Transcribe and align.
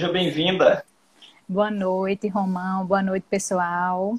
Seja 0.00 0.12
bem-vinda. 0.14 0.82
Boa 1.46 1.70
noite, 1.70 2.26
Romão. 2.26 2.86
Boa 2.86 3.02
noite, 3.02 3.26
pessoal. 3.28 4.14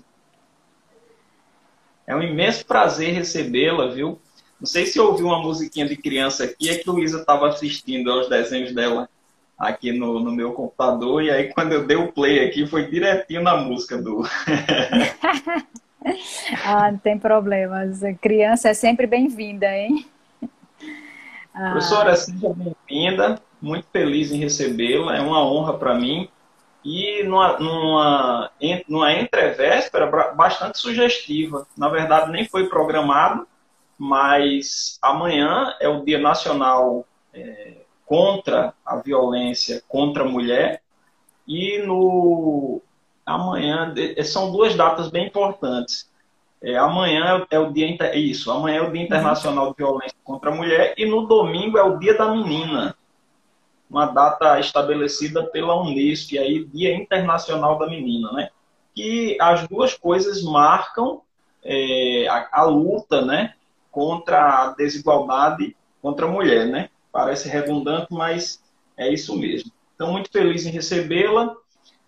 É 2.06 2.16
um 2.16 2.22
imenso 2.22 2.64
prazer 2.68 3.16
recebê-la, 3.16 3.88
viu? 3.88 4.22
Não 4.60 4.68
sei 4.68 4.86
se 4.86 5.00
ouviu 5.00 5.26
uma 5.26 5.42
musiquinha 5.42 5.88
de 5.88 5.98
criança 5.98 6.44
aqui, 6.44 6.70
é 6.70 6.78
que 6.78 6.88
Luísa 6.88 7.22
estava 7.22 7.48
assistindo 7.48 8.12
aos 8.12 8.30
desenhos 8.30 8.76
dela 8.76 9.10
aqui 9.58 9.92
no, 9.92 10.20
no 10.20 10.32
meu 10.32 10.54
computador, 10.54 11.24
e 11.24 11.32
aí 11.32 11.52
quando 11.52 11.72
eu 11.72 11.88
dei 11.88 11.98
o 11.98 12.12
play 12.12 12.46
aqui, 12.46 12.68
foi 12.68 12.86
direitinho 12.86 13.42
na 13.42 13.58
música 13.58 13.98
do. 13.98 14.22
ah, 16.64 16.92
não 16.92 17.00
tem 17.00 17.18
problemas. 17.18 18.02
Criança 18.22 18.70
é 18.70 18.76
sempre 18.76 19.08
bem-vinda, 19.08 19.76
hein? 19.76 20.06
Ah. 21.52 21.72
Professora, 21.72 22.16
seja 22.16 22.54
bem-vinda. 22.54 23.42
Muito 23.62 23.88
feliz 23.92 24.32
em 24.32 24.38
recebê-la. 24.38 25.18
É 25.18 25.22
uma 25.22 25.46
honra 25.46 25.78
para 25.78 25.94
mim. 25.94 26.28
E 26.84 27.24
numa, 27.24 27.60
numa, 27.60 28.52
numa 28.88 29.14
entrevéspera 29.14 30.34
bastante 30.34 30.80
sugestiva. 30.80 31.68
Na 31.78 31.90
verdade, 31.90 32.32
nem 32.32 32.46
foi 32.46 32.68
programado, 32.68 33.48
mas 33.98 34.98
amanhã 35.02 35.76
é 35.80 35.88
o 35.88 36.04
Dia 36.04 36.18
Nacional 36.18 37.06
é, 37.34 37.82
contra 38.06 38.74
a 38.86 38.96
Violência 38.98 39.84
contra 39.88 40.24
a 40.24 40.28
Mulher. 40.28 40.82
E 41.48 41.78
no 41.80 42.82
amanhã 43.26 43.94
são 44.26 44.52
duas 44.52 44.76
datas 44.76 45.10
bem 45.10 45.28
importantes. 45.28 46.10
É, 46.62 46.78
amanhã 46.78 47.46
é 47.50 47.58
o 47.58 47.72
dia 47.72 47.88
isso, 48.16 48.52
amanhã 48.52 48.78
é 48.78 48.82
o 48.82 48.92
Dia 48.92 49.02
Internacional 49.02 49.72
de 49.72 49.78
Violência 49.78 50.18
contra 50.24 50.52
a 50.52 50.56
Mulher 50.56 50.94
e 50.96 51.06
no 51.06 51.26
domingo 51.26 51.78
é 51.78 51.84
o 51.84 51.98
Dia 51.98 52.16
da 52.16 52.30
Menina, 52.30 52.96
uma 53.92 54.06
data 54.06 54.58
estabelecida 54.58 55.44
pela 55.44 55.80
Unesco, 55.80 56.36
e 56.36 56.40
aí 56.40 56.64
Dia 56.64 56.96
Internacional 56.96 57.78
da 57.78 57.88
Menina, 57.88 58.32
né? 58.32 58.50
Que 58.96 59.38
as 59.40 59.68
duas 59.68 59.94
coisas 59.94 60.42
marcam 60.42 61.22
é, 61.62 62.26
a, 62.30 62.48
a, 62.54 62.64
luta, 62.64 63.22
né, 63.22 63.54
contra 63.92 64.64
a 64.64 64.74
desigualdade 64.74 65.76
contra 66.02 66.26
a 66.26 66.30
mulher, 66.30 66.68
né? 66.68 66.90
Parece 67.12 67.50
redundante, 67.50 68.08
mas 68.10 68.64
é 68.98 69.12
isso 69.14 69.38
mesmo. 69.38 69.72
Então, 69.94 70.12
muito 70.12 70.32
feliz 70.32 70.66
em 70.66 70.72
recebê-la. 70.72 71.54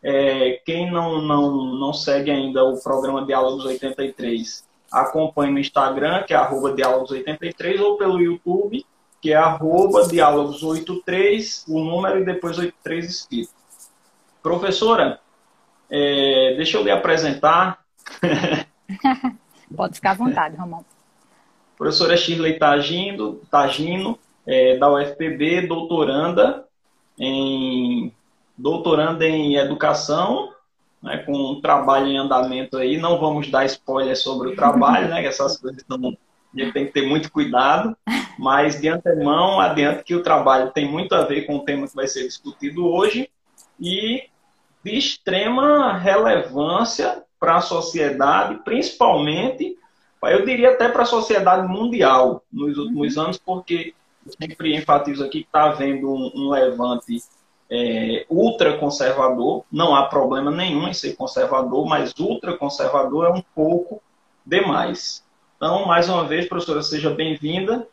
É, 0.02 0.62
quem 0.66 0.90
não, 0.90 1.22
não, 1.22 1.76
não 1.76 1.94
segue 1.94 2.32
ainda 2.32 2.64
o 2.64 2.82
programa 2.82 3.26
Diálogos 3.26 3.66
83, 3.66 4.66
acompanhe 4.92 5.52
no 5.52 5.60
Instagram, 5.60 6.24
que 6.24 6.34
é 6.34 6.38
arroba 6.38 6.74
Diálogos83, 6.74 7.80
ou 7.82 7.98
pelo 7.98 8.20
YouTube, 8.20 8.86
que 9.24 9.32
é 9.32 9.38
arroba 9.38 10.02
Diálogos83, 10.02 11.64
o 11.70 11.80
número 11.80 12.20
e 12.20 12.26
depois 12.26 12.58
83 12.58 13.10
escrito. 13.10 13.54
Professora, 14.42 15.22
é, 15.90 16.56
deixa 16.58 16.76
eu 16.76 16.84
lhe 16.84 16.92
apresentar. 16.92 17.86
Pode 19.74 19.96
ficar 19.96 20.12
à 20.12 20.16
vontade, 20.16 20.58
Romão. 20.58 20.84
Professora 21.78 22.18
Shirley 22.18 22.60
Tagino, 22.60 23.36
Tagino 23.50 24.20
é, 24.46 24.76
da 24.76 24.92
UFPB, 24.92 25.68
doutoranda 25.68 26.66
em 27.18 28.12
doutorando 28.58 29.24
em 29.24 29.56
educação, 29.56 30.52
né, 31.02 31.20
com 31.20 31.32
um 31.32 31.62
trabalho 31.62 32.08
em 32.08 32.18
andamento 32.18 32.76
aí. 32.76 32.98
Não 32.98 33.18
vamos 33.18 33.50
dar 33.50 33.64
spoiler 33.68 34.18
sobre 34.18 34.50
o 34.50 34.56
trabalho, 34.56 35.08
né? 35.08 35.26
Essas 35.26 35.58
coisas 35.58 35.82
não, 35.88 36.14
a 36.56 36.64
gente 36.64 36.74
tem 36.74 36.86
que 36.86 36.92
ter 36.92 37.08
muito 37.08 37.32
cuidado, 37.32 37.96
mas 38.38 38.80
de 38.80 38.88
antemão, 38.88 39.60
adiante 39.60 40.04
que 40.04 40.16
o 40.16 40.24
trabalho 40.24 40.72
tem 40.72 40.90
muito 40.90 41.14
a 41.16 41.26
ver 41.26 41.46
com 41.46 41.58
o 41.58 41.66
tema 41.66 41.88
que 41.88 41.96
vai 41.96 42.08
ser 42.08 42.24
discutido 42.24 42.88
hoje 42.88 43.30
e 43.80 44.24
de 44.84 44.98
extrema 44.98 45.98
relevância 45.98 47.24
para 47.40 47.58
a 47.58 47.62
sociedade, 47.62 48.62
principalmente, 48.64 49.78
eu 50.24 50.46
diria 50.46 50.72
até 50.72 50.88
para 50.88 51.04
a 51.04 51.06
sociedade 51.06 51.68
mundial 51.68 52.44
nos 52.52 52.78
últimos 52.78 53.18
anos, 53.18 53.38
porque 53.38 53.94
sempre 54.40 54.76
enfatizo 54.76 55.24
aqui 55.24 55.40
que 55.40 55.46
está 55.46 55.66
havendo 55.66 56.10
um, 56.10 56.32
um 56.36 56.50
levante 56.50 57.22
é, 57.70 58.26
ultraconservador, 58.30 59.66
não 59.72 59.96
há 59.96 60.06
problema 60.06 60.52
nenhum 60.52 60.88
em 60.88 60.94
ser 60.94 61.16
conservador, 61.16 61.86
mas 61.86 62.14
ultraconservador 62.18 63.26
é 63.26 63.30
um 63.30 63.44
pouco 63.56 64.02
demais. 64.46 65.24
Então, 65.64 65.86
mais 65.86 66.10
uma 66.10 66.26
vez, 66.26 66.46
professora, 66.46 66.84
seja 66.84 67.10
bem-vinda. 67.10 67.88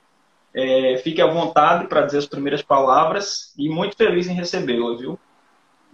É, 0.53 1.00
fique 1.04 1.22
à 1.22 1.26
vontade 1.28 1.86
para 1.86 2.04
dizer 2.04 2.19
as 2.19 2.26
primeiras 2.26 2.62
palavras 2.62 3.54
e 3.56 3.69
muito 3.69 3.97
feliz 3.97 4.26
em 4.26 4.34
recebê-la, 4.34 4.97
viu? 4.97 5.16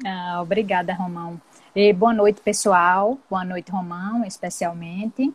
Ah, 0.03 0.41
obrigada, 0.41 0.95
Romão. 0.95 1.39
E 1.75 1.93
boa 1.93 2.15
noite, 2.15 2.41
pessoal. 2.41 3.19
Boa 3.29 3.45
noite, 3.45 3.71
Romão, 3.71 4.25
especialmente. 4.25 5.31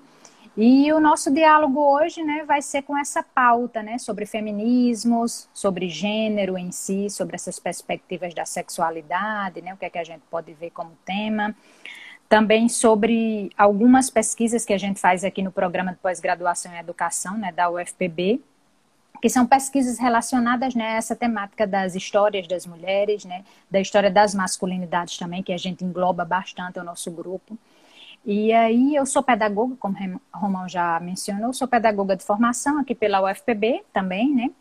E 0.57 0.91
o 0.91 1.00
nosso 1.00 1.31
diálogo 1.31 1.80
hoje 1.80 2.24
né, 2.24 2.44
vai 2.44 2.63
ser 2.63 2.81
com 2.81 2.97
essa 2.97 3.22
pauta 3.22 3.84
né, 3.84 4.00
sobre 4.00 4.25
feminismos, 4.25 5.47
sobre 5.53 5.90
gênero 5.90 6.57
em 6.57 6.72
si, 6.72 7.07
sobre 7.12 7.35
essas 7.35 7.59
perspectivas 7.59 8.34
da 8.34 8.46
sexualidade, 8.46 9.62
né, 9.62 9.75
o 9.75 9.78
que 9.78 9.85
é 9.85 9.91
que 9.91 10.00
a 10.00 10.03
gente 10.03 10.24
pode 10.28 10.51
ver 10.53 10.72
como 10.72 10.97
tema. 11.06 11.56
Também 12.31 12.69
sobre 12.69 13.50
algumas 13.58 14.09
pesquisas 14.09 14.64
que 14.64 14.72
a 14.72 14.78
gente 14.78 15.02
faz 15.02 15.25
aqui 15.25 15.42
no 15.42 15.52
programa 15.52 15.92
de 15.92 15.97
pós-graduação 15.97 16.74
em 16.74 16.78
educação 16.78 17.38
né, 17.38 17.52
da 17.52 17.69
UFPB, 17.69 18.40
que 19.22 19.30
são 19.30 19.46
pesquisas 19.46 20.00
relacionadas 20.00 20.74
né, 20.74 20.94
a 20.94 20.96
essa 20.96 21.14
temática 21.14 21.68
das 21.68 21.94
histórias 21.94 22.47
das 22.47 22.66
mulheres, 22.66 23.25
né, 23.25 23.44
da 23.69 23.81
história 23.81 24.09
das 24.09 24.34
masculinidades 24.34 25.18
também, 25.18 25.44
que 25.44 25.52
a 25.52 25.58
gente 25.58 25.84
engloba 25.84 26.24
bastante 26.24 26.80
o 26.80 26.86
nosso 26.86 27.12
grupo. 27.12 27.58
E 28.25 28.53
aí 28.53 28.96
eu 28.96 29.06
sou 29.06 29.22
pedagoga, 29.22 29.75
como 29.78 29.98
Romão 30.34 30.69
já 30.69 31.02
mencionou, 31.02 31.52
sou 31.52 31.68
pedagoga 31.68 32.16
de 32.16 32.24
formação 32.24 32.80
aqui 32.80 32.96
pela 32.96 33.30
UFPB 33.30 33.84
também, 33.92 34.34
né? 34.34 34.52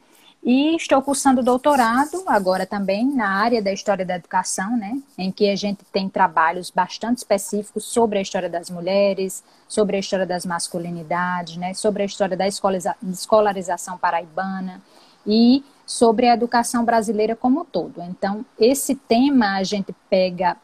E 0.43 0.75
estou 0.75 1.03
cursando 1.03 1.43
doutorado 1.43 2.23
agora 2.27 2.65
também 2.65 3.05
na 3.07 3.29
área 3.29 3.61
da 3.61 3.71
história 3.71 4.07
da 4.07 4.17
educação, 4.17 4.75
né? 4.77 4.99
Em 5.19 5.31
que 5.31 5.51
a 5.51 5.57
gente 5.57 5.85
tem 5.93 6.09
trabalhos 6.09 6.71
bastante 6.71 7.19
específicos 7.19 7.85
sobre 7.85 8.19
a 8.19 8.23
história 8.23 8.49
das 8.49 8.71
mulheres, 8.71 9.45
sobre 9.69 9.97
a 9.97 10.01
história 10.01 10.27
das 10.27 10.47
masculinidades, 10.47 11.59
né? 11.59 11.75
Sobre 11.75 12.03
a 12.03 12.07
história 12.07 12.37
da 12.37 12.47
escolarização 12.49 13.99
paraibana 13.99 14.81
e 15.27 15.63
sobre 15.87 16.27
a 16.27 16.35
educação 16.35 16.85
brasileira 16.85 17.37
como 17.37 17.61
um 17.61 17.65
todo. 17.65 18.01
Então, 18.03 18.45
esse 18.59 18.95
tema 18.95 19.57
a 19.57 19.63
gente 19.63 19.95
pega 20.09 20.57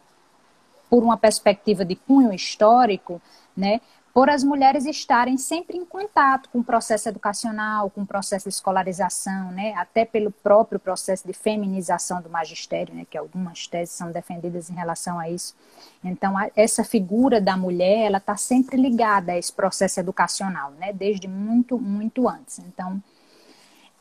por 0.89 1.03
uma 1.03 1.17
perspectiva 1.17 1.85
de 1.85 1.97
cunho 1.97 2.33
histórico, 2.33 3.21
né, 3.57 3.81
por 4.17 4.31
as 4.31 4.43
mulheres 4.43 4.87
estarem 4.87 5.37
sempre 5.37 5.77
em 5.77 5.85
contato 5.85 6.49
com 6.49 6.61
o 6.61 6.65
processo 6.65 7.07
educacional, 7.07 7.91
com 7.91 8.01
o 8.01 8.07
processo 8.07 8.49
de 8.49 8.55
escolarização, 8.55 9.53
né, 9.53 9.75
até 9.75 10.07
pelo 10.07 10.31
próprio 10.31 10.81
processo 10.81 11.27
de 11.27 11.35
feminização 11.35 12.23
do 12.23 12.31
magistério, 12.31 12.95
né, 12.95 13.05
que 13.11 13.19
algumas 13.19 13.67
teses 13.67 13.95
são 13.95 14.11
defendidas 14.11 14.71
em 14.71 14.75
relação 14.75 15.19
a 15.19 15.29
isso. 15.29 15.55
Então, 16.03 16.33
essa 16.57 16.83
figura 16.83 17.43
da 17.43 17.59
mulher, 17.59 18.07
ela 18.07 18.17
está 18.17 18.39
sempre 18.39 18.79
ligada 18.79 19.33
a 19.33 19.39
esse 19.39 19.53
processo 19.53 20.01
educacional, 20.01 20.71
né, 20.81 20.95
desde 20.95 21.29
muito, 21.29 21.79
muito 21.79 22.27
antes. 22.27 22.59
Então, 22.61 22.99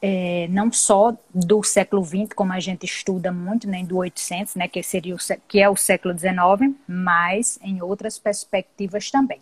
é, 0.02 0.48
não 0.50 0.72
só 0.72 1.14
do 1.34 1.62
século 1.62 2.02
XX, 2.06 2.30
como 2.34 2.54
a 2.54 2.60
gente 2.62 2.86
estuda 2.86 3.34
muito, 3.34 3.68
nem 3.68 3.84
né, 3.84 3.90
do 3.90 3.98
800, 3.98 4.56
né, 4.56 4.70
que, 4.70 4.82
seria 4.82 5.14
o, 5.14 5.18
que 5.46 5.60
é 5.60 5.70
o 5.70 5.76
século 5.76 6.18
XIX, 6.18 6.74
mas 6.88 7.60
em 7.62 7.82
outras 7.82 8.18
perspectivas 8.18 9.12
também. 9.12 9.42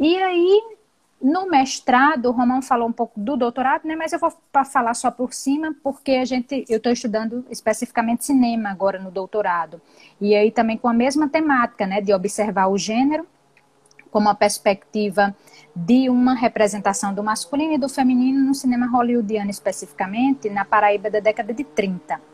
E 0.00 0.16
aí, 0.16 0.62
no 1.20 1.46
mestrado, 1.46 2.24
o 2.24 2.32
Romão 2.32 2.62
falou 2.62 2.88
um 2.88 2.92
pouco 2.92 3.20
do 3.20 3.36
doutorado, 3.36 3.86
né, 3.86 3.94
mas 3.94 4.14
eu 4.14 4.18
vou 4.18 4.32
falar 4.64 4.94
só 4.94 5.10
por 5.10 5.34
cima, 5.34 5.76
porque 5.82 6.12
a 6.12 6.24
gente, 6.24 6.64
eu 6.70 6.78
estou 6.78 6.90
estudando 6.90 7.44
especificamente 7.50 8.24
cinema 8.24 8.70
agora 8.70 8.98
no 8.98 9.10
doutorado. 9.10 9.78
E 10.18 10.34
aí 10.34 10.50
também 10.50 10.78
com 10.78 10.88
a 10.88 10.94
mesma 10.94 11.28
temática, 11.28 11.86
né, 11.86 12.00
de 12.00 12.14
observar 12.14 12.68
o 12.68 12.78
gênero 12.78 13.26
como 14.10 14.26
uma 14.26 14.34
perspectiva 14.34 15.36
de 15.76 16.08
uma 16.08 16.34
representação 16.34 17.12
do 17.14 17.22
masculino 17.22 17.74
e 17.74 17.78
do 17.78 17.88
feminino 17.88 18.40
no 18.40 18.54
cinema 18.54 18.86
hollywoodiano, 18.86 19.50
especificamente 19.50 20.48
na 20.48 20.64
Paraíba 20.64 21.10
da 21.10 21.20
década 21.20 21.52
de 21.52 21.62
30. 21.62 22.29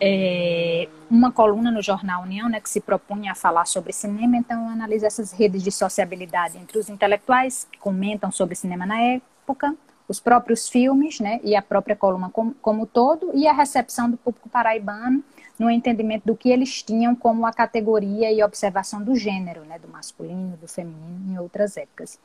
É, 0.00 0.88
uma 1.10 1.32
coluna 1.32 1.70
no 1.70 1.82
jornal 1.82 2.22
União, 2.22 2.48
né, 2.48 2.60
que 2.60 2.68
se 2.68 2.80
propunha 2.80 3.32
a 3.32 3.34
falar 3.34 3.64
sobre 3.64 3.92
cinema, 3.92 4.36
então 4.36 4.68
analisa 4.68 5.06
essas 5.06 5.32
redes 5.32 5.62
de 5.62 5.70
sociabilidade 5.70 6.58
entre 6.58 6.78
os 6.78 6.88
intelectuais 6.90 7.66
que 7.70 7.78
comentam 7.78 8.30
sobre 8.30 8.54
cinema 8.54 8.84
na 8.84 9.00
época, 9.00 9.74
os 10.08 10.20
próprios 10.20 10.68
filmes, 10.68 11.18
né, 11.18 11.40
e 11.42 11.56
a 11.56 11.62
própria 11.62 11.96
coluna 11.96 12.28
como, 12.30 12.54
como 12.60 12.86
todo, 12.86 13.30
e 13.34 13.46
a 13.46 13.52
recepção 13.52 14.10
do 14.10 14.16
público 14.16 14.48
paraibano 14.48 15.24
no 15.58 15.70
entendimento 15.70 16.26
do 16.26 16.36
que 16.36 16.50
eles 16.50 16.82
tinham 16.82 17.14
como 17.14 17.46
a 17.46 17.52
categoria 17.52 18.30
e 18.30 18.42
observação 18.42 19.02
do 19.02 19.14
gênero, 19.16 19.64
né, 19.64 19.78
do 19.78 19.88
masculino, 19.88 20.56
do 20.58 20.68
feminino, 20.68 21.32
em 21.32 21.38
outras 21.38 21.76
épocas. 21.76 22.18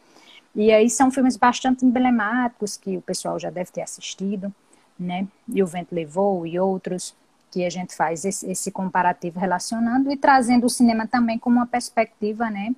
E 0.53 0.71
aí 0.71 0.89
são 0.89 1.09
filmes 1.09 1.37
bastante 1.37 1.85
emblemáticos 1.85 2.75
que 2.75 2.97
o 2.97 3.01
pessoal 3.01 3.39
já 3.39 3.49
deve 3.49 3.71
ter 3.71 3.81
assistido, 3.81 4.53
né? 4.99 5.27
E 5.47 5.63
o 5.63 5.67
Vento 5.67 5.95
Levou 5.95 6.45
e 6.45 6.59
outros. 6.59 7.15
Que 7.51 7.65
a 7.65 7.69
gente 7.69 7.93
faz 7.93 8.23
esse, 8.23 8.49
esse 8.49 8.71
comparativo 8.71 9.39
relacionando 9.39 10.11
e 10.11 10.17
trazendo 10.17 10.65
o 10.65 10.69
cinema 10.69 11.05
também 11.05 11.37
como 11.37 11.57
uma 11.57 11.67
perspectiva, 11.67 12.49
né, 12.49 12.73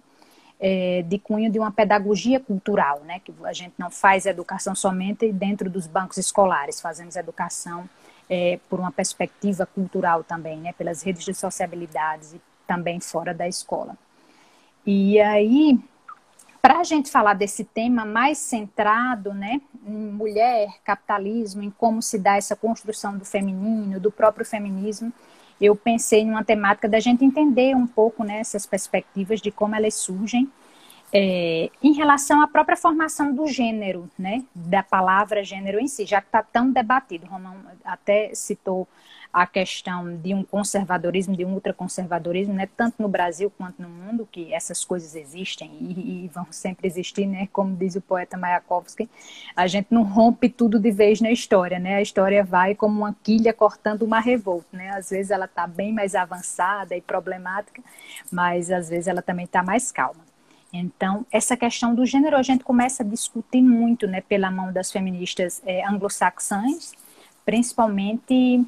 é, 0.59 1.03
de 1.03 1.19
cunho 1.19 1.51
de 1.51 1.59
uma 1.59 1.71
pedagogia 1.71 2.39
cultural, 2.39 3.01
né, 3.05 3.19
que 3.23 3.31
a 3.43 3.53
gente 3.53 3.73
não 3.77 3.91
faz 3.91 4.25
educação 4.25 4.73
somente 4.73 5.31
dentro 5.31 5.69
dos 5.69 5.85
bancos 5.85 6.17
escolares, 6.17 6.81
fazemos 6.81 7.15
educação 7.15 7.87
é, 8.29 8.59
por 8.69 8.79
uma 8.79 8.91
perspectiva 8.91 9.65
cultural 9.65 10.23
também, 10.23 10.57
né, 10.57 10.73
pelas 10.73 11.03
redes 11.03 11.23
de 11.23 11.33
sociabilidades 11.33 12.33
e 12.33 12.41
também 12.65 12.99
fora 12.99 13.33
da 13.33 13.47
escola. 13.47 13.95
E 14.85 15.19
aí, 15.19 15.79
para 16.63 16.79
a 16.79 16.83
gente 16.85 17.11
falar 17.11 17.33
desse 17.33 17.65
tema 17.65 18.05
mais 18.05 18.37
centrado, 18.37 19.33
né, 19.33 19.59
em 19.85 20.11
mulher, 20.13 20.69
capitalismo, 20.85 21.61
em 21.61 21.69
como 21.69 22.01
se 22.01 22.17
dá 22.17 22.37
essa 22.37 22.55
construção 22.55 23.17
do 23.17 23.25
feminino, 23.25 23.99
do 23.99 24.09
próprio 24.09 24.45
feminismo, 24.45 25.11
eu 25.59 25.75
pensei 25.75 26.21
em 26.21 26.29
uma 26.29 26.41
temática 26.41 26.87
da 26.87 27.01
gente 27.01 27.25
entender 27.25 27.75
um 27.75 27.85
pouco 27.85 28.23
né, 28.23 28.39
essas 28.39 28.65
perspectivas 28.65 29.41
de 29.41 29.51
como 29.51 29.75
elas 29.75 29.95
surgem 29.95 30.49
é, 31.13 31.69
em 31.81 31.93
relação 31.93 32.41
à 32.41 32.47
própria 32.47 32.75
formação 32.75 33.31
do 33.31 33.45
gênero, 33.45 34.09
né, 34.17 34.43
da 34.55 34.81
palavra 34.81 35.43
gênero 35.43 35.79
em 35.79 35.87
si, 35.87 36.07
já 36.07 36.19
que 36.19 36.27
está 36.27 36.41
tão 36.41 36.71
debatido. 36.71 37.27
Romão 37.27 37.55
até 37.85 38.33
citou 38.33 38.87
a 39.31 39.45
questão 39.45 40.15
de 40.17 40.33
um 40.33 40.43
conservadorismo, 40.43 41.35
de 41.35 41.45
um 41.45 41.53
ultraconservadorismo, 41.53 42.53
né, 42.53 42.67
tanto 42.77 42.95
no 43.01 43.07
Brasil 43.07 43.51
quanto 43.55 43.79
no 43.81 43.89
mundo, 43.89 44.27
que 44.31 44.51
essas 44.53 44.83
coisas 44.83 45.15
existem 45.15 45.71
e, 45.79 46.25
e, 46.25 46.27
vão 46.29 46.47
sempre 46.51 46.87
existir, 46.87 47.27
né, 47.27 47.47
como 47.51 47.75
diz 47.75 47.95
o 47.95 48.01
poeta 48.01 48.37
Mayakovsky, 48.37 49.09
a 49.55 49.65
gente 49.67 49.87
não 49.91 50.03
rompe 50.03 50.49
tudo 50.49 50.79
de 50.79 50.91
vez 50.91 51.19
na 51.19 51.31
história, 51.31 51.79
né, 51.79 51.95
a 51.95 52.01
história 52.01 52.43
vai 52.43 52.75
como 52.75 52.99
uma 52.99 53.15
quilha 53.23 53.53
cortando 53.53 54.03
uma 54.03 54.19
revolta, 54.19 54.67
né, 54.71 54.89
às 54.91 55.09
vezes 55.09 55.31
ela 55.31 55.45
está 55.45 55.65
bem 55.65 55.91
mais 55.91 56.13
avançada 56.13 56.95
e 56.95 57.01
problemática, 57.01 57.83
mas 58.31 58.69
às 58.69 58.89
vezes 58.89 59.07
ela 59.07 59.21
também 59.21 59.45
está 59.45 59.63
mais 59.63 59.91
calma. 59.91 60.32
Então, 60.73 61.23
essa 61.31 61.55
questão 61.55 61.93
do 61.93 62.03
gênero 62.03 62.35
a 62.35 62.41
gente 62.41 62.63
começa 62.63 63.03
a 63.03 63.05
discutir 63.05 63.61
muito, 63.61 64.07
né, 64.07 64.21
pela 64.21 64.49
mão 64.49 64.73
das 64.73 64.91
feministas 64.91 65.61
é, 65.65 65.87
anglo-saxãs, 65.87 66.93
principalmente 67.45 68.65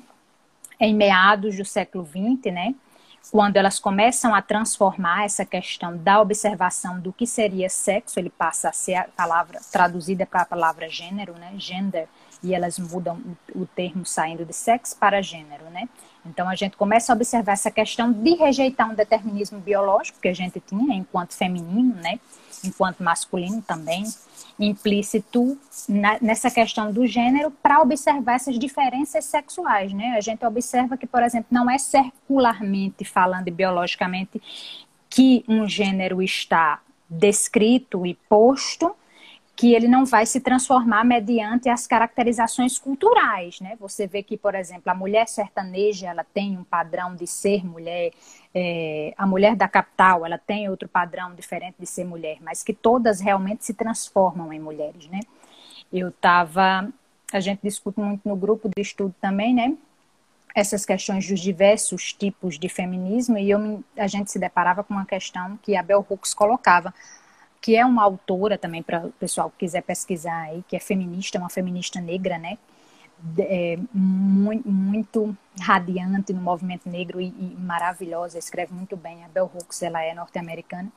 em 0.80 0.94
meados 0.94 1.58
do 1.58 1.66
século 1.66 2.06
XX, 2.06 2.54
né, 2.54 2.76
quando 3.32 3.58
elas 3.58 3.80
começam 3.80 4.36
a 4.36 4.42
transformar 4.42 5.26
essa 5.26 5.44
questão 5.44 5.98
da 5.98 6.22
observação 6.22 7.00
do 7.00 7.12
que 7.12 7.26
seria 7.26 7.70
sexo, 7.70 8.20
ele 8.20 8.30
passa 8.30 8.70
a 8.70 8.72
ser 8.72 8.96
a 8.96 9.06
palavra 9.06 9.60
traduzida 9.72 10.28
para 10.28 10.42
a 10.42 10.46
palavra 10.46 10.88
gênero, 10.88 11.34
né, 11.34 11.54
gender, 11.58 12.08
e 12.44 12.54
elas 12.54 12.78
mudam 12.78 13.20
o, 13.56 13.66
termo 13.66 14.06
saindo 14.06 14.46
de 14.46 14.54
sexo 14.54 14.96
para 14.98 15.22
gênero, 15.22 15.66
né? 15.72 15.90
Então 16.26 16.50
a 16.50 16.56
gente 16.56 16.76
começa 16.76 17.14
a 17.14 17.16
observar 17.16 17.54
essa 17.54 17.70
questão 17.70 18.12
de 18.12 18.36
rejeitar 18.36 18.90
um 18.90 18.96
determinismo 18.96 19.60
biológico 19.60 20.20
que 20.20 20.28
a 20.28 20.34
gente 20.34 20.60
tinha 20.60 20.96
enquanto 20.96 21.34
feminino, 21.34 21.96
né? 21.96 22.20
Enquanto 22.64 23.04
masculino 23.04 23.62
também, 23.62 24.06
implícito 24.60 25.58
na, 25.88 26.18
nessa 26.22 26.50
questão 26.50 26.92
do 26.92 27.06
gênero 27.06 27.52
para 27.52 27.82
observar 27.82 28.36
essas 28.36 28.58
diferenças 28.58 29.26
sexuais, 29.26 29.94
né? 29.94 30.16
A 30.18 30.22
gente 30.22 30.46
observa 30.46 30.98
que, 30.98 31.06
por 31.06 31.22
exemplo, 31.22 31.48
não 31.52 31.70
é 31.70 31.78
circularmente 31.78 33.06
falando 33.06 33.52
biologicamente 33.52 34.42
que 35.10 35.46
um 35.48 35.68
gênero 35.68 36.22
está 36.22 36.82
descrito 37.10 38.06
e 38.06 38.16
posto, 38.28 38.96
que 39.56 39.74
ele 39.74 39.88
não 39.88 40.06
vai 40.06 40.26
se 40.26 40.42
transformar 40.42 41.06
mediante 41.06 41.70
as 41.70 41.88
caracterizações 41.88 42.78
culturais, 42.78 43.62
né? 43.62 43.78
Você 43.80 44.06
vê 44.06 44.22
que, 44.22 44.36
por 44.36 44.54
exemplo, 44.54 44.92
a 44.92 44.94
mulher 44.94 45.28
sertaneja 45.30 46.10
ela 46.10 46.26
tem 46.26 46.58
um 46.58 46.64
padrão 46.64 47.16
de 47.16 47.26
ser 47.26 47.66
mulher, 47.66 48.12
é, 48.54 49.14
a 49.18 49.26
mulher 49.26 49.56
da 49.56 49.68
capital 49.68 50.26
ela 50.26 50.38
tem 50.38 50.70
outro 50.70 50.90
padrão 50.90 51.34
diferente 51.34 51.76
de 51.80 51.86
ser 51.86 52.04
mulher, 52.04 52.38
mas 52.42 52.64
que 52.64 52.74
todas 52.74 53.22
realmente 53.22 53.64
se 53.64 53.74
transformam 53.74 54.52
em 54.52 54.60
mulheres, 54.60 55.08
né? 55.08 55.22
Eu 55.92 56.10
estava, 56.10 56.90
a 57.32 57.40
gente 57.40 57.62
discute 57.64 57.98
muito 57.98 58.28
no 58.28 58.36
grupo 58.36 58.68
de 58.76 58.82
estudo 58.82 59.16
também, 59.22 59.54
né? 59.54 59.74
Essas 60.54 60.86
questões 60.86 61.30
dos 61.30 61.40
diversos 61.40 62.12
tipos 62.12 62.60
de 62.60 62.68
feminismo 62.68 63.38
e 63.38 63.50
eu, 63.50 63.82
a 63.98 64.08
gente 64.08 64.32
se 64.32 64.40
deparava 64.40 64.84
com 64.84 64.94
uma 64.94 65.06
questão 65.06 65.58
que 65.62 65.78
a 65.78 65.84
Bell 65.84 66.06
Hooks 66.10 66.34
colocava 66.34 66.94
que 67.66 67.76
é 67.76 67.84
uma 67.84 68.04
autora 68.04 68.60
também 68.60 68.84
para 68.84 69.08
o 69.08 69.12
pessoal 69.14 69.50
que 69.50 69.66
quiser 69.66 69.82
pesquisar 69.82 70.40
aí, 70.44 70.64
que 70.68 70.76
é 70.76 70.80
feminista, 70.80 71.40
uma 71.40 71.50
feminista 71.50 72.00
negra, 72.00 72.38
né? 72.38 72.60
É, 73.40 73.80
muito, 73.92 74.70
muito, 74.70 75.36
radiante 75.60 76.32
no 76.32 76.42
movimento 76.42 76.88
negro 76.88 77.20
e, 77.20 77.30
e, 77.30 77.56
maravilhosa, 77.58 78.38
escreve 78.38 78.72
muito 78.72 78.96
bem. 78.96 79.24
A 79.24 79.28
Bell 79.30 79.50
Hooks, 79.52 79.82
ela 79.82 80.04
é 80.04 80.14
norte-americana. 80.14 80.92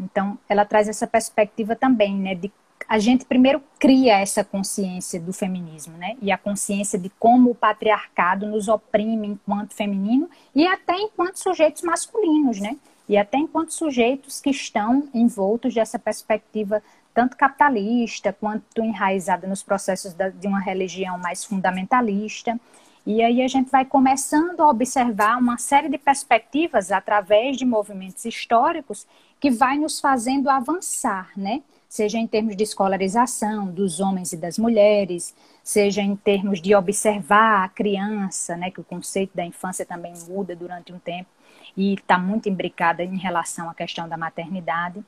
Então, 0.00 0.38
ela 0.48 0.64
traz 0.64 0.88
essa 0.88 1.06
perspectiva 1.06 1.76
também, 1.76 2.16
né? 2.16 2.34
De 2.34 2.50
a 2.88 2.98
gente 2.98 3.26
primeiro 3.26 3.62
cria 3.78 4.20
essa 4.20 4.42
consciência 4.42 5.20
do 5.20 5.34
feminismo, 5.34 5.98
né? 5.98 6.16
E 6.22 6.32
a 6.32 6.38
consciência 6.38 6.98
de 6.98 7.10
como 7.10 7.50
o 7.50 7.54
patriarcado 7.54 8.46
nos 8.46 8.68
oprime 8.68 9.28
enquanto 9.28 9.74
feminino 9.74 10.30
e 10.54 10.66
até 10.66 10.94
enquanto 10.94 11.36
sujeitos 11.36 11.82
masculinos, 11.82 12.58
né? 12.58 12.78
E 13.10 13.18
até 13.18 13.38
enquanto 13.38 13.74
sujeitos 13.74 14.40
que 14.40 14.50
estão 14.50 15.08
envoltos 15.12 15.74
dessa 15.74 15.98
perspectiva 15.98 16.80
tanto 17.12 17.36
capitalista 17.36 18.32
quanto 18.32 18.84
enraizada 18.84 19.48
nos 19.48 19.64
processos 19.64 20.14
de 20.14 20.46
uma 20.46 20.60
religião 20.60 21.18
mais 21.18 21.44
fundamentalista. 21.44 22.56
E 23.04 23.20
aí 23.20 23.42
a 23.42 23.48
gente 23.48 23.68
vai 23.68 23.84
começando 23.84 24.60
a 24.60 24.68
observar 24.68 25.40
uma 25.40 25.58
série 25.58 25.88
de 25.88 25.98
perspectivas 25.98 26.92
através 26.92 27.56
de 27.56 27.64
movimentos 27.64 28.24
históricos 28.24 29.08
que 29.40 29.50
vai 29.50 29.76
nos 29.76 29.98
fazendo 29.98 30.48
avançar, 30.48 31.32
né? 31.36 31.62
Seja 31.88 32.16
em 32.16 32.28
termos 32.28 32.56
de 32.56 32.62
escolarização 32.62 33.66
dos 33.66 33.98
homens 33.98 34.32
e 34.32 34.36
das 34.36 34.56
mulheres, 34.56 35.34
seja 35.64 36.00
em 36.00 36.14
termos 36.14 36.62
de 36.62 36.76
observar 36.76 37.64
a 37.64 37.68
criança, 37.68 38.56
né? 38.56 38.70
Que 38.70 38.80
o 38.80 38.84
conceito 38.84 39.34
da 39.34 39.44
infância 39.44 39.84
também 39.84 40.12
muda 40.28 40.54
durante 40.54 40.92
um 40.92 40.98
tempo 41.00 41.39
e 41.76 41.94
está 41.94 42.18
muito 42.18 42.48
imbricada 42.48 43.02
em 43.02 43.16
relação 43.16 43.68
à 43.68 43.74
questão 43.74 44.08
da 44.08 44.16
maternidade. 44.16 45.02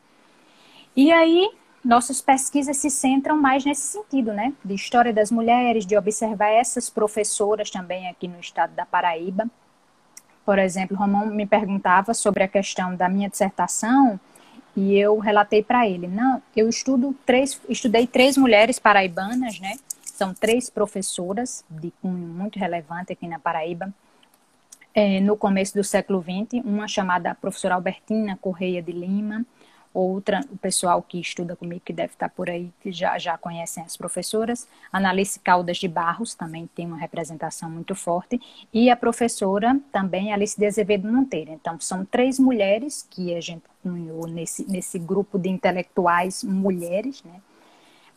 E 0.96 1.10
aí, 1.10 1.50
nossas 1.84 2.20
pesquisas 2.20 2.76
se 2.76 2.90
centram 2.90 3.36
mais 3.36 3.64
nesse 3.64 3.82
sentido, 3.82 4.32
né? 4.32 4.52
De 4.64 4.74
história 4.74 5.12
das 5.12 5.30
mulheres, 5.30 5.86
de 5.86 5.96
observar 5.96 6.48
essas 6.50 6.88
professoras 6.88 7.70
também 7.70 8.08
aqui 8.08 8.28
no 8.28 8.38
estado 8.38 8.74
da 8.74 8.86
Paraíba. 8.86 9.48
Por 10.44 10.58
exemplo, 10.58 10.96
Romão 10.96 11.26
me 11.26 11.46
perguntava 11.46 12.14
sobre 12.14 12.42
a 12.42 12.48
questão 12.48 12.94
da 12.94 13.08
minha 13.08 13.28
dissertação 13.28 14.18
e 14.76 14.96
eu 14.96 15.18
relatei 15.18 15.62
para 15.62 15.86
ele, 15.86 16.08
não, 16.08 16.42
eu 16.56 16.68
estudo 16.68 17.14
três, 17.26 17.60
estudei 17.68 18.06
três 18.06 18.36
mulheres 18.36 18.78
paraibanas, 18.78 19.60
né? 19.60 19.74
São 20.02 20.32
três 20.32 20.70
professoras 20.70 21.64
de 21.68 21.92
cunho 22.00 22.26
muito 22.26 22.58
relevante 22.58 23.12
aqui 23.12 23.28
na 23.28 23.38
Paraíba 23.38 23.92
é, 24.94 25.20
no 25.20 25.36
começo 25.36 25.74
do 25.74 25.84
século 25.84 26.22
XX, 26.22 26.64
uma 26.64 26.86
chamada 26.86 27.34
professora 27.34 27.74
Albertina 27.74 28.36
Correia 28.40 28.82
de 28.82 28.92
Lima, 28.92 29.44
outra, 29.94 30.40
o 30.50 30.56
pessoal 30.56 31.02
que 31.02 31.20
estuda 31.20 31.54
comigo, 31.54 31.82
que 31.84 31.92
deve 31.92 32.12
estar 32.12 32.28
por 32.28 32.48
aí, 32.48 32.70
que 32.80 32.90
já, 32.92 33.18
já 33.18 33.36
conhecem 33.36 33.82
as 33.82 33.96
professoras, 33.96 34.66
Analice 34.92 35.38
Caldas 35.40 35.76
de 35.76 35.88
Barros, 35.88 36.34
também 36.34 36.68
tem 36.74 36.86
uma 36.86 36.96
representação 36.96 37.70
muito 37.70 37.94
forte, 37.94 38.40
e 38.72 38.90
a 38.90 38.96
professora 38.96 39.78
também 39.92 40.32
Alice 40.32 40.58
de 40.58 40.66
Azevedo 40.66 41.10
Monteiro. 41.10 41.52
Então, 41.52 41.78
são 41.80 42.04
três 42.04 42.38
mulheres 42.38 43.06
que 43.10 43.34
a 43.34 43.40
gente 43.40 43.64
uniu 43.84 44.26
nesse, 44.26 44.70
nesse 44.70 44.98
grupo 44.98 45.38
de 45.38 45.48
intelectuais 45.48 46.42
mulheres, 46.42 47.22
né? 47.22 47.40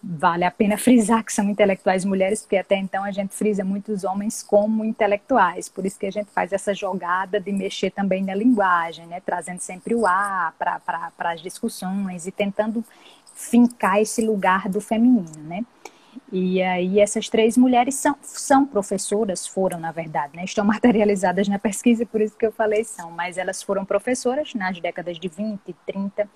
Vale 0.07 0.45
a 0.45 0.51
pena 0.51 0.77
frisar 0.77 1.24
que 1.24 1.33
são 1.33 1.50
intelectuais 1.50 2.05
mulheres, 2.05 2.41
porque 2.41 2.57
até 2.57 2.77
então 2.77 3.03
a 3.03 3.12
gente 3.12 3.33
frisa 3.33 3.63
muitos 3.63 4.03
homens 4.03 4.43
como 4.43 4.85
intelectuais, 4.85 5.67
por 5.67 5.83
isso 5.83 5.97
que 5.97 6.05
a 6.05 6.12
gente 6.12 6.29
faz 6.31 6.53
essa 6.53 6.75
jogada 6.75 7.39
de 7.39 7.51
mexer 7.51 7.89
também 7.89 8.24
na 8.24 8.35
linguagem, 8.35 9.07
né? 9.07 9.19
trazendo 9.25 9.59
sempre 9.59 9.95
o 9.95 10.05
A 10.05 10.53
para 10.57 11.31
as 11.31 11.41
discussões 11.41 12.27
e 12.27 12.31
tentando 12.31 12.85
fincar 13.33 14.00
esse 14.00 14.21
lugar 14.21 14.69
do 14.69 14.79
feminino. 14.79 15.39
Né? 15.39 15.65
E 16.31 16.62
aí 16.62 17.00
essas 17.00 17.27
três 17.27 17.57
mulheres 17.57 17.95
são, 17.95 18.15
são 18.21 18.63
professoras, 18.63 19.47
foram 19.47 19.79
na 19.79 19.91
verdade, 19.91 20.38
né? 20.38 20.43
estão 20.43 20.63
materializadas 20.65 21.47
na 21.47 21.57
pesquisa, 21.57 22.05
por 22.05 22.21
isso 22.21 22.38
que 22.38 22.45
eu 22.45 22.51
falei 22.51 22.83
são, 22.83 23.09
mas 23.09 23.39
elas 23.39 23.63
foram 23.63 23.83
professoras 23.83 24.53
nas 24.53 24.79
décadas 24.79 25.17
de 25.17 25.27
20, 25.27 25.75
30 25.83 26.29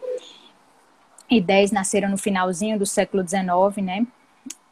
e 1.29 1.39
10 1.39 1.71
nasceram 1.71 2.09
no 2.09 2.17
finalzinho 2.17 2.77
do 2.79 2.85
século 2.85 3.23
XIX, 3.27 3.85
né? 3.85 4.07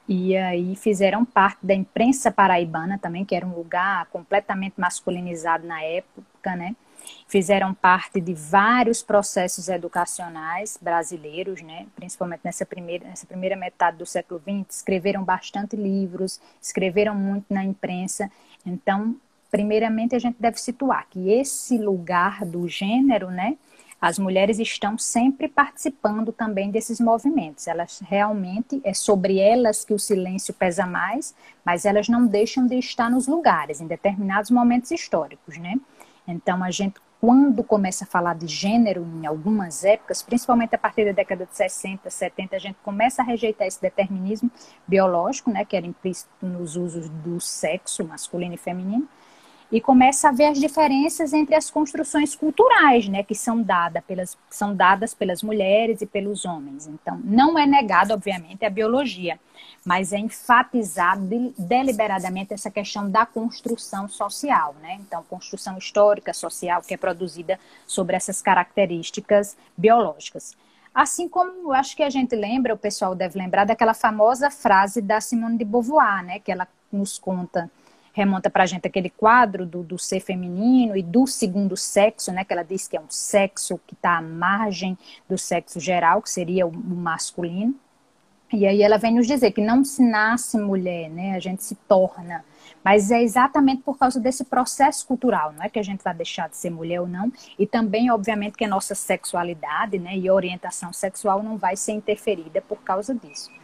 E 0.07 0.37
aí 0.37 0.75
fizeram 0.75 1.25
parte 1.25 1.59
da 1.65 1.73
imprensa 1.73 2.31
paraibana 2.31 2.97
também, 2.97 3.25
que 3.25 3.35
era 3.35 3.45
um 3.45 3.53
lugar 3.53 4.05
completamente 4.07 4.75
masculinizado 4.77 5.67
na 5.67 5.81
época, 5.81 6.55
né? 6.55 6.75
Fizeram 7.27 7.73
parte 7.73 8.21
de 8.21 8.33
vários 8.33 9.03
processos 9.03 9.67
educacionais 9.67 10.79
brasileiros, 10.81 11.61
né? 11.61 11.85
Principalmente 11.95 12.41
nessa 12.43 12.65
primeira, 12.65 13.05
nessa 13.05 13.25
primeira 13.25 13.55
metade 13.55 13.97
do 13.97 14.05
século 14.05 14.39
XX, 14.39 14.77
escreveram 14.77 15.23
bastante 15.23 15.75
livros, 15.75 16.39
escreveram 16.61 17.13
muito 17.13 17.53
na 17.53 17.63
imprensa. 17.63 18.31
Então, 18.65 19.15
primeiramente 19.51 20.15
a 20.15 20.19
gente 20.19 20.37
deve 20.39 20.57
situar 20.57 21.05
que 21.09 21.29
esse 21.29 21.77
lugar 21.77 22.45
do 22.45 22.67
gênero, 22.67 23.29
né, 23.29 23.57
as 23.99 24.19
mulheres 24.19 24.59
estão 24.59 24.97
sempre 24.97 25.47
participando 25.47 26.31
também 26.31 26.69
desses 26.69 26.99
movimentos. 26.99 27.67
Elas 27.67 27.99
realmente 27.99 28.79
é 28.83 28.93
sobre 28.93 29.39
elas 29.39 29.83
que 29.83 29.93
o 29.93 29.99
silêncio 29.99 30.53
pesa 30.53 30.85
mais, 30.85 31.35
mas 31.65 31.85
elas 31.85 32.07
não 32.07 32.27
deixam 32.27 32.67
de 32.67 32.77
estar 32.77 33.09
nos 33.09 33.27
lugares 33.27 33.81
em 33.81 33.87
determinados 33.87 34.51
momentos 34.51 34.91
históricos, 34.91 35.57
né? 35.57 35.75
Então 36.27 36.63
a 36.63 36.69
gente 36.69 36.99
quando 37.19 37.63
começa 37.63 38.03
a 38.03 38.07
falar 38.07 38.35
de 38.35 38.47
gênero 38.47 39.03
em 39.03 39.25
algumas 39.25 39.83
épocas, 39.83 40.21
principalmente 40.21 40.75
a 40.75 40.77
partir 40.77 41.05
da 41.05 41.11
década 41.11 41.47
de 41.47 41.55
60, 41.55 42.09
70, 42.09 42.55
a 42.55 42.59
gente 42.59 42.77
começa 42.83 43.21
a 43.21 43.25
rejeitar 43.25 43.65
esse 43.65 43.81
determinismo 43.81 44.51
biológico, 44.87 45.49
né, 45.49 45.65
que 45.65 45.75
era 45.75 45.85
implícito 45.85 46.29
nos 46.41 46.75
usos 46.75 47.09
do 47.09 47.39
sexo 47.39 48.03
masculino 48.03 48.53
e 48.53 48.57
feminino, 48.57 49.07
e 49.71 49.81
começa 49.81 50.29
a 50.29 50.31
ver 50.31 50.45
as 50.45 50.59
diferenças 50.59 51.33
entre 51.33 51.55
as 51.55 51.69
construções 51.69 52.36
culturais, 52.36 53.07
né, 53.07 53.21
que 53.21 53.36
são, 53.36 53.62
dada 53.62 54.01
pelas, 54.01 54.38
são 54.50 54.75
dadas 54.75 55.13
pelas 55.13 55.43
mulheres 55.43 56.01
e 56.01 56.05
pelos 56.05 56.45
homens. 56.45 56.88
Então, 56.88 57.19
não 57.24 57.59
é 57.59 57.65
negado, 57.65 58.13
obviamente, 58.13 58.65
a 58.65 58.69
biologia, 58.69 59.38
mas 59.86 60.13
é 60.13 60.17
enfatizado 60.17 61.53
deliberadamente 61.57 62.53
essa 62.53 62.71
questão 62.71 63.09
da 63.09 63.25
construção 63.25 64.07
social, 64.07 64.75
né? 64.81 64.97
Então, 65.01 65.24
construção 65.29 65.77
histórica, 65.77 66.33
social, 66.33 66.81
que 66.81 66.93
é 66.93 66.97
produzida 66.97 67.59
sobre 67.86 68.15
essas 68.15 68.41
características 68.41 69.57
biológicas. 69.75 70.55
Assim 70.93 71.29
como 71.29 71.74
acho 71.74 71.95
que 71.95 72.03
a 72.03 72.09
gente 72.09 72.36
lembra, 72.36 72.74
o 72.74 72.77
pessoal 72.77 73.13
deve 73.13 73.38
lembrar 73.38 73.65
daquela 73.65 73.93
famosa 73.93 74.50
frase 74.50 75.01
da 75.01 75.21
Simone 75.21 75.57
de 75.57 75.65
Beauvoir, 75.65 76.25
né, 76.25 76.39
que 76.39 76.51
ela 76.51 76.67
nos 76.91 77.19
conta 77.19 77.69
remonta 78.17 78.50
para 78.50 78.63
a 78.63 78.65
gente 78.65 78.88
aquele 78.88 79.12
quadro 79.12 79.63
do, 79.63 79.83
do 79.83 80.00
ser 80.00 80.19
feminino 80.19 80.97
e 80.97 81.03
do 81.03 81.27
segundo 81.27 81.77
sexo, 81.77 82.31
né, 82.31 82.43
que 82.43 82.51
ela 82.51 82.63
diz 82.63 82.88
que 82.88 82.97
é 82.97 83.00
um 83.00 83.09
sexo 83.09 83.79
que 83.86 83.93
está 83.93 84.17
à 84.17 84.21
margem 84.21 84.97
do 85.29 85.38
sexo 85.38 85.79
geral, 85.79 86.19
que 86.24 86.29
seria 86.31 86.65
o, 86.65 86.69
o 86.71 86.95
masculino. 86.95 87.75
E 88.51 88.65
aí 88.65 88.81
ela 88.81 88.97
vem 88.97 89.13
nos 89.13 89.27
dizer 89.27 89.51
que 89.51 89.62
não 89.62 89.83
se 89.83 90.01
nasce 90.01 90.57
mulher, 90.57 91.12
né, 91.12 91.36
a 91.36 91.39
gente 91.39 91.63
se 91.63 91.75
torna. 91.75 92.43
Mas 92.83 93.12
é 93.12 93.21
exatamente 93.21 93.83
por 93.83 94.00
causa 94.00 94.19
desse 94.19 94.43
processo 94.45 95.05
cultural, 95.05 95.53
não 95.53 95.63
é 95.63 95.69
que 95.69 95.77
a 95.77 95.83
gente 95.83 96.03
vai 96.03 96.15
deixar 96.15 96.50
de 96.50 96.57
ser 96.57 96.71
mulher 96.71 97.01
ou 97.01 97.07
não, 97.07 97.31
e 97.59 97.67
também, 97.67 98.09
obviamente, 98.09 98.57
que 98.57 98.65
a 98.65 98.67
nossa 98.67 98.95
sexualidade 98.95 100.00
né, 100.00 100.17
e 100.17 100.31
orientação 100.31 100.91
sexual 100.91 101.43
não 101.43 101.55
vai 101.55 101.75
ser 101.75 101.91
interferida 101.91 102.62
por 102.62 102.81
causa 102.81 103.13
disso 103.13 103.56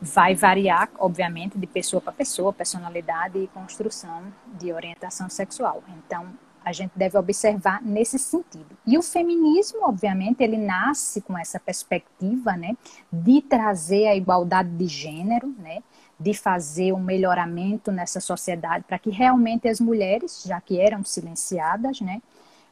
vai 0.00 0.34
variar, 0.34 0.90
obviamente, 0.98 1.58
de 1.58 1.66
pessoa 1.66 2.00
para 2.00 2.12
pessoa, 2.12 2.52
personalidade 2.52 3.38
e 3.38 3.48
construção 3.48 4.32
de 4.58 4.72
orientação 4.72 5.28
sexual. 5.28 5.82
Então, 5.88 6.28
a 6.64 6.72
gente 6.72 6.92
deve 6.94 7.16
observar 7.16 7.82
nesse 7.82 8.18
sentido. 8.18 8.76
E 8.86 8.98
o 8.98 9.02
feminismo, 9.02 9.80
obviamente, 9.88 10.42
ele 10.42 10.58
nasce 10.58 11.20
com 11.20 11.36
essa 11.36 11.58
perspectiva, 11.58 12.52
né, 12.52 12.76
de 13.10 13.40
trazer 13.40 14.06
a 14.06 14.14
igualdade 14.14 14.68
de 14.70 14.86
gênero, 14.86 15.54
né, 15.58 15.82
de 16.20 16.34
fazer 16.34 16.92
um 16.92 17.00
melhoramento 17.00 17.90
nessa 17.90 18.20
sociedade 18.20 18.84
para 18.86 18.98
que 18.98 19.08
realmente 19.08 19.68
as 19.68 19.80
mulheres, 19.80 20.42
já 20.44 20.60
que 20.60 20.78
eram 20.78 21.02
silenciadas, 21.04 22.00
né, 22.00 22.20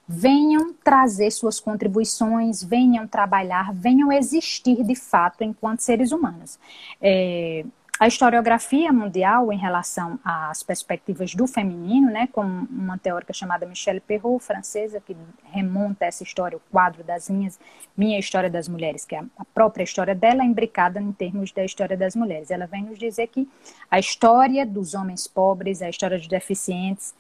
venham 0.09 0.73
trazer 0.85 1.31
suas 1.31 1.59
contribuições, 1.59 2.63
venham 2.63 3.07
trabalhar, 3.07 3.73
venham 3.73 4.13
existir 4.13 4.85
de 4.85 4.95
fato 4.95 5.43
enquanto 5.43 5.81
seres 5.81 6.13
humanos. 6.13 6.59
É, 7.01 7.65
a 7.99 8.07
historiografia 8.07 8.93
mundial 8.93 9.51
em 9.51 9.57
relação 9.57 10.21
às 10.23 10.63
perspectivas 10.63 11.35
do 11.35 11.47
feminino, 11.47 12.11
né, 12.11 12.29
com 12.31 12.43
uma 12.43 12.99
teórica 12.99 13.33
chamada 13.33 13.65
Michelle 13.65 14.01
Perrault, 14.01 14.45
francesa, 14.45 15.01
que 15.01 15.17
remonta 15.45 16.05
essa 16.05 16.23
história, 16.23 16.59
o 16.59 16.61
quadro 16.71 17.03
das 17.03 17.31
minhas, 17.31 17.59
minha 17.97 18.19
história 18.19 18.51
das 18.51 18.69
mulheres, 18.69 19.07
que 19.07 19.15
é 19.15 19.25
a 19.39 19.45
própria 19.47 19.83
história 19.83 20.15
dela, 20.15 20.43
é 20.43 20.45
imbricada 20.45 21.01
em 21.01 21.11
termos 21.11 21.51
da 21.53 21.65
história 21.65 21.97
das 21.97 22.15
mulheres. 22.15 22.51
Ela 22.51 22.67
vem 22.67 22.85
nos 22.85 22.99
dizer 22.99 23.29
que 23.29 23.49
a 23.91 23.99
história 23.99 24.67
dos 24.67 24.93
homens 24.93 25.27
pobres, 25.27 25.81
a 25.81 25.89
história 25.89 26.19
dos 26.19 26.29
deficientes, 26.29 27.15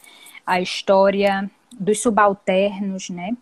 a 0.44 0.60
história 0.60 1.50
dos 1.78 2.00
subalternos, 2.00 3.10
né? 3.10 3.36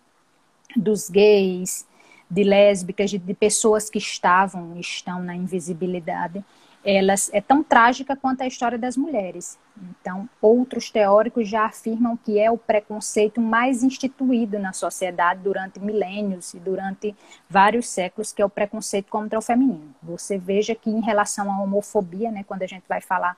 Dos 0.76 1.08
gays, 1.08 1.86
de 2.30 2.42
lésbicas, 2.42 3.10
de, 3.10 3.18
de 3.18 3.34
pessoas 3.34 3.88
que 3.88 3.98
estavam 3.98 4.76
e 4.76 4.80
estão 4.80 5.22
na 5.22 5.36
invisibilidade 5.36 6.44
elas 6.84 7.30
é 7.32 7.40
tão 7.40 7.62
trágica 7.62 8.14
quanto 8.14 8.42
a 8.42 8.46
história 8.46 8.76
das 8.76 8.96
mulheres. 8.96 9.58
Então, 10.00 10.28
outros 10.40 10.90
teóricos 10.90 11.48
já 11.48 11.64
afirmam 11.64 12.16
que 12.16 12.38
é 12.38 12.50
o 12.50 12.58
preconceito 12.58 13.40
mais 13.40 13.82
instituído 13.82 14.58
na 14.58 14.72
sociedade 14.72 15.40
durante 15.42 15.80
milênios 15.80 16.52
e 16.52 16.60
durante 16.60 17.16
vários 17.48 17.88
séculos, 17.88 18.32
que 18.32 18.42
é 18.42 18.44
o 18.44 18.50
preconceito 18.50 19.10
contra 19.10 19.38
o 19.38 19.42
feminino. 19.42 19.94
Você 20.02 20.36
veja 20.36 20.74
que 20.74 20.90
em 20.90 21.00
relação 21.00 21.50
à 21.50 21.60
homofobia, 21.60 22.30
né, 22.30 22.44
quando 22.44 22.62
a 22.62 22.68
gente 22.68 22.84
vai 22.86 23.00
falar 23.00 23.36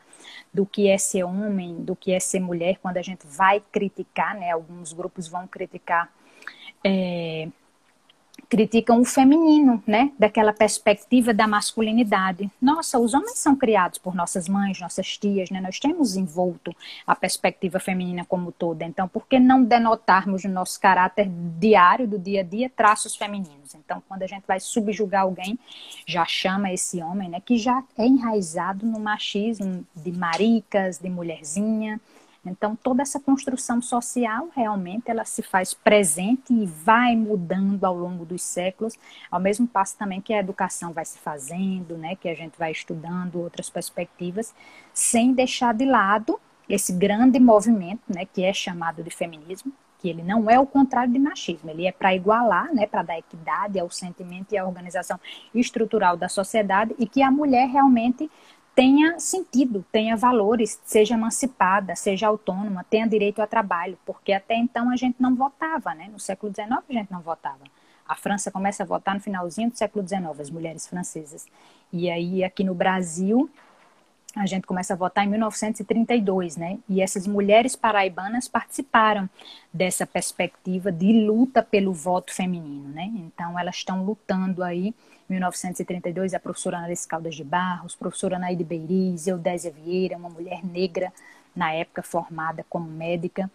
do 0.52 0.66
que 0.66 0.88
é 0.88 0.98
ser 0.98 1.22
homem, 1.22 1.76
do 1.84 1.94
que 1.94 2.12
é 2.12 2.20
ser 2.20 2.40
mulher, 2.40 2.78
quando 2.82 2.96
a 2.96 3.02
gente 3.02 3.26
vai 3.26 3.62
criticar, 3.72 4.34
né, 4.34 4.50
alguns 4.50 4.92
grupos 4.92 5.28
vão 5.28 5.46
criticar 5.46 6.10
é, 6.84 7.48
criticam 8.48 9.00
o 9.00 9.04
feminino, 9.04 9.82
né? 9.86 10.12
Daquela 10.18 10.52
perspectiva 10.52 11.34
da 11.34 11.46
masculinidade. 11.46 12.50
Nossa, 12.60 12.98
os 12.98 13.14
homens 13.14 13.38
são 13.38 13.56
criados 13.56 13.98
por 13.98 14.14
nossas 14.14 14.48
mães, 14.48 14.80
nossas 14.80 15.18
tias, 15.18 15.50
né? 15.50 15.60
Nós 15.60 15.78
temos 15.78 16.16
envolto 16.16 16.74
a 17.06 17.14
perspectiva 17.14 17.78
feminina 17.78 18.24
como 18.24 18.52
toda. 18.52 18.84
Então, 18.84 19.08
por 19.08 19.26
que 19.26 19.38
não 19.38 19.62
denotarmos 19.62 20.44
no 20.44 20.50
nosso 20.50 20.80
caráter 20.80 21.28
diário, 21.58 22.06
do 22.06 22.18
dia 22.18 22.40
a 22.40 22.44
dia, 22.44 22.70
traços 22.70 23.16
femininos? 23.16 23.74
Então, 23.74 24.02
quando 24.08 24.22
a 24.22 24.26
gente 24.26 24.44
vai 24.46 24.60
subjugar 24.60 25.22
alguém, 25.22 25.58
já 26.06 26.24
chama 26.24 26.72
esse 26.72 27.02
homem, 27.02 27.28
né? 27.28 27.40
Que 27.44 27.58
já 27.58 27.82
é 27.98 28.06
enraizado 28.06 28.86
no 28.86 29.00
machismo 29.00 29.84
de 29.94 30.12
maricas, 30.12 30.98
de 30.98 31.08
mulherzinha, 31.08 32.00
então, 32.50 32.76
toda 32.76 33.02
essa 33.02 33.18
construção 33.18 33.80
social 33.80 34.48
realmente 34.54 35.10
ela 35.10 35.24
se 35.24 35.42
faz 35.42 35.74
presente 35.74 36.52
e 36.52 36.66
vai 36.66 37.16
mudando 37.16 37.84
ao 37.84 37.96
longo 37.96 38.24
dos 38.24 38.42
séculos, 38.42 38.94
ao 39.30 39.40
mesmo 39.40 39.66
passo 39.66 39.96
também 39.96 40.20
que 40.20 40.32
a 40.32 40.38
educação 40.38 40.92
vai 40.92 41.04
se 41.04 41.18
fazendo, 41.18 41.96
né, 41.96 42.16
que 42.16 42.28
a 42.28 42.34
gente 42.34 42.58
vai 42.58 42.72
estudando 42.72 43.40
outras 43.40 43.70
perspectivas, 43.70 44.54
sem 44.92 45.32
deixar 45.32 45.74
de 45.74 45.84
lado 45.84 46.38
esse 46.68 46.92
grande 46.92 47.38
movimento, 47.38 48.02
né, 48.08 48.26
que 48.26 48.42
é 48.42 48.52
chamado 48.52 49.02
de 49.02 49.10
feminismo, 49.10 49.72
que 49.98 50.08
ele 50.08 50.22
não 50.22 50.48
é 50.50 50.58
o 50.58 50.66
contrário 50.66 51.12
de 51.12 51.18
machismo, 51.18 51.70
ele 51.70 51.86
é 51.86 51.92
para 51.92 52.14
igualar, 52.14 52.72
né, 52.72 52.86
para 52.86 53.02
dar 53.02 53.18
equidade 53.18 53.78
ao 53.78 53.90
sentimento 53.90 54.52
e 54.52 54.58
à 54.58 54.66
organização 54.66 55.18
estrutural 55.54 56.16
da 56.16 56.28
sociedade 56.28 56.94
e 56.98 57.06
que 57.06 57.22
a 57.22 57.30
mulher 57.30 57.68
realmente 57.68 58.30
tenha 58.76 59.18
sentido, 59.18 59.82
tenha 59.90 60.14
valores, 60.14 60.78
seja 60.84 61.14
emancipada, 61.14 61.96
seja 61.96 62.28
autônoma, 62.28 62.84
tenha 62.84 63.08
direito 63.08 63.40
ao 63.40 63.48
trabalho, 63.48 63.98
porque 64.04 64.34
até 64.34 64.54
então 64.54 64.90
a 64.90 64.96
gente 64.96 65.16
não 65.18 65.34
votava, 65.34 65.94
né? 65.94 66.08
No 66.12 66.20
século 66.20 66.52
XIX 66.52 66.82
a 66.90 66.92
gente 66.92 67.10
não 67.10 67.22
votava. 67.22 67.64
A 68.06 68.14
França 68.14 68.50
começa 68.50 68.82
a 68.82 68.86
votar 68.86 69.14
no 69.14 69.20
finalzinho 69.20 69.70
do 69.70 69.78
século 69.78 70.06
XIX, 70.06 70.40
as 70.40 70.50
mulheres 70.50 70.86
francesas. 70.86 71.46
E 71.90 72.10
aí 72.10 72.44
aqui 72.44 72.62
no 72.62 72.74
Brasil 72.74 73.50
a 74.36 74.44
gente 74.44 74.66
começa 74.66 74.92
a 74.92 74.96
votar 74.96 75.24
em 75.24 75.30
1932, 75.30 76.58
né? 76.58 76.78
E 76.86 77.00
essas 77.00 77.26
mulheres 77.26 77.74
paraibanas 77.74 78.46
participaram 78.46 79.26
dessa 79.72 80.06
perspectiva 80.06 80.92
de 80.92 81.24
luta 81.26 81.62
pelo 81.62 81.94
voto 81.94 82.34
feminino, 82.34 82.90
né? 82.90 83.10
Então 83.16 83.58
elas 83.58 83.76
estão 83.76 84.04
lutando 84.04 84.62
aí 84.62 84.94
1932, 85.28 86.34
a 86.34 86.40
professora 86.40 86.78
Analice 86.78 87.06
Caldas 87.06 87.34
de 87.34 87.44
Barros, 87.44 87.94
professora 87.94 88.38
Naide 88.38 88.64
Beiriz, 88.64 89.26
Eudésia 89.26 89.70
Vieira, 89.70 90.16
uma 90.16 90.28
mulher 90.28 90.64
negra 90.64 91.12
na 91.54 91.72
época 91.72 92.02
formada 92.02 92.64
como 92.68 92.86
médica, 92.86 93.50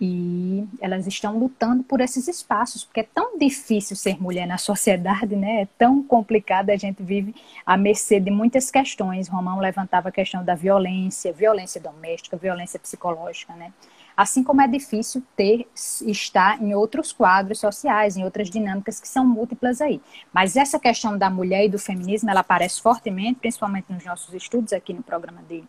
e 0.00 0.64
elas 0.80 1.08
estão 1.08 1.36
lutando 1.36 1.82
por 1.82 2.00
esses 2.00 2.28
espaços, 2.28 2.84
porque 2.84 3.00
é 3.00 3.08
tão 3.12 3.36
difícil 3.36 3.96
ser 3.96 4.22
mulher 4.22 4.46
na 4.46 4.56
sociedade, 4.56 5.34
né? 5.34 5.62
É 5.62 5.68
tão 5.76 6.02
complicado, 6.04 6.70
a 6.70 6.76
gente 6.76 7.02
vive 7.02 7.34
à 7.66 7.76
mercê 7.76 8.20
de 8.20 8.30
muitas 8.30 8.70
questões. 8.70 9.26
Romão 9.26 9.58
levantava 9.58 10.08
a 10.08 10.12
questão 10.12 10.44
da 10.44 10.54
violência, 10.54 11.32
violência 11.32 11.80
doméstica, 11.80 12.36
violência 12.36 12.78
psicológica, 12.78 13.52
né? 13.54 13.72
Assim 14.18 14.42
como 14.42 14.60
é 14.60 14.66
difícil 14.66 15.22
ter, 15.36 15.64
estar 16.02 16.60
em 16.60 16.74
outros 16.74 17.12
quadros 17.12 17.60
sociais, 17.60 18.16
em 18.16 18.24
outras 18.24 18.50
dinâmicas 18.50 18.98
que 18.98 19.06
são 19.06 19.24
múltiplas 19.24 19.80
aí. 19.80 20.00
Mas 20.32 20.56
essa 20.56 20.76
questão 20.76 21.16
da 21.16 21.30
mulher 21.30 21.66
e 21.66 21.68
do 21.68 21.78
feminismo, 21.78 22.28
ela 22.28 22.40
aparece 22.40 22.82
fortemente, 22.82 23.38
principalmente 23.38 23.92
nos 23.92 24.04
nossos 24.04 24.34
estudos 24.34 24.72
aqui 24.72 24.92
no 24.92 25.04
programa 25.04 25.40
de 25.48 25.62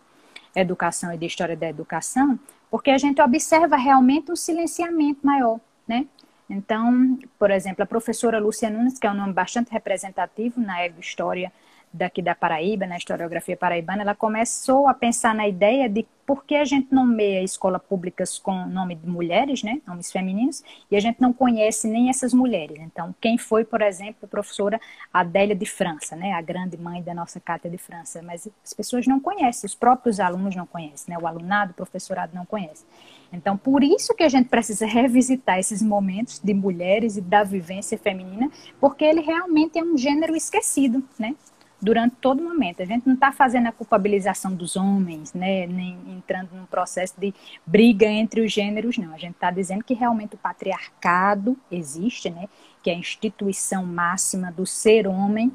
educação 0.56 1.14
e 1.14 1.18
de 1.20 1.28
história 1.28 1.56
da 1.56 1.70
educação, 1.70 2.40
porque 2.72 2.90
a 2.90 2.98
gente 2.98 3.22
observa 3.22 3.76
realmente 3.76 4.32
um 4.32 4.36
silenciamento 4.36 5.20
maior, 5.24 5.60
né? 5.88 6.08
Então, 6.50 7.20
por 7.38 7.52
exemplo, 7.52 7.84
a 7.84 7.86
professora 7.86 8.40
Lúcia 8.40 8.68
Nunes, 8.68 8.98
que 8.98 9.06
é 9.06 9.12
um 9.12 9.16
nome 9.16 9.32
bastante 9.32 9.72
representativo 9.72 10.60
na 10.60 10.88
história 10.88 11.54
daqui 11.92 12.22
da 12.22 12.36
Paraíba, 12.36 12.86
na 12.86 12.98
historiografia 12.98 13.58
paraibana, 13.58 14.04
ela 14.04 14.16
começou 14.16 14.88
a 14.88 14.94
pensar 14.94 15.34
na 15.34 15.48
ideia 15.48 15.90
de 15.90 16.06
por 16.26 16.46
que 16.46 16.54
a 16.56 16.64
gente 16.64 16.94
nomeia 16.94 17.42
escolas 17.42 17.82
públicas 17.82 18.38
com 18.38 18.68
nome 18.68 18.94
de 18.94 19.08
mulheres, 19.10 19.64
né, 19.64 19.82
nomes 19.88 20.12
femininos, 20.12 20.64
e 20.92 20.96
a 20.96 21.00
gente 21.00 21.20
não 21.20 21.34
conhece 21.34 21.88
nem 21.88 22.08
essas 22.08 22.36
mulheres. 22.36 22.78
Então, 22.80 23.16
quem 23.20 23.36
foi, 23.36 23.66
por 23.66 23.82
exemplo, 23.82 24.18
a 24.24 24.28
professora 24.28 24.80
Adélia 25.12 25.56
de 25.56 25.66
França, 25.66 26.16
né, 26.16 26.34
a 26.34 26.42
grande 26.42 26.78
mãe 26.78 27.02
da 27.02 27.16
nossa 27.16 27.40
cátedra 27.40 27.76
de 27.76 27.82
França, 27.82 28.22
mas 28.22 28.48
as 28.64 28.74
pessoas 28.74 29.08
não 29.08 29.20
conhecem, 29.20 29.66
os 29.66 29.74
próprios 29.74 30.20
alunos 30.20 30.56
não 30.56 30.68
conhecem, 30.68 31.16
né, 31.16 31.20
o 31.20 31.26
alunado, 31.26 31.72
o 31.72 31.76
professorado 31.76 32.36
não 32.36 32.46
conhece. 32.46 32.86
Então, 33.34 33.58
por 33.58 33.84
isso 33.84 34.14
que 34.14 34.24
a 34.24 34.30
gente 34.30 34.50
precisa 34.50 34.86
revisitar 34.88 35.58
esses 35.58 35.82
momentos 35.82 36.40
de 36.40 36.54
mulheres 36.54 37.18
e 37.18 37.22
da 37.22 37.44
vivência 37.44 37.98
feminina, 37.98 38.52
porque 38.80 39.04
ele 39.04 39.22
realmente 39.22 39.80
é 39.80 39.84
um 39.84 39.98
gênero 39.98 40.36
esquecido, 40.36 41.04
né? 41.18 41.36
Durante 41.82 42.16
todo 42.18 42.44
momento. 42.44 42.82
A 42.82 42.86
gente 42.86 43.06
não 43.08 43.14
está 43.14 43.32
fazendo 43.32 43.68
a 43.68 43.72
culpabilização 43.72 44.54
dos 44.54 44.76
homens, 44.76 45.34
né, 45.34 45.66
nem 45.66 45.98
entrando 46.08 46.50
num 46.54 46.66
processo 46.66 47.14
de 47.18 47.34
briga 47.66 48.06
entre 48.06 48.42
os 48.42 48.52
gêneros, 48.52 48.98
não. 48.98 49.14
A 49.14 49.18
gente 49.18 49.36
está 49.36 49.50
dizendo 49.52 49.84
que 49.84 49.94
realmente 49.94 50.36
o 50.36 50.38
patriarcado 50.38 51.58
existe, 51.72 52.30
né, 52.30 52.48
que 52.84 52.90
é 52.90 52.94
a 52.94 52.98
instituição 52.98 53.86
máxima 53.86 54.52
do 54.52 54.66
ser 54.66 55.08
homem 55.08 55.52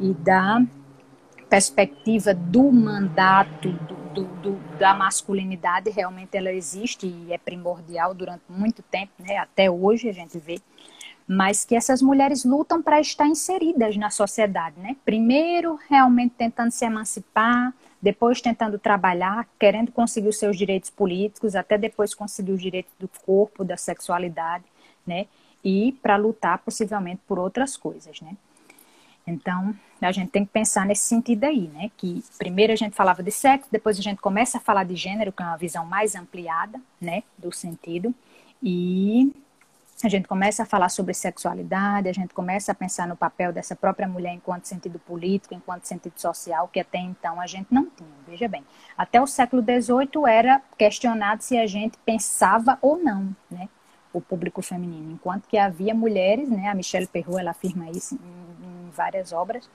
e 0.00 0.12
da 0.14 0.62
perspectiva 1.48 2.34
do 2.34 2.70
mandato 2.70 3.72
do, 3.72 3.94
do, 4.12 4.24
do, 4.42 4.78
da 4.78 4.92
masculinidade 4.94 5.88
realmente 5.88 6.36
ela 6.36 6.52
existe 6.52 7.06
e 7.06 7.32
é 7.32 7.38
primordial 7.38 8.12
durante 8.12 8.42
muito 8.48 8.82
tempo, 8.82 9.12
né, 9.18 9.38
até 9.38 9.70
hoje 9.70 10.08
a 10.08 10.12
gente 10.12 10.38
vê 10.38 10.60
mas 11.28 11.62
que 11.62 11.76
essas 11.76 12.00
mulheres 12.00 12.42
lutam 12.42 12.82
para 12.82 12.98
estar 12.98 13.26
inseridas 13.26 13.98
na 13.98 14.08
sociedade, 14.08 14.80
né? 14.80 14.96
Primeiro, 15.04 15.78
realmente 15.86 16.34
tentando 16.38 16.70
se 16.70 16.86
emancipar, 16.86 17.74
depois 18.00 18.40
tentando 18.40 18.78
trabalhar, 18.78 19.46
querendo 19.58 19.92
conseguir 19.92 20.28
os 20.28 20.38
seus 20.38 20.56
direitos 20.56 20.88
políticos, 20.88 21.54
até 21.54 21.76
depois 21.76 22.14
conseguir 22.14 22.52
os 22.52 22.62
direitos 22.62 22.92
do 22.98 23.10
corpo, 23.26 23.62
da 23.62 23.76
sexualidade, 23.76 24.64
né? 25.06 25.26
E 25.62 25.92
para 26.00 26.16
lutar 26.16 26.58
possivelmente 26.60 27.20
por 27.28 27.38
outras 27.38 27.76
coisas, 27.76 28.22
né? 28.22 28.34
Então, 29.26 29.74
a 30.00 30.10
gente 30.10 30.30
tem 30.30 30.46
que 30.46 30.50
pensar 30.50 30.86
nesse 30.86 31.02
sentido 31.02 31.44
aí, 31.44 31.68
né? 31.68 31.90
Que 31.98 32.24
primeiro 32.38 32.72
a 32.72 32.76
gente 32.76 32.96
falava 32.96 33.22
de 33.22 33.30
sexo, 33.30 33.68
depois 33.70 33.98
a 33.98 34.02
gente 34.02 34.22
começa 34.22 34.56
a 34.56 34.60
falar 34.60 34.84
de 34.84 34.96
gênero, 34.96 35.30
que 35.30 35.42
é 35.42 35.44
uma 35.46 35.58
visão 35.58 35.84
mais 35.84 36.14
ampliada, 36.14 36.80
né, 36.98 37.22
do 37.36 37.52
sentido. 37.52 38.14
E 38.62 39.30
a 40.06 40.10
gente 40.10 40.28
começa 40.28 40.62
a 40.62 40.66
falar 40.66 40.88
sobre 40.88 41.12
sexualidade, 41.12 42.08
a 42.08 42.12
gente 42.12 42.32
começa 42.32 42.72
a 42.72 42.74
pensar 42.74 43.08
no 43.08 43.16
papel 43.16 43.52
dessa 43.52 43.74
própria 43.74 44.06
mulher 44.06 44.32
enquanto 44.32 44.66
sentido 44.66 44.98
político, 44.98 45.54
enquanto 45.54 45.84
sentido 45.84 46.18
social, 46.18 46.68
que 46.68 46.78
até 46.78 46.98
então 46.98 47.40
a 47.40 47.46
gente 47.46 47.66
não 47.70 47.86
tinha. 47.86 48.08
Veja 48.26 48.46
bem, 48.46 48.64
até 48.96 49.20
o 49.20 49.26
século 49.26 49.62
XVIII 49.62 50.28
era 50.28 50.62
questionado 50.76 51.42
se 51.42 51.58
a 51.58 51.66
gente 51.66 51.98
pensava 52.04 52.78
ou 52.80 52.96
não, 52.96 53.34
né, 53.50 53.68
o 54.12 54.20
público 54.20 54.62
feminino, 54.62 55.12
enquanto 55.12 55.48
que 55.48 55.58
havia 55.58 55.94
mulheres, 55.94 56.48
né, 56.48 56.68
a 56.68 56.74
Michelle 56.74 57.06
Perrault, 57.06 57.40
ela 57.40 57.50
afirma 57.50 57.90
isso 57.90 58.14
em, 58.14 58.66
em 58.66 58.90
várias 58.90 59.32
obras, 59.32 59.68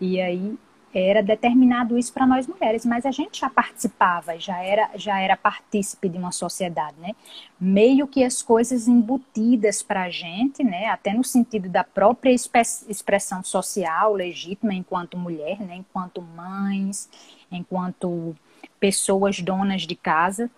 e 0.00 0.20
aí 0.20 0.58
era 0.94 1.22
determinado 1.22 1.98
isso 1.98 2.12
para 2.12 2.26
nós 2.26 2.46
mulheres, 2.46 2.86
mas 2.86 3.04
a 3.04 3.10
gente 3.10 3.40
já 3.40 3.50
participava, 3.50 4.38
já 4.38 4.62
era, 4.62 4.90
já 4.94 5.20
era 5.20 5.36
partícipe 5.36 6.08
de 6.08 6.16
uma 6.16 6.32
sociedade, 6.32 6.96
né? 6.98 7.12
Meio 7.60 8.06
que 8.06 8.24
as 8.24 8.40
coisas 8.42 8.88
embutidas 8.88 9.82
para 9.82 10.04
a 10.04 10.10
gente, 10.10 10.64
né? 10.64 10.86
Até 10.86 11.12
no 11.12 11.22
sentido 11.22 11.68
da 11.68 11.84
própria 11.84 12.32
expressão 12.32 13.42
social 13.42 14.14
legítima 14.14 14.72
enquanto 14.74 15.18
mulher, 15.18 15.60
né? 15.60 15.76
Enquanto 15.76 16.22
mães, 16.22 17.08
enquanto 17.52 18.34
pessoas 18.80 19.40
donas 19.40 19.82
de 19.82 19.94
casa, 19.94 20.50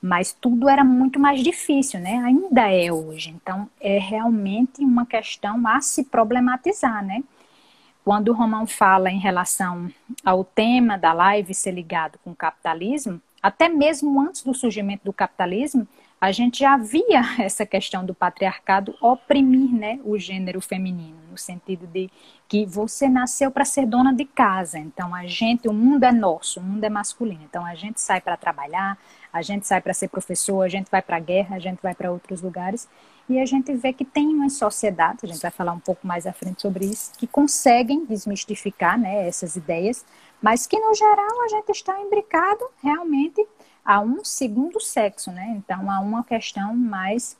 mas 0.00 0.32
tudo 0.32 0.68
era 0.68 0.84
muito 0.84 1.18
mais 1.18 1.42
difícil, 1.42 2.00
né? 2.00 2.18
Ainda 2.24 2.70
é 2.70 2.92
hoje. 2.92 3.30
Então, 3.30 3.68
é 3.80 3.98
realmente 3.98 4.82
uma 4.82 5.06
questão 5.06 5.66
a 5.66 5.80
se 5.80 6.04
problematizar, 6.04 7.04
né? 7.04 7.22
Quando 8.06 8.28
o 8.28 8.34
Romão 8.34 8.68
fala 8.68 9.10
em 9.10 9.18
relação 9.18 9.90
ao 10.24 10.44
tema 10.44 10.96
da 10.96 11.12
live 11.12 11.52
ser 11.52 11.72
ligado 11.72 12.20
com 12.22 12.30
o 12.30 12.36
capitalismo, 12.36 13.20
até 13.42 13.68
mesmo 13.68 14.20
antes 14.20 14.44
do 14.44 14.54
surgimento 14.54 15.04
do 15.04 15.12
capitalismo, 15.12 15.88
a 16.20 16.30
gente 16.30 16.60
já 16.60 16.76
via 16.76 17.22
essa 17.42 17.66
questão 17.66 18.06
do 18.06 18.14
patriarcado 18.14 18.94
oprimir 19.00 19.72
né, 19.72 19.98
o 20.04 20.16
gênero 20.16 20.60
feminino, 20.60 21.16
no 21.28 21.36
sentido 21.36 21.84
de 21.88 22.08
que 22.46 22.64
você 22.64 23.08
nasceu 23.08 23.50
para 23.50 23.64
ser 23.64 23.86
dona 23.86 24.14
de 24.14 24.24
casa, 24.24 24.78
então 24.78 25.12
a 25.12 25.26
gente, 25.26 25.66
o 25.66 25.72
mundo 25.72 26.04
é 26.04 26.12
nosso, 26.12 26.60
o 26.60 26.62
mundo 26.62 26.84
é 26.84 26.88
masculino, 26.88 27.42
então 27.42 27.66
a 27.66 27.74
gente 27.74 28.00
sai 28.00 28.20
para 28.20 28.36
trabalhar, 28.36 28.96
a 29.32 29.42
gente 29.42 29.66
sai 29.66 29.80
para 29.80 29.92
ser 29.92 30.06
professor, 30.06 30.62
a 30.62 30.68
gente 30.68 30.88
vai 30.88 31.02
para 31.02 31.16
a 31.16 31.20
guerra, 31.20 31.56
a 31.56 31.58
gente 31.58 31.82
vai 31.82 31.92
para 31.92 32.12
outros 32.12 32.40
lugares, 32.40 32.88
e 33.28 33.40
a 33.40 33.46
gente 33.46 33.74
vê 33.74 33.92
que 33.92 34.04
tem 34.04 34.28
uma 34.28 34.48
sociedade, 34.48 35.20
a 35.24 35.26
gente 35.26 35.40
vai 35.40 35.50
falar 35.50 35.72
um 35.72 35.80
pouco 35.80 36.06
mais 36.06 36.26
à 36.26 36.32
frente 36.32 36.62
sobre 36.62 36.86
isso, 36.86 37.12
que 37.18 37.26
conseguem 37.26 38.04
desmistificar 38.04 38.98
né, 38.98 39.26
essas 39.26 39.56
ideias, 39.56 40.04
mas 40.40 40.66
que 40.66 40.78
no 40.78 40.94
geral 40.94 41.42
a 41.44 41.48
gente 41.48 41.70
está 41.70 42.00
imbricado 42.00 42.64
realmente 42.82 43.44
a 43.84 44.00
um 44.00 44.24
segundo 44.24 44.80
sexo, 44.80 45.30
né? 45.30 45.54
Então 45.56 45.90
há 45.90 46.00
uma 46.00 46.24
questão 46.24 46.74
mais 46.76 47.36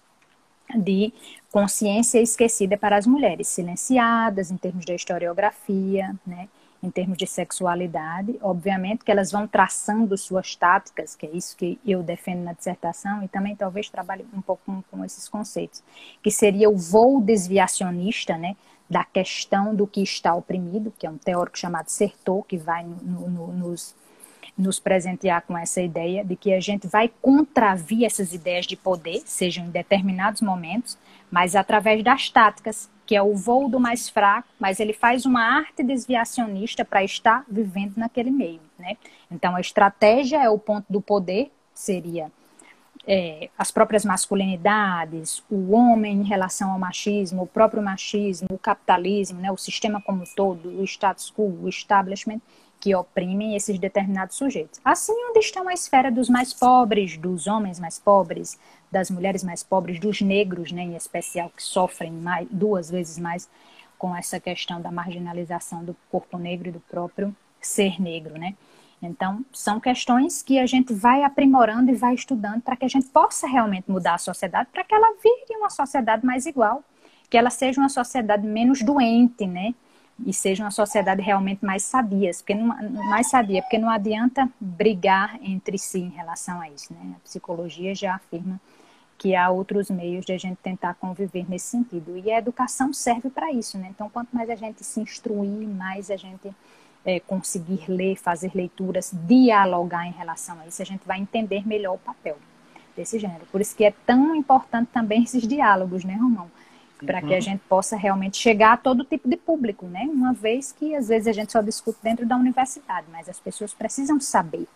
de 0.74 1.12
consciência 1.50 2.20
esquecida 2.20 2.76
para 2.76 2.96
as 2.96 3.06
mulheres, 3.06 3.48
silenciadas 3.48 4.50
em 4.50 4.56
termos 4.56 4.84
de 4.84 4.94
historiografia, 4.94 6.14
né? 6.26 6.48
Em 6.82 6.90
termos 6.90 7.16
de 7.16 7.26
sexualidade. 7.26 8.38
Obviamente 8.40 9.04
que 9.04 9.10
elas 9.10 9.32
vão 9.32 9.46
traçando 9.46 10.16
suas 10.16 10.54
táticas, 10.54 11.14
que 11.14 11.26
é 11.26 11.30
isso 11.30 11.56
que 11.56 11.78
eu 11.86 12.02
defendo 12.02 12.42
na 12.44 12.52
dissertação, 12.52 13.22
e 13.22 13.28
também 13.28 13.56
talvez 13.56 13.88
trabalhe 13.88 14.26
um 14.32 14.40
pouco 14.40 14.62
com, 14.66 14.82
com 14.82 15.04
esses 15.04 15.28
conceitos, 15.28 15.82
que 16.22 16.30
seria 16.30 16.68
o 16.68 16.76
voo 16.76 17.20
desviacionista, 17.20 18.36
né, 18.36 18.56
da 18.88 19.04
questão 19.04 19.74
do 19.74 19.86
que 19.86 20.02
está 20.02 20.34
oprimido, 20.34 20.92
que 20.96 21.06
é 21.06 21.10
um 21.10 21.18
teórico 21.18 21.58
chamado 21.58 21.88
Sertor, 21.88 22.44
que 22.44 22.56
vai 22.56 22.84
no, 22.84 23.28
no, 23.28 23.52
nos, 23.52 23.94
nos 24.56 24.78
presentear 24.78 25.42
com 25.42 25.58
essa 25.58 25.82
ideia 25.82 26.24
de 26.24 26.36
que 26.36 26.52
a 26.52 26.60
gente 26.60 26.86
vai 26.86 27.10
contravir 27.20 28.04
essas 28.04 28.32
ideias 28.32 28.64
de 28.64 28.76
poder, 28.76 29.22
sejam 29.26 29.66
em 29.66 29.70
determinados 29.70 30.40
momentos, 30.40 30.96
mas 31.30 31.56
através 31.56 32.02
das 32.04 32.30
táticas, 32.30 32.88
que 33.06 33.14
é 33.14 33.22
o 33.22 33.34
voo 33.34 33.68
do 33.68 33.78
mais 33.78 34.08
fraco, 34.08 34.48
mas 34.58 34.80
ele 34.80 34.92
faz 34.92 35.24
uma 35.24 35.42
arte 35.42 35.82
desviacionista 35.82 36.84
para 36.84 37.04
estar 37.04 37.44
vivendo 37.48 37.96
naquele 37.96 38.30
meio, 38.30 38.60
né? 38.78 38.96
Então 39.30 39.54
a 39.54 39.60
estratégia 39.60 40.42
é 40.42 40.50
o 40.50 40.58
ponto 40.58 40.84
do 40.90 41.00
poder, 41.00 41.52
seria 41.72 42.30
é, 43.06 43.48
as 43.56 43.70
próprias 43.70 44.04
masculinidades, 44.04 45.42
o 45.48 45.72
homem 45.72 46.20
em 46.20 46.24
relação 46.24 46.72
ao 46.72 46.78
machismo, 46.78 47.42
o 47.42 47.46
próprio 47.46 47.82
machismo, 47.82 48.48
o 48.50 48.58
capitalismo, 48.58 49.40
né, 49.40 49.50
o 49.52 49.56
sistema 49.56 50.02
como 50.02 50.22
um 50.22 50.26
todo, 50.34 50.80
o 50.80 50.84
status 50.84 51.30
quo, 51.30 51.60
o 51.62 51.68
establishment, 51.68 52.40
que 52.80 52.94
oprimem 52.94 53.56
esses 53.56 53.78
determinados 53.78 54.36
sujeitos. 54.36 54.80
Assim, 54.84 55.12
onde 55.30 55.38
estão 55.38 55.68
a 55.68 55.72
esfera 55.72 56.10
dos 56.10 56.28
mais 56.28 56.52
pobres, 56.52 57.16
dos 57.16 57.46
homens 57.46 57.80
mais 57.80 57.98
pobres, 57.98 58.58
das 58.90 59.10
mulheres 59.10 59.42
mais 59.42 59.62
pobres, 59.62 59.98
dos 60.00 60.20
negros, 60.20 60.72
né, 60.72 60.82
em 60.82 60.96
especial, 60.96 61.50
que 61.50 61.62
sofrem 61.62 62.12
mais, 62.12 62.46
duas 62.50 62.90
vezes 62.90 63.18
mais 63.18 63.48
com 63.98 64.14
essa 64.14 64.38
questão 64.38 64.80
da 64.80 64.90
marginalização 64.90 65.84
do 65.84 65.96
corpo 66.10 66.38
negro 66.38 66.68
e 66.68 66.72
do 66.72 66.80
próprio 66.80 67.34
ser 67.60 68.00
negro, 68.00 68.38
né? 68.38 68.54
Então, 69.02 69.44
são 69.52 69.78
questões 69.78 70.42
que 70.42 70.58
a 70.58 70.66
gente 70.66 70.94
vai 70.94 71.22
aprimorando 71.22 71.90
e 71.90 71.94
vai 71.94 72.14
estudando 72.14 72.62
para 72.62 72.76
que 72.76 72.84
a 72.84 72.88
gente 72.88 73.06
possa 73.08 73.46
realmente 73.46 73.90
mudar 73.90 74.14
a 74.14 74.18
sociedade, 74.18 74.68
para 74.72 74.84
que 74.84 74.94
ela 74.94 75.14
vire 75.22 75.58
uma 75.58 75.68
sociedade 75.68 76.24
mais 76.24 76.46
igual, 76.46 76.82
que 77.28 77.36
ela 77.36 77.50
seja 77.50 77.80
uma 77.80 77.88
sociedade 77.88 78.46
menos 78.46 78.82
doente, 78.82 79.46
né? 79.46 79.74
E 80.24 80.32
seja 80.32 80.64
uma 80.64 80.70
sociedade 80.70 81.20
realmente 81.20 81.62
mais 81.62 81.82
sadia, 81.82 82.30
porque 82.30 82.54
não, 82.54 82.68
mais 83.10 83.28
sadia, 83.28 83.60
porque 83.60 83.76
não 83.76 83.90
adianta 83.90 84.48
brigar 84.58 85.38
entre 85.42 85.76
si 85.76 86.00
em 86.00 86.08
relação 86.08 86.58
a 86.58 86.70
isso, 86.70 86.94
né? 86.94 87.14
A 87.16 87.20
psicologia 87.20 87.94
já 87.94 88.14
afirma 88.14 88.58
que 89.18 89.34
há 89.34 89.48
outros 89.50 89.90
meios 89.90 90.24
de 90.24 90.32
a 90.32 90.38
gente 90.38 90.58
tentar 90.62 90.94
conviver 90.94 91.48
nesse 91.48 91.66
sentido. 91.68 92.16
E 92.16 92.30
a 92.30 92.38
educação 92.38 92.92
serve 92.92 93.30
para 93.30 93.52
isso, 93.52 93.78
né? 93.78 93.88
Então, 93.90 94.08
quanto 94.10 94.34
mais 94.34 94.50
a 94.50 94.54
gente 94.54 94.84
se 94.84 95.00
instruir, 95.00 95.66
mais 95.68 96.10
a 96.10 96.16
gente 96.16 96.54
é, 97.04 97.20
conseguir 97.20 97.84
ler, 97.88 98.16
fazer 98.16 98.50
leituras, 98.54 99.12
dialogar 99.12 100.06
em 100.06 100.12
relação 100.12 100.58
a 100.60 100.66
isso, 100.66 100.82
a 100.82 100.84
gente 100.84 101.06
vai 101.06 101.20
entender 101.20 101.66
melhor 101.66 101.94
o 101.94 101.98
papel 101.98 102.36
desse 102.96 103.18
gênero. 103.18 103.46
Por 103.52 103.60
isso 103.60 103.76
que 103.76 103.84
é 103.84 103.94
tão 104.04 104.34
importante 104.34 104.88
também 104.92 105.22
esses 105.22 105.46
diálogos, 105.46 106.04
né, 106.04 106.14
Romão? 106.14 106.50
Para 107.04 107.20
uhum. 107.20 107.28
que 107.28 107.34
a 107.34 107.36
uhum. 107.36 107.42
gente 107.42 107.60
possa 107.68 107.96
realmente 107.96 108.38
chegar 108.38 108.72
a 108.72 108.76
todo 108.76 109.04
tipo 109.04 109.28
de 109.28 109.36
público, 109.36 109.86
né? 109.86 110.08
Uma 110.10 110.32
vez 110.32 110.72
que 110.72 110.94
às 110.94 111.08
vezes 111.08 111.28
a 111.28 111.32
gente 111.32 111.52
só 111.52 111.60
discute 111.60 111.98
dentro 112.02 112.26
da 112.26 112.36
universidade, 112.36 113.06
mas 113.12 113.28
as 113.28 113.38
pessoas 113.38 113.72
precisam 113.72 114.18
saber. 114.18 114.66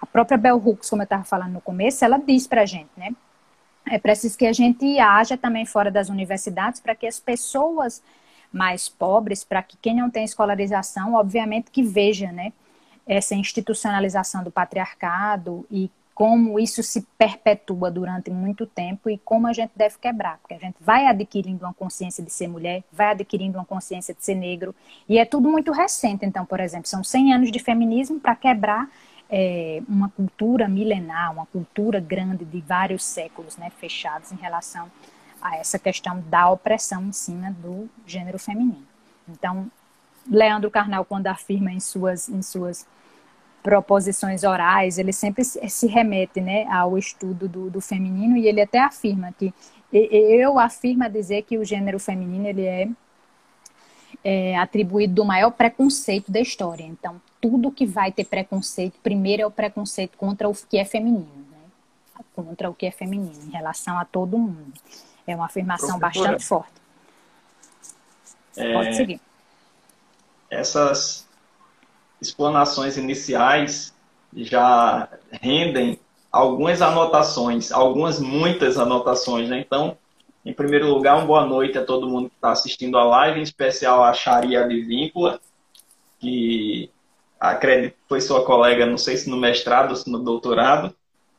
A 0.00 0.06
própria 0.06 0.36
Bell 0.36 0.56
Hooks, 0.56 0.90
como 0.90 1.02
eu 1.02 1.04
estava 1.04 1.24
falando 1.24 1.52
no 1.52 1.60
começo, 1.60 2.04
ela 2.04 2.18
diz 2.18 2.46
para 2.46 2.62
a 2.62 2.66
gente, 2.66 2.90
né? 2.96 3.14
É 3.86 3.98
preciso 3.98 4.38
que 4.38 4.46
a 4.46 4.52
gente 4.52 4.98
haja 4.98 5.36
também 5.36 5.66
fora 5.66 5.90
das 5.90 6.08
universidades 6.08 6.80
para 6.80 6.94
que 6.94 7.06
as 7.06 7.20
pessoas 7.20 8.02
mais 8.50 8.88
pobres, 8.88 9.44
para 9.44 9.62
que 9.62 9.76
quem 9.76 9.96
não 9.96 10.08
tem 10.08 10.24
escolarização, 10.24 11.14
obviamente, 11.14 11.70
que 11.70 11.82
veja, 11.82 12.30
né, 12.32 12.52
essa 13.06 13.34
institucionalização 13.34 14.42
do 14.42 14.50
patriarcado 14.50 15.66
e 15.70 15.90
como 16.14 16.60
isso 16.60 16.80
se 16.82 17.02
perpetua 17.18 17.90
durante 17.90 18.30
muito 18.30 18.66
tempo 18.66 19.10
e 19.10 19.18
como 19.18 19.48
a 19.48 19.52
gente 19.52 19.72
deve 19.74 19.98
quebrar, 19.98 20.38
porque 20.38 20.54
a 20.54 20.58
gente 20.58 20.76
vai 20.80 21.06
adquirindo 21.06 21.64
uma 21.64 21.74
consciência 21.74 22.22
de 22.22 22.30
ser 22.30 22.46
mulher, 22.46 22.84
vai 22.92 23.08
adquirindo 23.08 23.58
uma 23.58 23.64
consciência 23.64 24.14
de 24.14 24.24
ser 24.24 24.36
negro, 24.36 24.74
e 25.08 25.18
é 25.18 25.24
tudo 25.24 25.50
muito 25.50 25.72
recente. 25.72 26.24
Então, 26.24 26.46
por 26.46 26.60
exemplo, 26.60 26.88
são 26.88 27.02
100 27.02 27.34
anos 27.34 27.50
de 27.50 27.58
feminismo 27.58 28.20
para 28.20 28.36
quebrar 28.36 28.88
é, 29.30 29.82
uma 29.88 30.08
cultura 30.08 30.68
milenar, 30.68 31.32
uma 31.32 31.46
cultura 31.46 32.00
grande 32.00 32.44
de 32.44 32.60
vários 32.60 33.04
séculos 33.04 33.56
né, 33.56 33.70
fechados 33.70 34.32
em 34.32 34.36
relação 34.36 34.90
a 35.40 35.56
essa 35.56 35.78
questão 35.78 36.22
da 36.28 36.48
opressão 36.50 37.02
em 37.04 37.12
cima 37.12 37.50
do 37.52 37.88
gênero 38.06 38.38
feminino. 38.38 38.86
Então, 39.28 39.70
Leandro 40.28 40.70
Carnal, 40.70 41.04
quando 41.04 41.26
afirma 41.26 41.70
em 41.70 41.80
suas, 41.80 42.28
em 42.28 42.40
suas 42.40 42.86
proposições 43.62 44.44
orais, 44.44 44.98
ele 44.98 45.12
sempre 45.12 45.44
se 45.44 45.86
remete 45.86 46.40
né, 46.40 46.66
ao 46.66 46.96
estudo 46.98 47.48
do, 47.48 47.70
do 47.70 47.80
feminino 47.80 48.36
e 48.36 48.46
ele 48.46 48.60
até 48.60 48.78
afirma 48.78 49.32
que 49.32 49.52
eu 49.92 50.58
afirmo 50.58 51.08
dizer 51.08 51.42
que 51.42 51.56
o 51.56 51.64
gênero 51.64 52.00
feminino 52.00 52.46
ele 52.46 52.64
é, 52.64 52.88
é, 54.24 54.56
atribuído 54.56 55.14
do 55.14 55.24
maior 55.24 55.50
preconceito 55.50 56.32
da 56.32 56.40
história. 56.40 56.82
Então, 56.82 57.20
tudo 57.40 57.70
que 57.70 57.84
vai 57.84 58.10
ter 58.10 58.24
preconceito, 58.24 58.98
primeiro 59.02 59.42
é 59.42 59.46
o 59.46 59.50
preconceito 59.50 60.16
contra 60.16 60.48
o 60.48 60.54
que 60.54 60.78
é 60.78 60.84
feminino, 60.84 61.46
né? 61.50 62.24
contra 62.34 62.70
o 62.70 62.74
que 62.74 62.86
é 62.86 62.90
feminino, 62.90 63.38
em 63.46 63.50
relação 63.50 63.98
a 63.98 64.04
todo 64.04 64.38
mundo. 64.38 64.72
É 65.26 65.36
uma 65.36 65.44
afirmação 65.46 65.98
Professora, 65.98 66.32
bastante 66.32 66.44
forte. 66.48 66.72
É, 68.56 68.72
Pode 68.72 68.96
seguir. 68.96 69.20
Essas 70.50 71.28
explanações 72.20 72.96
iniciais 72.96 73.94
já 74.34 75.08
rendem 75.30 75.98
algumas 76.32 76.80
anotações, 76.82 77.70
algumas 77.70 78.18
muitas 78.18 78.78
anotações, 78.78 79.48
né? 79.48 79.60
Então, 79.60 79.96
em 80.44 80.52
primeiro 80.52 80.88
lugar, 80.88 81.16
uma 81.16 81.24
boa 81.24 81.46
noite 81.46 81.78
a 81.78 81.84
todo 81.84 82.08
mundo 82.08 82.28
que 82.28 82.36
está 82.36 82.50
assistindo 82.52 82.98
a 82.98 83.04
live, 83.04 83.40
em 83.40 83.42
especial 83.42 84.04
a 84.04 84.12
Sharia 84.12 84.68
de 84.68 84.82
Víncula, 84.82 85.40
que 86.20 86.90
acredito 87.40 87.96
foi 88.08 88.20
sua 88.20 88.44
colega, 88.44 88.84
não 88.86 88.98
sei 88.98 89.16
se 89.16 89.28
no 89.30 89.36
mestrado 89.36 89.90
ou 89.90 89.96
se 89.96 90.10
no 90.10 90.18
doutorado, 90.18 90.94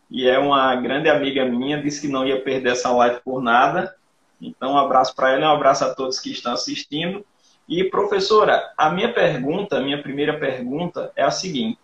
e 0.10 0.28
é 0.28 0.40
uma 0.40 0.76
grande 0.76 1.10
amiga 1.10 1.46
minha, 1.46 1.82
disse 1.82 2.02
que 2.02 2.08
não 2.08 2.26
ia 2.26 2.42
perder 2.42 2.72
essa 2.72 2.92
live 2.92 3.20
por 3.24 3.42
nada. 3.42 3.96
Então, 4.42 4.74
um 4.74 4.78
abraço 4.78 5.16
para 5.16 5.32
ela 5.32 5.52
um 5.52 5.56
abraço 5.56 5.84
a 5.86 5.94
todos 5.94 6.20
que 6.20 6.32
estão 6.32 6.54
assistindo. 6.54 7.26
E, 7.68 7.84
professora, 7.86 8.72
a 8.78 8.90
minha 8.90 9.12
pergunta, 9.12 9.78
a 9.78 9.82
minha 9.82 10.02
primeira 10.02 10.38
pergunta 10.38 11.12
é 11.16 11.24
a 11.24 11.32
seguinte: 11.32 11.80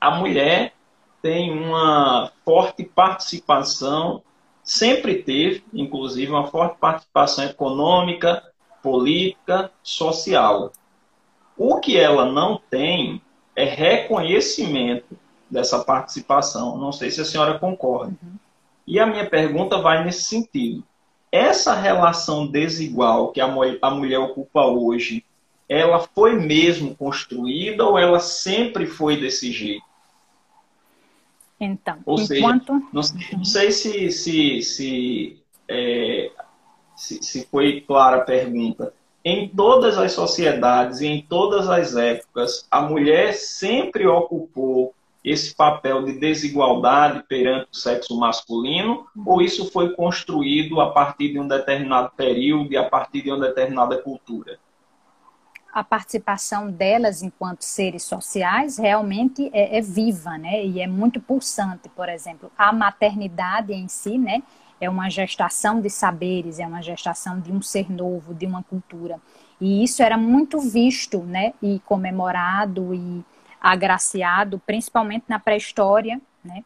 a 0.00 0.10
mulher 0.10 0.72
tem 1.20 1.50
uma 1.52 2.32
forte 2.44 2.84
participação, 2.84 4.22
sempre 4.68 5.22
teve, 5.22 5.64
inclusive, 5.72 6.30
uma 6.30 6.46
forte 6.46 6.76
participação 6.78 7.44
econômica, 7.44 8.42
política, 8.82 9.70
social. 9.82 10.72
O 11.56 11.80
que 11.80 11.98
ela 11.98 12.24
não 12.26 12.60
tem 12.70 13.20
é 13.56 13.64
reconhecimento 13.64 15.18
dessa 15.50 15.82
participação. 15.82 16.76
Não 16.76 16.92
sei 16.92 17.10
se 17.10 17.20
a 17.20 17.24
senhora 17.24 17.58
concorda. 17.58 18.14
Uhum. 18.22 18.36
E 18.86 19.00
a 19.00 19.06
minha 19.06 19.28
pergunta 19.28 19.78
vai 19.78 20.04
nesse 20.04 20.22
sentido 20.22 20.84
essa 21.30 21.74
relação 21.74 22.46
desigual 22.46 23.32
que 23.32 23.40
a, 23.40 23.46
a 23.82 23.90
mulher 23.90 24.18
ocupa 24.18 24.64
hoje, 24.64 25.24
ela 25.68 26.00
foi 26.00 26.34
mesmo 26.34 26.96
construída 26.96 27.84
ou 27.84 27.98
ela 27.98 28.18
sempre 28.18 28.86
foi 28.86 29.18
desse 29.18 29.52
jeito? 29.52 29.84
Então, 31.60 31.98
ou 32.06 32.20
enquanto... 32.20 32.72
seja, 32.72 32.86
não 32.92 33.02
sei, 33.02 33.26
não 33.32 33.44
sei 33.44 33.72
se, 33.72 34.12
se, 34.12 34.62
se, 34.62 35.42
é, 35.68 36.30
se, 36.94 37.22
se 37.22 37.46
foi 37.46 37.80
clara 37.80 38.18
a 38.18 38.20
pergunta. 38.20 38.92
Em 39.24 39.48
todas 39.48 39.98
as 39.98 40.12
sociedades 40.12 41.00
e 41.00 41.06
em 41.06 41.22
todas 41.22 41.68
as 41.68 41.96
épocas, 41.96 42.66
a 42.70 42.80
mulher 42.80 43.34
sempre 43.34 44.06
ocupou 44.06 44.94
esse 45.24 45.54
papel 45.54 46.04
de 46.04 46.12
desigualdade 46.12 47.24
perante 47.28 47.68
o 47.72 47.76
sexo 47.76 48.18
masculino, 48.18 49.06
ou 49.26 49.42
isso 49.42 49.70
foi 49.70 49.90
construído 49.94 50.80
a 50.80 50.90
partir 50.90 51.32
de 51.32 51.38
um 51.38 51.46
determinado 51.46 52.12
período 52.16 52.72
e 52.72 52.76
a 52.76 52.88
partir 52.88 53.22
de 53.22 53.30
uma 53.30 53.40
determinada 53.40 53.98
cultura? 53.98 54.58
A 55.78 55.84
participação 55.84 56.72
delas 56.72 57.22
enquanto 57.22 57.62
seres 57.62 58.02
sociais 58.02 58.78
realmente 58.78 59.48
é, 59.52 59.78
é 59.78 59.80
viva, 59.80 60.36
né? 60.36 60.66
E 60.66 60.80
é 60.80 60.88
muito 60.88 61.20
pulsante, 61.20 61.88
por 61.90 62.08
exemplo. 62.08 62.50
A 62.58 62.72
maternidade 62.72 63.72
em 63.72 63.86
si, 63.86 64.18
né? 64.18 64.42
É 64.80 64.90
uma 64.90 65.08
gestação 65.08 65.80
de 65.80 65.88
saberes, 65.88 66.58
é 66.58 66.66
uma 66.66 66.82
gestação 66.82 67.38
de 67.38 67.52
um 67.52 67.62
ser 67.62 67.88
novo, 67.92 68.34
de 68.34 68.44
uma 68.44 68.60
cultura. 68.64 69.20
E 69.60 69.84
isso 69.84 70.02
era 70.02 70.18
muito 70.18 70.58
visto, 70.58 71.20
né? 71.22 71.54
E 71.62 71.78
comemorado 71.86 72.92
e 72.92 73.24
agraciado, 73.60 74.60
principalmente 74.66 75.26
na 75.28 75.38
pré-história, 75.38 76.20
né? 76.44 76.64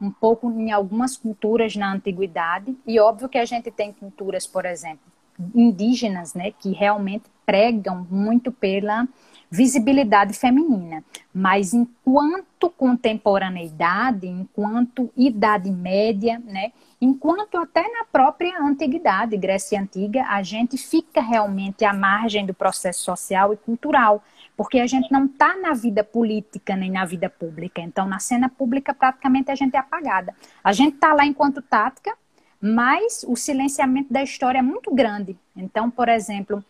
um 0.00 0.10
pouco 0.10 0.50
em 0.50 0.72
algumas 0.72 1.16
culturas 1.16 1.76
na 1.76 1.92
antiguidade, 1.92 2.76
e 2.84 2.98
óbvio 2.98 3.28
que 3.28 3.38
a 3.38 3.44
gente 3.44 3.70
tem 3.70 3.92
culturas, 3.92 4.48
por 4.48 4.64
exemplo, 4.64 5.06
indígenas, 5.54 6.34
né, 6.34 6.50
que 6.50 6.70
realmente 6.72 7.24
pregam 7.46 8.06
muito 8.10 8.52
pela 8.52 9.06
visibilidade 9.50 10.34
feminina. 10.34 11.02
Mas 11.32 11.72
enquanto 11.72 12.68
contemporaneidade, 12.70 14.26
enquanto 14.26 15.10
idade 15.16 15.70
média, 15.70 16.38
né, 16.44 16.72
enquanto 17.00 17.56
até 17.56 17.82
na 17.82 18.04
própria 18.12 18.60
antiguidade, 18.60 19.36
Grécia 19.36 19.80
Antiga, 19.80 20.24
a 20.28 20.42
gente 20.42 20.76
fica 20.76 21.22
realmente 21.22 21.84
à 21.84 21.94
margem 21.94 22.44
do 22.44 22.52
processo 22.52 23.02
social 23.02 23.54
e 23.54 23.56
cultural 23.56 24.22
porque 24.58 24.80
a 24.80 24.88
gente 24.88 25.12
não 25.12 25.26
está 25.26 25.56
na 25.56 25.72
vida 25.72 26.02
política 26.02 26.74
nem 26.74 26.90
na 26.90 27.04
vida 27.04 27.30
pública. 27.30 27.80
Então, 27.80 28.08
na 28.08 28.18
cena 28.18 28.48
pública, 28.48 28.92
praticamente 28.92 29.52
a 29.52 29.54
gente 29.54 29.76
é 29.76 29.78
apagada. 29.78 30.34
A 30.64 30.72
gente 30.72 30.96
está 30.96 31.14
lá 31.14 31.24
enquanto 31.24 31.62
tática, 31.62 32.12
mas 32.60 33.24
o 33.28 33.36
silenciamento 33.36 34.12
da 34.12 34.22
história 34.22 34.58
é 34.58 34.62
muito 34.62 34.92
grande. 34.94 35.36
Então, 35.56 35.90
por 35.90 36.08
exemplo, 36.08 36.64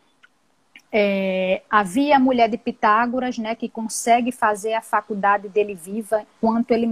é, 0.92 1.62
havia 1.68 2.16
a 2.16 2.20
mulher 2.20 2.48
de 2.48 2.56
Pitágoras, 2.56 3.38
né, 3.38 3.54
que 3.54 3.68
consegue 3.68 4.32
fazer 4.32 4.74
a 4.74 4.82
faculdade 4.82 5.48
dele 5.48 5.74
viva 5.74 6.26
quando 6.40 6.70
ele, 6.70 6.88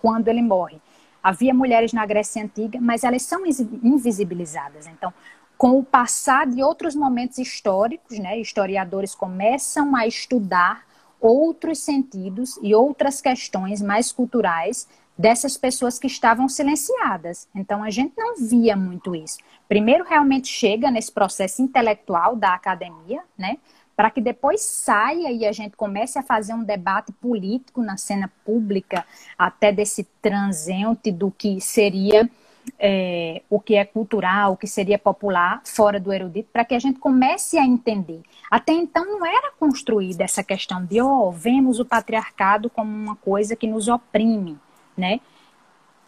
quando 0.00 0.28
ele 0.28 0.42
morre. 0.42 0.80
Havia 1.22 1.52
mulheres 1.52 1.92
na 1.92 2.06
Grécia 2.06 2.42
Antiga, 2.42 2.80
mas 2.80 3.04
elas 3.04 3.22
são 3.22 3.44
invisibilizadas. 3.46 4.86
Então, 4.86 5.12
com 5.56 5.78
o 5.78 5.84
passar 5.84 6.46
de 6.46 6.62
outros 6.62 6.94
momentos 6.94 7.38
históricos, 7.38 8.18
né, 8.18 8.38
historiadores 8.38 9.14
começam 9.14 9.96
a 9.96 10.06
estudar 10.06 10.86
outros 11.20 11.80
sentidos 11.80 12.58
e 12.62 12.74
outras 12.74 13.20
questões 13.20 13.82
mais 13.82 14.12
culturais 14.12 14.86
dessas 15.18 15.56
pessoas 15.56 15.98
que 15.98 16.06
estavam 16.06 16.48
silenciadas. 16.48 17.48
Então 17.54 17.82
a 17.82 17.90
gente 17.90 18.14
não 18.16 18.36
via 18.36 18.76
muito 18.76 19.16
isso. 19.16 19.38
Primeiro 19.68 20.04
realmente 20.04 20.46
chega 20.48 20.90
nesse 20.90 21.10
processo 21.10 21.60
intelectual 21.60 22.36
da 22.36 22.54
academia, 22.54 23.22
né, 23.36 23.58
para 23.96 24.10
que 24.10 24.20
depois 24.20 24.62
saia 24.62 25.32
e 25.32 25.44
a 25.44 25.50
gente 25.50 25.76
comece 25.76 26.20
a 26.20 26.22
fazer 26.22 26.54
um 26.54 26.62
debate 26.62 27.10
político 27.10 27.82
na 27.82 27.96
cena 27.96 28.30
pública, 28.44 29.04
até 29.36 29.72
desse 29.72 30.04
transente 30.22 31.10
do 31.10 31.32
que 31.32 31.60
seria 31.60 32.30
é, 32.78 33.42
o 33.50 33.58
que 33.58 33.74
é 33.74 33.84
cultural, 33.84 34.52
o 34.52 34.56
que 34.56 34.68
seria 34.68 34.98
popular, 34.98 35.60
fora 35.64 35.98
do 35.98 36.12
erudito, 36.12 36.48
para 36.52 36.64
que 36.64 36.76
a 36.76 36.78
gente 36.78 37.00
comece 37.00 37.58
a 37.58 37.64
entender. 37.64 38.22
Até 38.48 38.72
então 38.72 39.04
não 39.04 39.26
era 39.26 39.50
construída 39.58 40.22
essa 40.22 40.44
questão 40.44 40.84
de, 40.84 41.00
ó, 41.00 41.28
oh, 41.28 41.32
vemos 41.32 41.80
o 41.80 41.84
patriarcado 41.84 42.70
como 42.70 42.90
uma 42.90 43.16
coisa 43.16 43.56
que 43.56 43.66
nos 43.66 43.88
oprime, 43.88 44.56
né? 44.98 45.20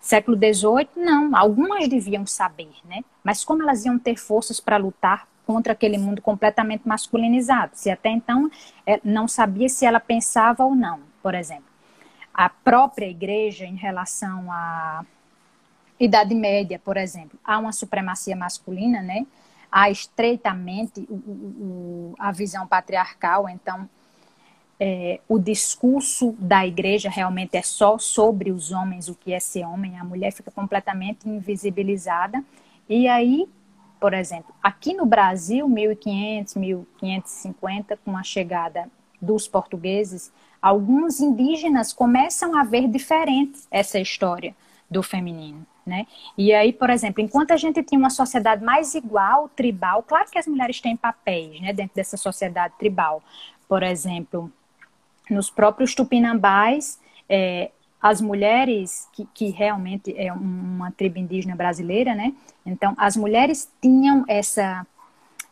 Século 0.01 0.37
XVIII, 0.37 0.89
não, 0.97 1.37
algumas 1.37 1.87
deviam 1.87 2.27
saber, 2.27 2.73
né? 2.85 3.05
Mas 3.23 3.45
como 3.45 3.63
elas 3.63 3.85
iam 3.85 3.99
ter 3.99 4.17
forças 4.17 4.59
para 4.59 4.79
lutar 4.79 5.29
contra 5.47 5.75
aquele 5.75 5.99
mundo 5.99 6.23
completamente 6.23 6.89
masculinizado? 6.89 7.73
Se 7.75 7.91
até 7.91 8.09
então 8.09 8.51
é, 8.87 8.99
não 9.05 9.29
sabia 9.29 9.69
se 9.69 9.85
ela 9.85 10.01
pensava 10.01 10.65
ou 10.65 10.75
não, 10.75 11.01
por 11.23 11.35
exemplo. 11.35 11.65
A 12.33 12.49
própria 12.49 13.07
igreja, 13.07 13.67
em 13.67 13.77
relação 13.77 14.51
a 14.51 15.05
Idade 15.99 16.35
Média, 16.35 16.81
por 16.83 16.97
exemplo, 16.97 17.39
há 17.45 17.59
uma 17.59 17.73
supremacia 17.73 18.35
masculina, 18.35 19.03
né? 19.03 19.27
Há 19.71 19.91
estreitamente 19.91 21.07
a 22.19 22.33
visão 22.33 22.67
patriarcal, 22.67 23.49
então 23.49 23.89
é, 24.81 25.21
o 25.29 25.39
discurso 25.39 26.35
da 26.39 26.67
igreja 26.67 27.11
realmente 27.11 27.57
é 27.57 27.63
só 27.63 27.99
sobre 27.99 28.51
os 28.51 28.73
homens, 28.73 29.09
o 29.09 29.15
que 29.15 29.33
é 29.33 29.39
ser 29.39 29.65
homem, 29.65 29.99
a 29.99 30.05
mulher 30.05 30.33
fica 30.33 30.51
completamente 30.51 31.29
invisibilizada. 31.29 32.43
E 32.89 33.07
aí 33.07 33.47
por 34.01 34.15
exemplo, 34.15 34.55
aqui 34.63 34.95
no 34.95 35.05
Brasil, 35.05 35.69
1500, 35.69 36.55
1550, 36.55 37.99
com 37.99 38.17
a 38.17 38.23
chegada 38.23 38.91
dos 39.21 39.47
portugueses, 39.47 40.33
alguns 40.61 41.21
indígenas 41.21 41.93
começam 41.93 42.57
a 42.59 42.65
ver 42.65 42.89
diferente 42.89 43.61
essa 43.71 43.99
história 43.99 44.57
do 44.91 45.03
feminino. 45.03 45.67
Né? 45.85 46.07
E 46.37 46.53
aí, 46.55 46.73
por 46.73 46.89
exemplo, 46.89 47.23
enquanto 47.23 47.51
a 47.51 47.57
gente 47.57 47.83
tinha 47.83 47.99
uma 47.99 48.11
sociedade 48.11 48.65
mais 48.65 48.95
igual, 48.95 49.51
tribal, 49.51 50.03
claro 50.03 50.31
que 50.31 50.39
as 50.39 50.47
mulheres 50.47 50.81
têm 50.81 50.97
papéis 50.97 51.61
né, 51.61 51.73
dentro 51.73 51.95
dessa 51.95 52.17
sociedade 52.17 52.75
tribal. 52.79 53.23
Por 53.69 53.83
exemplo, 53.83 54.51
nos 55.33 55.51
próprios 55.51 55.95
tupinambás, 55.95 56.99
é, 57.29 57.71
as 58.01 58.21
mulheres, 58.21 59.09
que, 59.13 59.29
que, 59.35 59.51
realmente 59.51 60.15
é 60.17 60.33
uma 60.33 60.91
tribo 60.91 61.19
indígena 61.19 61.55
brasileira, 61.55 62.15
né? 62.15 62.33
Então, 62.65 62.95
as 62.97 63.17
mulheres 63.17 63.71
tinham 63.81 64.25
essa, 64.27 64.87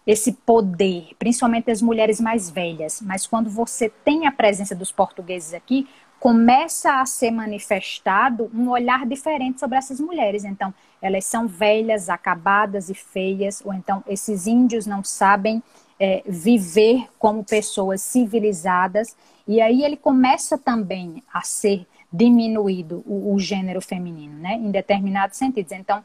esse 0.07 0.33
poder, 0.33 1.11
principalmente 1.19 1.71
as 1.71 1.83
mulheres 1.83 2.21
mais 2.21 2.49
velhas. 2.49 3.03
Mas 3.03 3.27
quando 3.27 3.51
você 3.51 3.91
tem 3.91 4.27
a 4.27 4.33
presença 4.33 4.75
dos 4.75 4.91
portugueses 4.91 5.53
aqui, 5.53 5.87
começa 6.19 7.01
a 7.01 7.07
ser 7.07 7.31
manifestado 7.31 8.51
um 8.53 8.71
olhar 8.71 9.07
diferente 9.07 9.61
sobre 9.61 9.77
essas 9.79 10.01
mulheres. 10.01 10.45
Então, 10.45 10.73
elas 11.01 11.25
são 11.27 11.47
velhas, 11.47 12.09
acabadas 12.09 12.89
e 12.89 12.95
feias, 12.95 13.63
ou 13.65 13.73
então 13.73 14.03
esses 14.09 14.47
índios 14.47 14.87
não 14.87 15.05
sabem 15.05 15.63
é, 15.99 16.23
viver 16.27 17.09
como 17.19 17.45
pessoas 17.45 18.01
civilizadas. 18.03 19.17
E 19.47 19.61
aí 19.61 19.83
ele 19.83 19.97
começa 19.97 20.57
também 20.57 21.23
a 21.33 21.43
ser 21.43 21.87
diminuído 22.13 23.03
o, 23.07 23.35
o 23.35 23.39
gênero 23.39 23.81
feminino, 23.81 24.39
né, 24.39 24.55
em 24.55 24.71
determinados 24.71 25.37
sentidos. 25.37 25.73
Então, 25.73 26.03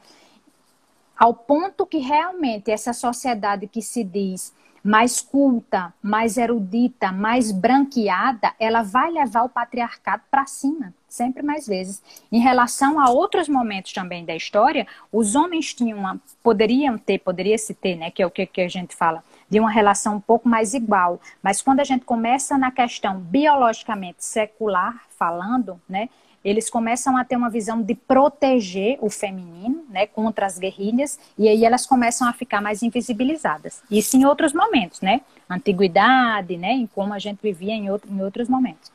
ao 1.17 1.33
ponto 1.33 1.85
que 1.85 1.99
realmente 1.99 2.71
essa 2.71 2.91
sociedade 2.91 3.67
que 3.67 3.81
se 3.81 4.03
diz 4.03 4.53
mais 4.83 5.21
culta, 5.21 5.93
mais 6.01 6.35
erudita, 6.35 7.09
mais 7.09 7.53
branqueada, 7.53 8.53
ela 8.59 8.83
vai 8.83 9.09
levar 9.11 9.43
o 9.43 9.49
patriarcado 9.49 10.23
para 10.29 10.45
cima, 10.45 10.93
sempre 11.07 11.41
mais 11.41 11.65
vezes. 11.65 12.03
Em 12.29 12.39
relação 12.39 12.99
a 12.99 13.09
outros 13.09 13.47
momentos 13.47 13.93
também 13.93 14.25
da 14.25 14.35
história, 14.35 14.85
os 15.09 15.35
homens 15.35 15.73
tinham 15.73 15.97
uma, 15.97 16.19
poderiam 16.43 16.97
ter, 16.97 17.19
poderia 17.19 17.57
se 17.57 17.73
ter, 17.73 17.95
né, 17.95 18.11
que 18.11 18.21
é 18.21 18.25
o 18.25 18.31
que, 18.31 18.45
que 18.45 18.59
a 18.59 18.67
gente 18.67 18.93
fala, 18.93 19.23
de 19.53 19.59
uma 19.59 19.69
relação 19.69 20.15
um 20.15 20.19
pouco 20.19 20.49
mais 20.49 20.73
igual. 20.73 21.21
Mas 21.43 21.61
quando 21.61 21.79
a 21.79 21.83
gente 21.83 22.03
começa 22.05 22.57
na 22.57 22.71
questão 22.71 23.19
biologicamente 23.19 24.25
secular 24.25 25.03
falando, 25.15 25.79
né, 25.87 26.09
eles 26.43 26.71
começam 26.71 27.15
a 27.15 27.23
ter 27.23 27.35
uma 27.35 27.51
visão 27.51 27.79
de 27.79 27.93
proteger 27.93 28.97
o 28.99 29.11
feminino, 29.11 29.85
né, 29.89 30.07
contra 30.07 30.47
as 30.47 30.57
guerrilhas, 30.57 31.19
e 31.37 31.47
aí 31.47 31.63
elas 31.63 31.85
começam 31.85 32.27
a 32.27 32.33
ficar 32.33 32.61
mais 32.61 32.81
invisibilizadas. 32.81 33.83
Isso 33.91 34.17
em 34.17 34.25
outros 34.25 34.53
momentos, 34.53 35.01
né, 35.01 35.21
antiguidade, 35.47 36.57
né, 36.57 36.71
em 36.71 36.87
como 36.87 37.13
a 37.13 37.19
gente 37.19 37.39
vivia 37.39 37.75
em, 37.75 37.91
outro, 37.91 38.11
em 38.11 38.23
outros 38.23 38.49
momentos. 38.49 38.91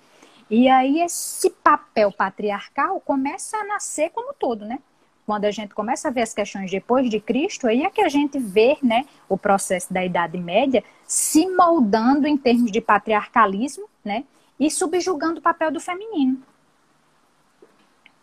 E 0.51 0.69
aí 0.69 1.01
esse 1.03 1.51
papel 1.51 2.11
patriarcal 2.11 3.01
começa 3.01 3.57
a 3.59 3.65
nascer 3.65 4.11
como 4.11 4.35
todo, 4.35 4.65
né? 4.65 4.81
Quando 5.29 5.45
a 5.45 5.51
gente 5.51 5.75
começa 5.75 6.09
a 6.09 6.11
ver 6.11 6.23
as 6.23 6.33
questões 6.33 6.71
depois 6.71 7.11
de 7.11 7.21
Cristo, 7.21 7.67
aí 7.67 7.83
é 7.83 7.91
que 7.91 8.01
a 8.01 8.09
gente 8.09 8.39
vê, 8.39 8.79
né, 8.83 9.05
o 9.29 9.37
processo 9.37 9.93
da 9.93 10.03
Idade 10.03 10.39
Média 10.39 10.83
se 11.07 11.47
moldando 11.47 12.27
em 12.27 12.35
termos 12.35 12.73
de 12.73 12.81
patriarcalismo, 12.81 13.87
né, 14.03 14.25
e 14.59 14.71
subjugando 14.71 15.39
o 15.39 15.43
papel 15.43 15.71
do 15.71 15.81
feminino 15.81 16.43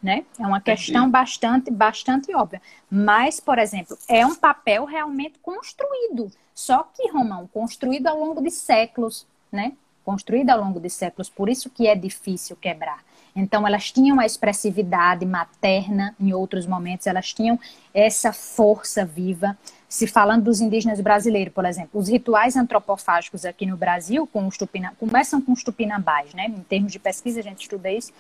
né? 0.01 0.23
É 0.39 0.45
uma 0.45 0.61
questão 0.61 1.09
bastante, 1.09 1.71
bastante 1.71 2.33
óbvia. 2.35 2.61
Mas, 2.89 3.39
por 3.39 3.57
exemplo, 3.57 3.97
é 4.07 4.23
um 4.23 4.35
papel 4.35 4.85
realmente 4.85 5.39
construído. 5.39 6.31
Só 6.53 6.83
que, 6.83 7.09
Romão, 7.11 7.47
construído 7.51 8.05
ao 8.05 8.19
longo 8.19 8.39
de 8.39 8.51
séculos, 8.51 9.25
né? 9.51 9.73
Construído 10.03 10.51
ao 10.51 10.59
longo 10.59 10.79
de 10.79 10.91
séculos, 10.91 11.27
por 11.27 11.49
isso 11.49 11.71
que 11.71 11.87
é 11.87 11.95
difícil 11.95 12.55
quebrar. 12.55 13.03
Então, 13.35 13.67
elas 13.67 13.91
tinham 13.91 14.19
a 14.19 14.25
expressividade 14.25 15.25
materna 15.25 16.15
em 16.19 16.33
outros 16.33 16.65
momentos, 16.65 17.05
elas 17.05 17.33
tinham 17.33 17.59
essa 17.93 18.31
força 18.31 19.03
viva. 19.03 19.57
Se 19.89 20.07
falando 20.07 20.45
dos 20.45 20.61
indígenas 20.61 21.01
brasileiros, 21.01 21.53
por 21.53 21.65
exemplo, 21.65 21.99
os 21.99 22.07
rituais 22.07 22.55
antropofágicos 22.55 23.45
aqui 23.45 23.65
no 23.65 23.75
Brasil 23.75 24.25
com 24.25 24.47
os 24.47 24.57
tupina, 24.57 24.93
começam 24.99 25.41
com 25.41 25.51
os 25.51 25.63
tupinambás, 25.63 26.33
né? 26.33 26.45
Em 26.47 26.63
termos 26.63 26.91
de 26.91 26.99
pesquisa, 26.99 27.39
a 27.39 27.43
gente 27.43 27.61
estuda 27.61 27.91
isso 27.91 28.13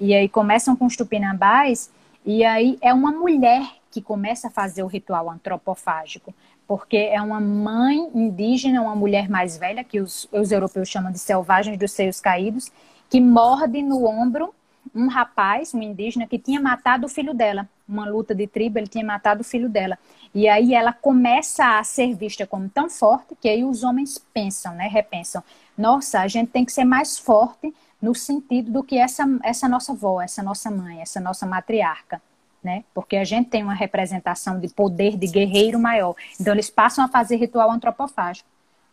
e 0.00 0.14
aí 0.14 0.28
começam 0.28 0.74
com 0.74 0.86
os 0.86 0.96
tupinambás, 0.96 1.90
e 2.24 2.42
aí 2.42 2.78
é 2.80 2.92
uma 2.92 3.12
mulher 3.12 3.62
que 3.90 4.00
começa 4.00 4.48
a 4.48 4.50
fazer 4.50 4.82
o 4.82 4.86
ritual 4.86 5.28
antropofágico, 5.28 6.34
porque 6.66 6.96
é 6.96 7.20
uma 7.20 7.40
mãe 7.40 8.08
indígena, 8.14 8.80
uma 8.80 8.94
mulher 8.94 9.28
mais 9.28 9.58
velha, 9.58 9.84
que 9.84 10.00
os, 10.00 10.28
os 10.32 10.50
europeus 10.50 10.88
chamam 10.88 11.12
de 11.12 11.18
selvagens 11.18 11.76
dos 11.76 11.92
seios 11.92 12.20
caídos, 12.20 12.70
que 13.10 13.20
morde 13.20 13.82
no 13.82 14.06
ombro 14.06 14.54
um 14.94 15.08
rapaz, 15.08 15.74
um 15.74 15.82
indígena, 15.82 16.26
que 16.26 16.38
tinha 16.38 16.60
matado 16.60 17.06
o 17.06 17.08
filho 17.08 17.34
dela. 17.34 17.68
Uma 17.88 18.08
luta 18.08 18.34
de 18.34 18.46
tribo, 18.46 18.78
ele 18.78 18.86
tinha 18.86 19.04
matado 19.04 19.42
o 19.42 19.44
filho 19.44 19.68
dela. 19.68 19.98
E 20.34 20.48
aí 20.48 20.74
ela 20.74 20.92
começa 20.92 21.78
a 21.78 21.84
ser 21.84 22.14
vista 22.14 22.46
como 22.46 22.68
tão 22.68 22.88
forte 22.88 23.34
que 23.40 23.48
aí 23.48 23.64
os 23.64 23.82
homens 23.82 24.18
pensam, 24.32 24.74
né? 24.74 24.86
Repensam. 24.86 25.42
Nossa, 25.76 26.20
a 26.20 26.28
gente 26.28 26.50
tem 26.50 26.64
que 26.64 26.72
ser 26.72 26.84
mais 26.84 27.18
forte 27.18 27.74
no 28.00 28.14
sentido 28.14 28.70
do 28.70 28.82
que 28.82 28.96
essa, 28.96 29.24
essa 29.42 29.68
nossa 29.68 29.92
avó, 29.92 30.20
essa 30.20 30.42
nossa 30.42 30.70
mãe, 30.70 31.00
essa 31.00 31.20
nossa 31.20 31.46
matriarca. 31.46 32.20
Né? 32.62 32.84
Porque 32.92 33.16
a 33.16 33.24
gente 33.24 33.48
tem 33.48 33.62
uma 33.62 33.72
representação 33.72 34.60
de 34.60 34.68
poder 34.68 35.16
de 35.16 35.26
guerreiro 35.26 35.78
maior. 35.78 36.14
Então 36.38 36.52
eles 36.52 36.68
passam 36.68 37.02
a 37.02 37.08
fazer 37.08 37.36
ritual 37.36 37.70
antropofágico, 37.70 38.46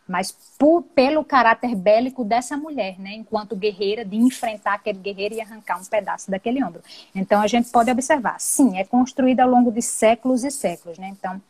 mas 0.08 0.32
por, 0.58 0.82
pelo 0.82 1.22
caráter 1.22 1.76
bélico 1.76 2.24
dessa 2.24 2.56
mulher, 2.56 2.98
né? 2.98 3.12
Enquanto 3.12 3.54
guerreira 3.54 4.04
de 4.04 4.16
enfrentar 4.16 4.74
aquele 4.74 4.98
guerreiro 4.98 5.34
e 5.34 5.40
arrancar 5.40 5.78
um 5.78 5.84
pedaço 5.84 6.30
daquele 6.30 6.64
ombro. 6.64 6.80
Então 7.14 7.42
a 7.42 7.46
gente 7.46 7.68
pode 7.70 7.90
observar, 7.90 8.40
sim, 8.40 8.78
é 8.78 8.84
construída 8.84 9.42
ao 9.42 9.50
longo 9.50 9.70
de 9.70 9.82
séculos 9.82 10.44
e 10.44 10.50
séculos, 10.50 10.98
né? 10.98 11.08
Então 11.08 11.40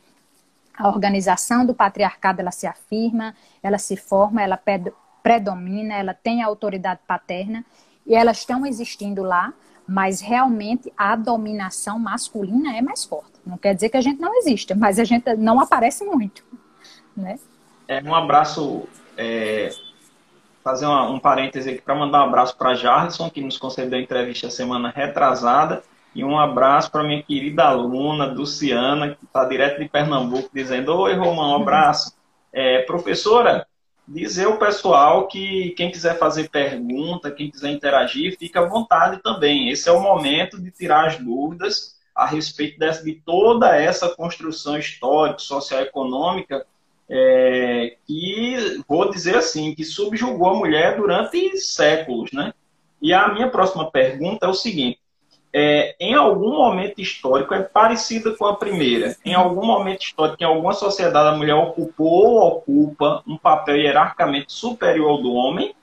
a 0.77 0.89
organização 0.89 1.65
do 1.65 1.73
patriarcado 1.73 2.41
ela 2.41 2.51
se 2.51 2.67
afirma, 2.67 3.35
ela 3.63 3.79
se 3.79 3.97
forma, 3.97 4.43
ela 4.43 4.61
predomina, 5.23 5.95
ela 5.95 6.15
tem 6.15 6.43
a 6.43 6.47
autoridade 6.47 7.01
paterna 7.07 7.65
e 8.05 8.15
elas 8.15 8.39
estão 8.39 8.67
existindo 8.67 9.23
lá, 9.23 9.53
mas 9.87 10.21
realmente 10.21 10.93
a 10.97 11.15
dominação 11.15 11.99
masculina 11.99 12.77
é 12.77 12.83
mais 12.83 13.05
forte. 13.05 13.33
Não 13.47 13.57
quer 13.57 13.75
dizer 13.75 13.89
que 13.89 13.97
a 13.97 14.01
gente 14.01 14.21
não 14.21 14.37
exista, 14.37 14.75
mas 14.75 14.99
a 14.99 15.05
gente 15.05 15.35
não 15.37 15.61
aparece 15.61 16.05
muito, 16.05 16.45
né? 17.17 17.39
É, 17.89 18.03
um 18.03 18.15
abraço, 18.15 18.87
é, 19.17 19.71
fazer 20.63 20.85
uma, 20.85 21.09
um 21.09 21.19
parêntese 21.19 21.71
aqui 21.71 21.81
para 21.81 21.95
mandar 21.95 22.21
um 22.21 22.29
abraço 22.29 22.55
para 22.55 22.75
Jarlison, 22.75 23.31
que 23.31 23.41
nos 23.41 23.57
concedeu 23.57 23.99
a 23.99 24.03
entrevista 24.03 24.51
semana 24.51 24.93
retrasada, 24.95 25.83
e 26.15 26.23
um 26.23 26.39
abraço 26.39 26.91
para 26.91 27.03
minha 27.03 27.23
querida 27.23 27.65
aluna, 27.65 28.27
Luciana, 28.27 29.15
que 29.15 29.25
está 29.25 29.45
direto 29.47 29.79
de 29.79 29.89
Pernambuco, 29.89 30.51
dizendo, 30.53 30.95
Oi, 30.95 31.15
Romão, 31.15 31.53
um 31.53 31.63
abraço. 31.63 32.15
É, 32.53 32.83
professora, 32.83 33.67
dizer 34.07 34.47
ao 34.47 34.59
pessoal 34.59 35.27
que 35.27 35.71
quem 35.71 35.91
quiser 35.91 36.19
fazer 36.19 36.51
pergunta, 36.51 37.31
quem 37.31 37.51
quiser 37.51 37.71
interagir, 37.71 38.37
fica 38.39 38.61
à 38.61 38.67
vontade 38.67 39.23
também. 39.23 39.71
Esse 39.71 39.89
é 39.89 39.93
o 39.93 40.01
momento 40.01 40.61
de 40.61 40.71
tirar 40.71 41.07
as 41.07 41.17
dúvidas 41.17 41.97
a 42.15 42.27
respeito 42.27 42.79
dessa, 42.79 43.03
de 43.03 43.15
toda 43.15 43.75
essa 43.77 44.09
construção 44.15 44.79
histórica, 44.79 45.39
socioeconômica, 45.39 46.67
é, 47.11 47.97
que, 48.07 48.83
vou 48.87 49.11
dizer 49.11 49.37
assim, 49.37 49.75
que 49.75 49.85
subjugou 49.85 50.49
a 50.49 50.55
mulher 50.55 50.97
durante 50.97 51.57
séculos. 51.59 52.31
Né? 52.33 52.53
E 53.01 53.13
a 53.13 53.33
minha 53.33 53.49
próxima 53.49 53.91
pergunta 53.91 54.47
é 54.47 54.49
o 54.49 54.55
seguinte, 54.55 55.01
é, 55.53 55.97
em 55.99 56.15
algum 56.15 56.51
momento 56.51 57.01
histórico 57.01 57.55
é 57.55 57.63
parecida 57.63 58.35
com 58.37 58.45
a 58.45 58.57
primeira. 58.57 59.17
Em 59.25 59.35
algum 59.35 59.67
momento 59.67 60.03
histórico, 60.03 60.43
em 60.43 60.47
alguma 60.47 60.75
sociedade, 60.75 61.29
a 61.29 61.37
mulher 61.37 61.55
ocupou 61.55 62.35
ou 62.35 62.49
ocupa 62.49 63.23
um 63.27 63.37
papel 63.37 63.77
hierarquicamente 63.77 64.53
superior 64.53 65.11
ao 65.11 65.23
do 65.23 65.33
homem. 65.33 65.75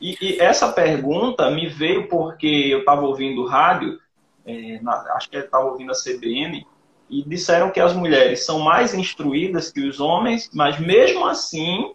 E, 0.00 0.16
e 0.20 0.40
essa 0.40 0.72
pergunta 0.72 1.50
me 1.50 1.68
veio 1.68 2.08
porque 2.08 2.46
eu 2.46 2.80
estava 2.80 3.02
ouvindo 3.02 3.46
rádio, 3.46 4.00
é, 4.46 4.78
na, 4.82 4.92
acho 5.14 5.28
que 5.28 5.36
eu 5.36 5.44
estava 5.44 5.66
ouvindo 5.66 5.92
a 5.92 5.94
CBN, 5.94 6.66
e 7.08 7.22
disseram 7.22 7.70
que 7.70 7.80
as 7.80 7.92
mulheres 7.92 8.44
são 8.44 8.60
mais 8.60 8.94
instruídas 8.94 9.70
que 9.70 9.80
os 9.80 10.00
homens, 10.00 10.50
mas 10.52 10.78
mesmo 10.78 11.26
assim, 11.26 11.92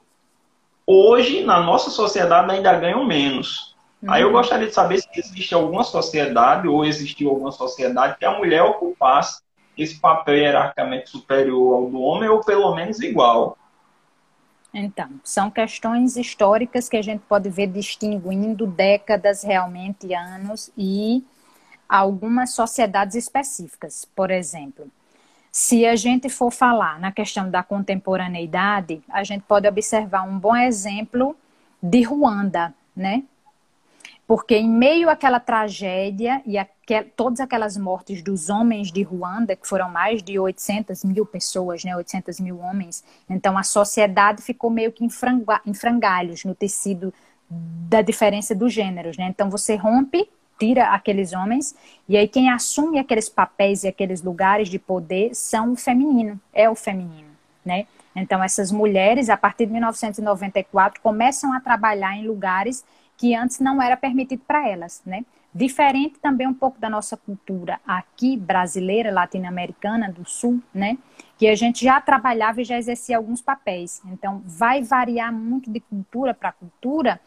hoje, 0.85 1.43
na 1.43 1.61
nossa 1.61 1.89
sociedade, 1.89 2.51
ainda 2.51 2.79
ganham 2.79 3.05
menos. 3.05 3.75
Uhum. 4.01 4.11
Aí 4.11 4.21
eu 4.21 4.31
gostaria 4.31 4.67
de 4.67 4.73
saber 4.73 4.99
se 4.99 5.09
existe 5.15 5.53
alguma 5.53 5.83
sociedade, 5.83 6.67
ou 6.67 6.85
existiu 6.85 7.29
alguma 7.29 7.51
sociedade, 7.51 8.17
que 8.17 8.25
a 8.25 8.37
mulher 8.37 8.63
ocupasse 8.63 9.41
esse 9.77 9.99
papel 9.99 10.37
hierarquicamente 10.37 11.09
superior 11.09 11.73
ao 11.73 11.89
do 11.89 11.99
homem, 11.99 12.29
ou 12.29 12.43
pelo 12.43 12.73
menos 12.75 12.99
igual. 12.99 13.57
Então, 14.73 15.09
são 15.23 15.49
questões 15.49 16.15
históricas 16.15 16.87
que 16.87 16.97
a 16.97 17.01
gente 17.01 17.21
pode 17.27 17.49
ver 17.49 17.67
distinguindo 17.67 18.67
décadas, 18.67 19.43
realmente 19.43 20.13
anos, 20.13 20.71
e 20.77 21.23
algumas 21.87 22.53
sociedades 22.53 23.15
específicas. 23.15 24.05
Por 24.15 24.29
exemplo, 24.29 24.87
Se 25.51 25.85
a 25.85 25.95
gente 25.95 26.29
for 26.29 26.51
falar 26.51 26.99
na 26.99 27.11
questão 27.11 27.49
da 27.49 27.63
contemporaneidade, 27.63 29.01
a 29.09 29.23
gente 29.23 29.43
pode 29.43 29.67
observar 29.67 30.23
um 30.23 30.37
bom 30.37 30.55
exemplo 30.55 31.35
de 31.81 32.03
Ruanda, 32.03 32.73
né? 32.95 33.23
Porque 34.27 34.55
em 34.55 34.69
meio 34.69 35.09
àquela 35.09 35.39
tragédia 35.39 36.39
e 36.45 36.55
aquel, 36.55 37.09
todas 37.15 37.39
aquelas 37.39 37.75
mortes 37.75 38.21
dos 38.21 38.47
homens 38.47 38.91
de 38.91 39.01
Ruanda, 39.01 39.55
que 39.55 39.67
foram 39.67 39.89
mais 39.89 40.21
de 40.21 40.37
800 40.37 41.03
mil 41.03 41.25
pessoas, 41.25 41.83
né, 41.83 41.95
800 41.95 42.39
mil 42.39 42.59
homens, 42.59 43.03
então 43.27 43.57
a 43.57 43.63
sociedade 43.63 44.43
ficou 44.43 44.69
meio 44.69 44.91
que 44.91 45.03
em, 45.03 45.09
franga, 45.09 45.59
em 45.65 45.73
frangalhos 45.73 46.45
no 46.45 46.53
tecido 46.53 47.11
da 47.49 48.03
diferença 48.03 48.53
dos 48.53 48.71
gêneros, 48.71 49.17
né? 49.17 49.25
Então 49.29 49.49
você 49.49 49.75
rompe, 49.75 50.29
tira 50.59 50.89
aqueles 50.89 51.33
homens 51.33 51.73
e 52.07 52.17
aí 52.17 52.27
quem 52.27 52.51
assume 52.51 52.99
aqueles 52.99 53.29
papéis 53.29 53.83
e 53.83 53.87
aqueles 53.87 54.21
lugares 54.21 54.67
de 54.67 54.77
poder 54.77 55.33
são 55.33 55.71
o 55.71 55.75
feminino, 55.75 56.39
é 56.53 56.69
o 56.69 56.75
feminino, 56.75 57.29
né? 57.65 57.87
Então 58.15 58.43
essas 58.43 58.71
mulheres 58.71 59.29
a 59.29 59.37
partir 59.37 59.65
de 59.65 59.71
1994 59.71 61.01
começam 61.01 61.53
a 61.53 61.61
trabalhar 61.61 62.15
em 62.17 62.27
lugares 62.27 62.83
que 63.17 63.35
antes 63.35 63.59
não 63.59 63.81
era 63.81 63.97
permitido 63.97 64.41
para 64.45 64.67
elas, 64.67 65.01
né? 65.05 65.25
Diferente 65.53 66.19
também 66.19 66.47
um 66.47 66.53
pouco 66.53 66.79
da 66.79 66.89
nossa 66.89 67.17
cultura 67.17 67.79
aqui 67.85 68.37
brasileira, 68.37 69.11
latino-americana 69.11 70.11
do 70.11 70.23
sul, 70.27 70.61
né? 70.73 70.97
Que 71.37 71.47
a 71.47 71.55
gente 71.55 71.83
já 71.83 71.99
trabalhava 71.99 72.61
e 72.61 72.65
já 72.65 72.77
exercia 72.77 73.17
alguns 73.17 73.41
papéis. 73.41 74.01
Então 74.05 74.43
vai 74.45 74.83
variar 74.83 75.33
muito 75.33 75.71
de 75.71 75.79
cultura 75.79 76.33
para 76.33 76.51
cultura 76.51 77.19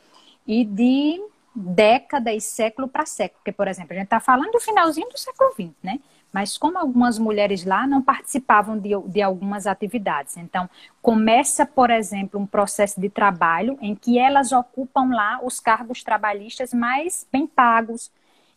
e 0.46 0.64
de 0.64 1.20
década 1.54 2.32
e 2.32 2.40
século 2.40 2.88
para 2.88 3.06
século. 3.06 3.38
Porque, 3.38 3.52
por 3.52 3.68
exemplo, 3.68 3.92
a 3.92 3.96
gente 3.96 4.04
está 4.04 4.20
falando 4.20 4.52
do 4.52 4.60
finalzinho 4.60 5.08
do 5.08 5.18
século 5.18 5.52
XX, 5.52 5.70
né? 5.82 6.00
Mas 6.32 6.56
como 6.56 6.78
algumas 6.78 7.18
mulheres 7.18 7.64
lá 7.64 7.86
não 7.86 8.00
participavam 8.00 8.78
de, 8.78 8.90
de 9.08 9.20
algumas 9.20 9.66
atividades. 9.66 10.38
Então, 10.38 10.68
começa, 11.02 11.66
por 11.66 11.90
exemplo, 11.90 12.40
um 12.40 12.46
processo 12.46 12.98
de 12.98 13.10
trabalho 13.10 13.76
em 13.82 13.94
que 13.94 14.18
elas 14.18 14.50
ocupam 14.50 15.14
lá 15.14 15.40
os 15.42 15.60
cargos 15.60 16.02
trabalhistas 16.02 16.72
mais 16.72 17.26
bem 17.30 17.46
pagos, 17.46 18.10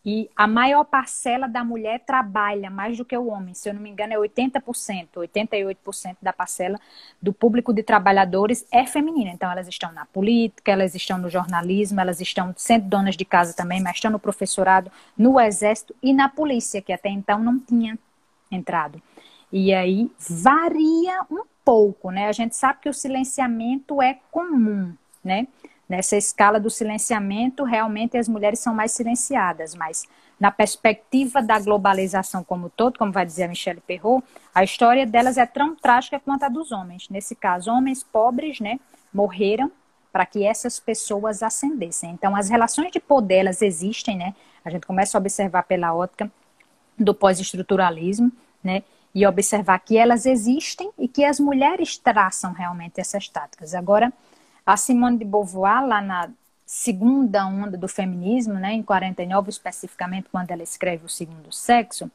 e 0.05 0.29
a 0.35 0.45
maior 0.45 0.83
parcela 0.83 1.47
da 1.47 1.63
mulher 1.63 2.01
trabalha 2.01 2.69
mais 2.69 2.95
do 2.95 3.03
que 3.03 3.17
o 3.17 3.25
homem. 3.27 3.55
Se 3.55 3.67
eu 3.67 3.73
não 3.73 3.81
me 3.81 3.89
engano, 3.89 4.13
é 4.13 4.17
80%, 4.17 5.07
88% 5.15 6.17
da 6.21 6.31
parcela 6.31 6.79
do 7.19 7.33
público 7.33 7.73
de 7.73 7.81
trabalhadores 7.81 8.67
é 8.71 8.85
feminina. 8.85 9.31
Então, 9.31 9.51
elas 9.51 9.67
estão 9.67 9.91
na 9.91 10.05
política, 10.05 10.71
elas 10.71 10.93
estão 10.93 11.17
no 11.17 11.27
jornalismo, 11.27 11.99
elas 11.99 12.21
estão 12.21 12.53
sendo 12.55 12.87
donas 12.87 13.17
de 13.17 13.25
casa 13.25 13.55
também, 13.55 13.81
mas 13.81 13.95
estão 13.95 14.11
no 14.11 14.19
professorado, 14.19 14.91
no 15.17 15.39
exército 15.39 15.95
e 16.03 16.13
na 16.13 16.29
polícia, 16.29 16.83
que 16.83 16.93
até 16.93 17.09
então 17.09 17.39
não 17.39 17.57
tinha 17.57 17.97
entrado. 18.51 19.01
E 19.51 19.73
aí 19.73 20.11
varia 20.19 21.25
um 21.31 21.43
pouco, 21.63 22.11
né? 22.11 22.27
A 22.27 22.31
gente 22.31 22.55
sabe 22.55 22.79
que 22.81 22.89
o 22.89 22.93
silenciamento 22.93 23.99
é 24.03 24.19
comum, 24.29 24.93
né? 25.23 25.47
Nessa 25.87 26.17
escala 26.17 26.59
do 26.59 26.69
silenciamento, 26.69 27.63
realmente 27.63 28.17
as 28.17 28.27
mulheres 28.27 28.59
são 28.59 28.73
mais 28.73 28.91
silenciadas, 28.91 29.75
mas 29.75 30.03
na 30.39 30.51
perspectiva 30.51 31.41
da 31.41 31.59
globalização 31.59 32.43
como 32.43 32.69
todo, 32.69 32.97
como 32.97 33.11
vai 33.11 33.25
dizer 33.25 33.43
a 33.43 33.47
Michelle 33.47 33.81
Perrault, 33.81 34.25
a 34.53 34.63
história 34.63 35.05
delas 35.05 35.37
é 35.37 35.45
tão 35.45 35.75
trágica 35.75 36.19
quanto 36.19 36.43
a 36.43 36.49
dos 36.49 36.71
homens. 36.71 37.07
Nesse 37.09 37.35
caso, 37.35 37.71
homens 37.71 38.03
pobres, 38.03 38.59
né, 38.59 38.79
morreram 39.13 39.71
para 40.11 40.25
que 40.25 40.45
essas 40.45 40.79
pessoas 40.79 41.43
ascendessem. 41.43 42.11
Então, 42.11 42.35
as 42.35 42.49
relações 42.49 42.91
de 42.91 42.99
poder, 42.99 43.39
elas 43.39 43.61
existem, 43.61 44.17
né? 44.17 44.33
A 44.63 44.69
gente 44.69 44.87
começa 44.87 45.17
a 45.17 45.19
observar 45.19 45.63
pela 45.63 45.93
ótica 45.93 46.31
do 46.97 47.13
pós-estruturalismo, 47.13 48.31
né? 48.63 48.83
E 49.13 49.27
observar 49.27 49.77
que 49.79 49.97
elas 49.97 50.25
existem 50.25 50.89
e 50.97 51.09
que 51.09 51.25
as 51.25 51.37
mulheres 51.37 51.97
traçam 51.97 52.53
realmente 52.53 52.99
essas 52.99 53.27
táticas. 53.27 53.75
Agora, 53.75 54.11
a 54.65 54.75
Simone 54.75 55.17
de 55.17 55.25
Beauvoir, 55.25 55.85
lá 55.85 56.01
na 56.01 56.29
segunda 56.65 57.45
onda 57.45 57.77
do 57.77 57.87
feminismo, 57.87 58.55
né, 58.55 58.73
em 58.73 58.81
49 58.81 59.49
especificamente, 59.49 60.27
quando 60.31 60.49
ela 60.49 60.63
escreve 60.63 61.05
O 61.05 61.09
Segundo 61.09 61.51
Sexo, 61.51 62.09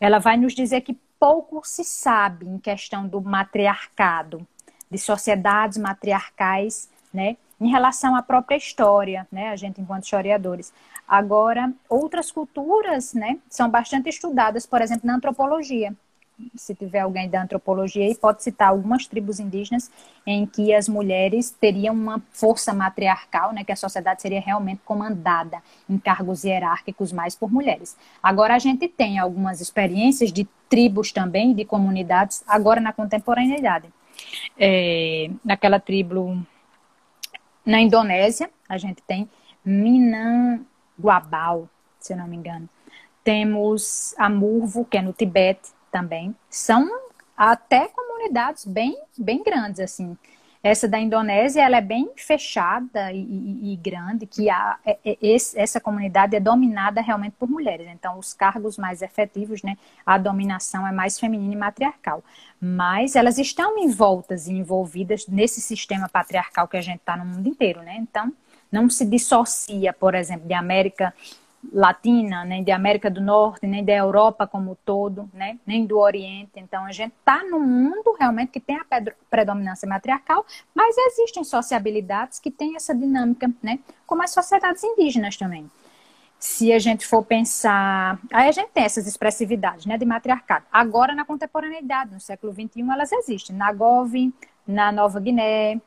ela 0.00 0.18
vai 0.18 0.36
nos 0.38 0.54
dizer 0.54 0.80
que 0.80 0.98
pouco 1.18 1.60
se 1.64 1.84
sabe 1.84 2.46
em 2.46 2.58
questão 2.58 3.06
do 3.06 3.20
matriarcado, 3.20 4.46
de 4.90 4.96
sociedades 4.98 5.76
matriarcais, 5.76 6.88
né, 7.12 7.36
em 7.60 7.68
relação 7.68 8.16
à 8.16 8.22
própria 8.22 8.56
história, 8.56 9.28
né, 9.30 9.50
a 9.50 9.56
gente 9.56 9.80
enquanto 9.80 10.04
historiadores. 10.04 10.72
Agora, 11.06 11.70
outras 11.88 12.32
culturas, 12.32 13.12
né, 13.12 13.38
são 13.50 13.68
bastante 13.68 14.08
estudadas, 14.08 14.64
por 14.64 14.80
exemplo, 14.80 15.06
na 15.06 15.16
antropologia 15.16 15.94
se 16.54 16.74
tiver 16.74 17.00
alguém 17.00 17.28
da 17.28 17.42
antropologia 17.42 18.04
aí, 18.04 18.14
pode 18.14 18.42
citar 18.42 18.68
algumas 18.68 19.06
tribos 19.06 19.40
indígenas 19.40 19.90
em 20.26 20.46
que 20.46 20.74
as 20.74 20.88
mulheres 20.88 21.50
teriam 21.50 21.94
uma 21.94 22.22
força 22.30 22.72
matriarcal, 22.72 23.52
né, 23.52 23.64
que 23.64 23.72
a 23.72 23.76
sociedade 23.76 24.22
seria 24.22 24.40
realmente 24.40 24.80
comandada 24.84 25.62
em 25.88 25.98
cargos 25.98 26.44
hierárquicos 26.44 27.12
mais 27.12 27.34
por 27.34 27.52
mulheres. 27.52 27.96
Agora 28.22 28.54
a 28.54 28.58
gente 28.58 28.88
tem 28.88 29.18
algumas 29.18 29.60
experiências 29.60 30.32
de 30.32 30.48
tribos 30.68 31.12
também, 31.12 31.54
de 31.54 31.64
comunidades, 31.64 32.44
agora 32.46 32.80
na 32.80 32.92
contemporaneidade. 32.92 33.88
É, 34.58 35.30
naquela 35.44 35.80
tribo 35.80 36.44
na 37.64 37.80
Indonésia, 37.80 38.50
a 38.68 38.78
gente 38.78 39.02
tem 39.02 39.28
Minanguabal, 39.64 41.68
se 41.98 42.12
eu 42.12 42.16
não 42.16 42.26
me 42.26 42.36
engano. 42.36 42.68
Temos 43.22 44.14
a 44.18 44.30
Murvo, 44.30 44.84
que 44.84 44.96
é 44.96 45.02
no 45.02 45.12
Tibete, 45.12 45.70
também. 45.90 46.34
São 46.48 46.88
até 47.36 47.88
comunidades 47.88 48.64
bem, 48.64 48.98
bem 49.16 49.42
grandes, 49.42 49.80
assim. 49.80 50.16
Essa 50.62 50.86
da 50.86 50.98
Indonésia, 50.98 51.62
ela 51.62 51.78
é 51.78 51.80
bem 51.80 52.10
fechada 52.16 53.10
e, 53.12 53.22
e, 53.22 53.72
e 53.72 53.76
grande, 53.76 54.26
que 54.26 54.50
a, 54.50 54.78
é, 54.84 54.98
é, 55.02 55.16
esse, 55.22 55.58
essa 55.58 55.80
comunidade 55.80 56.36
é 56.36 56.40
dominada 56.40 57.00
realmente 57.00 57.34
por 57.38 57.48
mulheres. 57.48 57.86
Então, 57.88 58.18
os 58.18 58.34
cargos 58.34 58.76
mais 58.76 59.00
efetivos, 59.00 59.62
né, 59.62 59.78
a 60.04 60.18
dominação 60.18 60.86
é 60.86 60.92
mais 60.92 61.18
feminina 61.18 61.54
e 61.54 61.56
matriarcal. 61.56 62.22
Mas 62.60 63.16
elas 63.16 63.38
estão 63.38 63.78
envoltas 63.78 64.48
e 64.48 64.52
envolvidas 64.52 65.26
nesse 65.26 65.62
sistema 65.62 66.10
patriarcal 66.10 66.68
que 66.68 66.76
a 66.76 66.82
gente 66.82 66.98
está 67.00 67.16
no 67.16 67.24
mundo 67.24 67.48
inteiro, 67.48 67.80
né? 67.80 67.96
Então, 67.98 68.30
não 68.70 68.90
se 68.90 69.06
dissocia, 69.06 69.94
por 69.94 70.14
exemplo, 70.14 70.46
de 70.46 70.54
América 70.54 71.14
Latina, 71.72 72.44
nem 72.44 72.64
de 72.64 72.72
América 72.72 73.10
do 73.10 73.20
Norte, 73.20 73.66
nem 73.66 73.84
da 73.84 73.92
Europa 73.92 74.46
como 74.46 74.76
todo, 74.84 75.30
né? 75.32 75.58
nem 75.66 75.84
do 75.84 75.98
Oriente. 75.98 76.52
Então, 76.56 76.84
a 76.84 76.92
gente 76.92 77.12
está 77.12 77.44
num 77.44 77.60
mundo 77.60 78.16
realmente 78.18 78.50
que 78.50 78.60
tem 78.60 78.76
a 78.76 78.86
predominância 79.28 79.86
matriarcal, 79.86 80.44
mas 80.74 80.96
existem 80.96 81.44
sociabilidades 81.44 82.38
que 82.38 82.50
têm 82.50 82.76
essa 82.76 82.94
dinâmica, 82.94 83.50
né? 83.62 83.78
como 84.06 84.22
as 84.22 84.30
sociedades 84.30 84.82
indígenas 84.82 85.36
também. 85.36 85.70
Se 86.38 86.72
a 86.72 86.78
gente 86.78 87.06
for 87.06 87.22
pensar. 87.22 88.18
Aí 88.32 88.48
a 88.48 88.52
gente 88.52 88.70
tem 88.70 88.84
essas 88.84 89.06
expressividades 89.06 89.84
né, 89.84 89.98
de 89.98 90.06
matriarcado. 90.06 90.64
Agora, 90.72 91.14
na 91.14 91.22
contemporaneidade, 91.22 92.14
no 92.14 92.20
século 92.20 92.50
XXI, 92.50 92.80
elas 92.90 93.12
existem. 93.12 93.54
Na 93.54 93.70
Gove, 93.74 94.32
na 94.66 94.90
Nova 94.90 95.20
Guiné, 95.20 95.78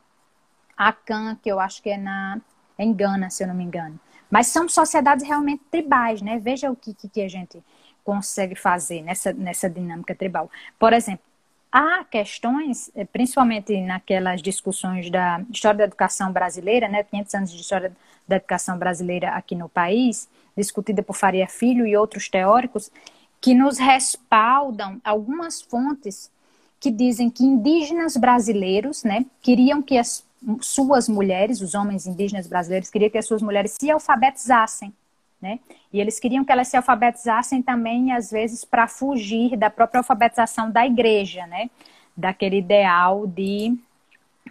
Acan, 0.77 1.35
que 1.41 1.49
eu 1.49 1.59
acho 1.59 1.81
que 1.81 1.89
é 1.89 1.97
na, 1.97 2.39
em 2.77 2.93
Gana, 2.93 3.31
se 3.31 3.43
eu 3.43 3.47
não 3.47 3.55
me 3.55 3.63
engano. 3.63 3.99
Mas 4.33 4.47
são 4.47 4.67
sociedades 4.67 5.23
realmente 5.23 5.61
tribais, 5.69 6.19
né? 6.19 6.39
Veja 6.39 6.71
o 6.71 6.75
que, 6.75 6.95
que 7.07 7.21
a 7.21 7.29
gente 7.29 7.61
consegue 8.03 8.55
fazer 8.55 9.03
nessa, 9.03 9.31
nessa 9.31 9.69
dinâmica 9.69 10.15
tribal. 10.15 10.49
Por 10.79 10.91
exemplo, 10.91 11.23
há 11.71 12.03
questões, 12.03 12.89
eh, 12.95 13.05
principalmente 13.05 13.79
naquelas 13.81 14.41
discussões 14.41 15.07
da 15.11 15.39
história 15.51 15.77
da 15.77 15.83
educação 15.83 16.31
brasileira, 16.31 16.87
né, 16.87 17.03
500 17.03 17.35
anos 17.35 17.51
de 17.51 17.61
história 17.61 17.95
da 18.27 18.37
educação 18.37 18.75
brasileira 18.75 19.29
aqui 19.33 19.53
no 19.53 19.69
país, 19.69 20.27
discutida 20.57 21.03
por 21.03 21.15
Faria 21.15 21.47
Filho 21.47 21.85
e 21.85 21.95
outros 21.95 22.27
teóricos, 22.27 22.89
que 23.39 23.53
nos 23.53 23.77
respaldam 23.77 24.99
algumas 25.03 25.61
fontes 25.61 26.31
que 26.79 26.89
dizem 26.89 27.29
que 27.29 27.43
indígenas 27.43 28.17
brasileiros, 28.17 29.03
né, 29.03 29.27
queriam 29.43 29.79
que 29.79 29.95
as 29.95 30.25
suas 30.61 31.07
mulheres, 31.07 31.61
os 31.61 31.73
homens 31.73 32.05
indígenas 32.05 32.47
brasileiros, 32.47 32.89
queriam 32.89 33.09
que 33.09 33.17
as 33.17 33.25
suas 33.25 33.41
mulheres 33.41 33.75
se 33.79 33.89
alfabetizassem, 33.89 34.93
né? 35.41 35.59
E 35.91 35.99
eles 35.99 36.19
queriam 36.19 36.43
que 36.43 36.51
elas 36.51 36.67
se 36.67 36.77
alfabetizassem 36.77 37.61
também, 37.61 38.13
às 38.13 38.31
vezes, 38.31 38.63
para 38.63 38.87
fugir 38.87 39.57
da 39.57 39.69
própria 39.69 39.99
alfabetização 39.99 40.71
da 40.71 40.85
igreja, 40.85 41.45
né? 41.47 41.69
Daquele 42.15 42.57
ideal 42.57 43.27
de 43.27 43.77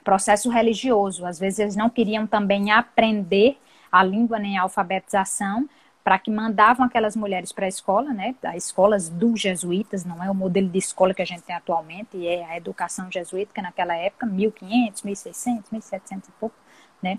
processo 0.04 0.50
religioso. 0.50 1.24
Às 1.24 1.38
vezes, 1.38 1.58
eles 1.58 1.76
não 1.76 1.88
queriam 1.88 2.26
também 2.26 2.70
aprender 2.70 3.58
a 3.90 4.02
língua 4.02 4.38
nem 4.38 4.58
a 4.58 4.62
alfabetização, 4.62 5.68
para 6.04 6.18
que 6.18 6.30
mandavam 6.30 6.84
aquelas 6.84 7.14
mulheres 7.14 7.52
para 7.52 7.66
a 7.66 7.68
escola, 7.68 8.12
né? 8.12 8.34
As 8.42 8.66
escolas 8.66 9.08
dos 9.08 9.40
jesuítas, 9.40 10.04
não 10.04 10.22
é 10.22 10.30
o 10.30 10.34
modelo 10.34 10.68
de 10.68 10.78
escola 10.78 11.14
que 11.14 11.22
a 11.22 11.24
gente 11.24 11.42
tem 11.42 11.54
atualmente, 11.54 12.26
é 12.26 12.44
a 12.44 12.56
educação 12.56 13.10
jesuítica 13.10 13.62
naquela 13.62 13.94
época, 13.94 14.26
1500, 14.26 15.02
1600, 15.02 15.70
1700 15.70 16.28
e 16.28 16.32
pouco, 16.32 16.56
né? 17.00 17.18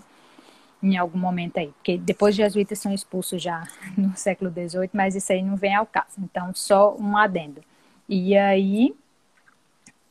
Em 0.82 0.98
algum 0.98 1.18
momento 1.18 1.56
aí, 1.58 1.68
porque 1.68 1.96
depois 1.96 2.34
os 2.34 2.36
jesuítas 2.36 2.78
são 2.78 2.92
expulsos 2.92 3.42
já 3.42 3.66
no 3.96 4.14
século 4.16 4.50
XVIII, 4.50 4.90
mas 4.92 5.14
isso 5.14 5.32
aí 5.32 5.42
não 5.42 5.56
vem 5.56 5.74
ao 5.74 5.86
caso. 5.86 6.16
Então, 6.18 6.54
só 6.54 6.94
um 6.96 7.16
adendo. 7.16 7.62
E 8.06 8.36
aí, 8.36 8.94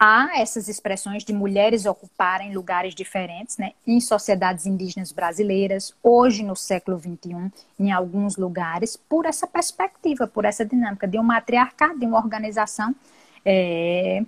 há 0.06 0.38
essas 0.38 0.68
expressões 0.68 1.24
de 1.24 1.32
mulheres 1.32 1.86
ocuparem 1.86 2.54
lugares 2.54 2.94
diferentes, 2.94 3.58
né, 3.58 3.72
em 3.88 4.02
sociedades 4.02 4.66
indígenas 4.66 5.14
brasileiras, 5.14 5.96
hoje 6.04 6.44
no 6.44 6.58
século 6.58 7.00
XXI, 7.00 7.50
em 7.80 7.90
alguns 7.90 8.36
lugares, 8.36 8.98
por 8.98 9.26
essa 9.26 9.48
perspectiva, 9.48 10.28
por 10.28 10.44
essa 10.44 10.66
dinâmica 10.66 11.08
de 11.08 11.18
um 11.18 11.24
matriarcado, 11.24 11.98
de 11.98 12.06
uma 12.06 12.18
organização 12.18 12.94
é, 13.46 14.26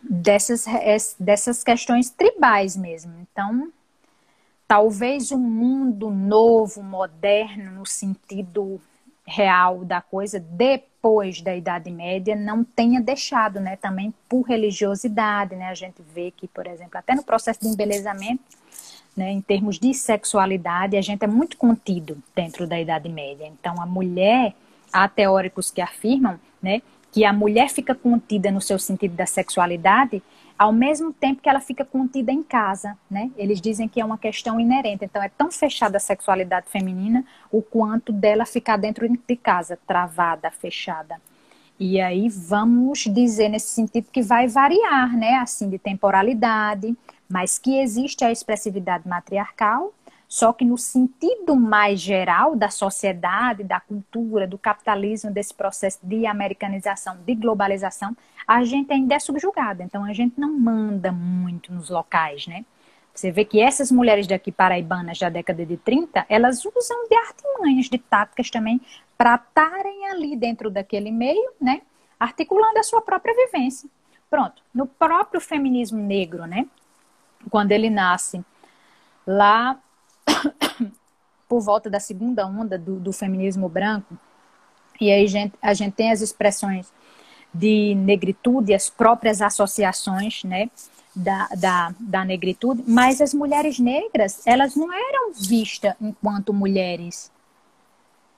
dessas, 0.00 0.64
dessas 1.18 1.64
questões 1.64 2.08
tribais 2.08 2.76
mesmo. 2.76 3.12
Então, 3.22 3.72
talvez 4.68 5.32
um 5.32 5.38
mundo 5.38 6.12
novo, 6.12 6.80
moderno, 6.80 7.72
no 7.72 7.86
sentido 7.86 8.80
real 9.26 9.84
da 9.84 10.00
coisa 10.00 10.40
depois 10.40 11.40
da 11.40 11.54
Idade 11.54 11.90
Média 11.90 12.34
não 12.34 12.64
tenha 12.64 13.00
deixado, 13.00 13.60
né, 13.60 13.76
também 13.76 14.12
por 14.28 14.42
religiosidade, 14.42 15.54
né, 15.56 15.68
a 15.68 15.74
gente 15.74 16.02
vê 16.14 16.30
que, 16.30 16.48
por 16.48 16.66
exemplo, 16.66 16.98
até 16.98 17.14
no 17.14 17.22
processo 17.22 17.60
de 17.60 17.68
embelezamento, 17.68 18.42
né, 19.16 19.30
em 19.30 19.40
termos 19.40 19.78
de 19.78 19.92
sexualidade, 19.94 20.96
a 20.96 21.02
gente 21.02 21.24
é 21.24 21.26
muito 21.28 21.56
contido 21.56 22.18
dentro 22.34 22.66
da 22.66 22.80
Idade 22.80 23.08
Média. 23.08 23.46
Então, 23.46 23.80
a 23.80 23.86
mulher, 23.86 24.54
há 24.92 25.08
teóricos 25.08 25.70
que 25.70 25.80
afirmam, 25.80 26.38
né, 26.62 26.82
que 27.12 27.24
a 27.24 27.32
mulher 27.32 27.68
fica 27.68 27.94
contida 27.94 28.50
no 28.50 28.60
seu 28.60 28.78
sentido 28.78 29.14
da 29.14 29.26
sexualidade, 29.26 30.22
ao 30.60 30.74
mesmo 30.74 31.10
tempo 31.10 31.40
que 31.40 31.48
ela 31.48 31.58
fica 31.58 31.86
contida 31.86 32.30
em 32.30 32.42
casa, 32.42 32.94
né? 33.10 33.30
Eles 33.34 33.62
dizem 33.62 33.88
que 33.88 33.98
é 33.98 34.04
uma 34.04 34.18
questão 34.18 34.60
inerente. 34.60 35.06
Então, 35.06 35.22
é 35.22 35.28
tão 35.30 35.50
fechada 35.50 35.96
a 35.96 36.00
sexualidade 36.00 36.66
feminina 36.68 37.24
o 37.50 37.62
quanto 37.62 38.12
dela 38.12 38.44
ficar 38.44 38.76
dentro 38.76 39.08
de 39.08 39.36
casa, 39.36 39.78
travada, 39.86 40.50
fechada. 40.50 41.16
E 41.78 41.98
aí 41.98 42.28
vamos 42.28 43.04
dizer 43.04 43.48
nesse 43.48 43.68
sentido 43.68 44.08
que 44.12 44.20
vai 44.20 44.48
variar, 44.48 45.16
né? 45.16 45.36
Assim, 45.36 45.70
de 45.70 45.78
temporalidade, 45.78 46.94
mas 47.26 47.58
que 47.58 47.78
existe 47.78 48.22
a 48.22 48.30
expressividade 48.30 49.08
matriarcal 49.08 49.94
só 50.30 50.52
que 50.52 50.64
no 50.64 50.78
sentido 50.78 51.56
mais 51.56 51.98
geral 51.98 52.54
da 52.54 52.70
sociedade, 52.70 53.64
da 53.64 53.80
cultura, 53.80 54.46
do 54.46 54.56
capitalismo, 54.56 55.28
desse 55.28 55.52
processo 55.52 55.98
de 56.04 56.24
americanização, 56.24 57.16
de 57.26 57.34
globalização, 57.34 58.16
a 58.46 58.62
gente 58.62 58.92
ainda 58.92 59.16
é 59.16 59.18
subjugada. 59.18 59.82
Então 59.82 60.04
a 60.04 60.12
gente 60.12 60.38
não 60.38 60.56
manda 60.56 61.10
muito 61.10 61.72
nos 61.72 61.90
locais, 61.90 62.46
né? 62.46 62.64
Você 63.12 63.32
vê 63.32 63.44
que 63.44 63.60
essas 63.60 63.90
mulheres 63.90 64.28
daqui 64.28 64.52
paraibanas 64.52 65.18
da 65.18 65.28
década 65.28 65.66
de 65.66 65.76
30, 65.76 66.24
elas 66.28 66.64
usam 66.64 67.08
de 67.08 67.16
artimanhas, 67.16 67.86
de 67.86 67.98
táticas 67.98 68.50
também, 68.50 68.80
para 69.18 69.34
estarem 69.34 70.06
ali 70.10 70.36
dentro 70.36 70.70
daquele 70.70 71.10
meio, 71.10 71.50
né? 71.60 71.82
Articulando 72.20 72.78
a 72.78 72.84
sua 72.84 73.02
própria 73.02 73.34
vivência. 73.34 73.90
Pronto. 74.30 74.62
No 74.72 74.86
próprio 74.86 75.40
feminismo 75.40 75.98
negro, 75.98 76.46
né? 76.46 76.68
Quando 77.50 77.72
ele 77.72 77.90
nasce 77.90 78.44
lá 79.26 79.76
por 81.48 81.60
volta 81.60 81.90
da 81.90 82.00
segunda 82.00 82.46
onda 82.46 82.78
do, 82.78 82.98
do 82.98 83.12
feminismo 83.12 83.68
branco, 83.68 84.16
e 85.00 85.10
aí 85.10 85.26
gente, 85.26 85.54
a 85.62 85.72
gente 85.74 85.94
tem 85.94 86.10
as 86.12 86.20
expressões 86.20 86.92
de 87.52 87.94
negritude, 87.96 88.72
as 88.72 88.88
próprias 88.88 89.42
associações, 89.42 90.44
né, 90.44 90.70
da, 91.14 91.48
da, 91.56 91.94
da 91.98 92.24
negritude, 92.24 92.84
mas 92.86 93.20
as 93.20 93.34
mulheres 93.34 93.78
negras, 93.78 94.46
elas 94.46 94.76
não 94.76 94.92
eram 94.92 95.32
vistas 95.32 95.94
enquanto 96.00 96.52
mulheres 96.52 97.30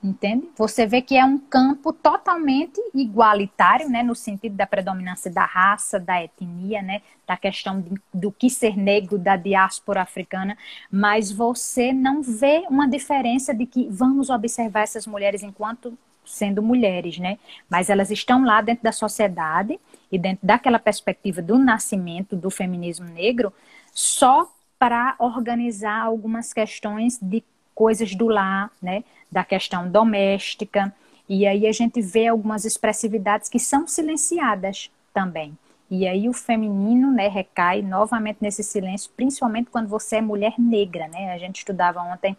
entende? 0.03 0.49
Você 0.57 0.85
vê 0.85 1.01
que 1.01 1.15
é 1.15 1.23
um 1.23 1.37
campo 1.37 1.93
totalmente 1.93 2.79
igualitário, 2.93 3.89
né, 3.89 4.03
no 4.03 4.13
sentido 4.13 4.55
da 4.55 4.67
predominância 4.67 5.31
da 5.31 5.45
raça, 5.45 5.99
da 5.99 6.21
etnia, 6.21 6.81
né, 6.81 7.01
da 7.25 7.37
questão 7.37 7.79
de, 7.79 7.91
do 8.13 8.31
que 8.31 8.49
ser 8.49 8.77
negro, 8.77 9.17
da 9.17 9.37
diáspora 9.37 10.01
africana, 10.01 10.57
mas 10.91 11.31
você 11.31 11.93
não 11.93 12.21
vê 12.21 12.65
uma 12.69 12.87
diferença 12.87 13.53
de 13.53 13.65
que 13.65 13.87
vamos 13.89 14.29
observar 14.29 14.81
essas 14.81 15.07
mulheres 15.07 15.41
enquanto 15.41 15.97
sendo 16.25 16.61
mulheres, 16.61 17.17
né, 17.17 17.37
mas 17.69 17.89
elas 17.89 18.11
estão 18.11 18.43
lá 18.43 18.61
dentro 18.61 18.83
da 18.83 18.91
sociedade 18.91 19.79
e 20.11 20.17
dentro 20.17 20.45
daquela 20.45 20.79
perspectiva 20.79 21.41
do 21.41 21.57
nascimento 21.57 22.35
do 22.35 22.49
feminismo 22.49 23.07
negro, 23.07 23.53
só 23.93 24.51
para 24.77 25.15
organizar 25.17 26.01
algumas 26.01 26.51
questões 26.51 27.17
de 27.21 27.43
coisas 27.73 28.13
do 28.15 28.27
lar, 28.27 28.71
né, 28.81 29.03
da 29.33 29.43
questão 29.43 29.89
doméstica, 29.89 30.93
e 31.27 31.47
aí 31.47 31.65
a 31.67 31.71
gente 31.71 32.01
vê 32.01 32.27
algumas 32.27 32.63
expressividades 32.63 33.49
que 33.49 33.59
são 33.59 33.87
silenciadas 33.87 34.91
também. 35.13 35.57
E 35.89 36.07
aí 36.07 36.29
o 36.29 36.33
feminino, 36.33 37.11
né, 37.11 37.27
recai 37.27 37.81
novamente 37.81 38.37
nesse 38.41 38.63
silêncio, 38.63 39.11
principalmente 39.15 39.69
quando 39.69 39.87
você 39.87 40.17
é 40.17 40.21
mulher 40.21 40.53
negra, 40.57 41.07
né? 41.07 41.33
A 41.33 41.37
gente 41.37 41.57
estudava 41.57 42.01
ontem 42.01 42.37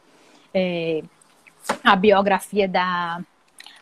é, 0.53 1.03
a 1.83 1.97
biografia 1.97 2.69
da 2.69 3.21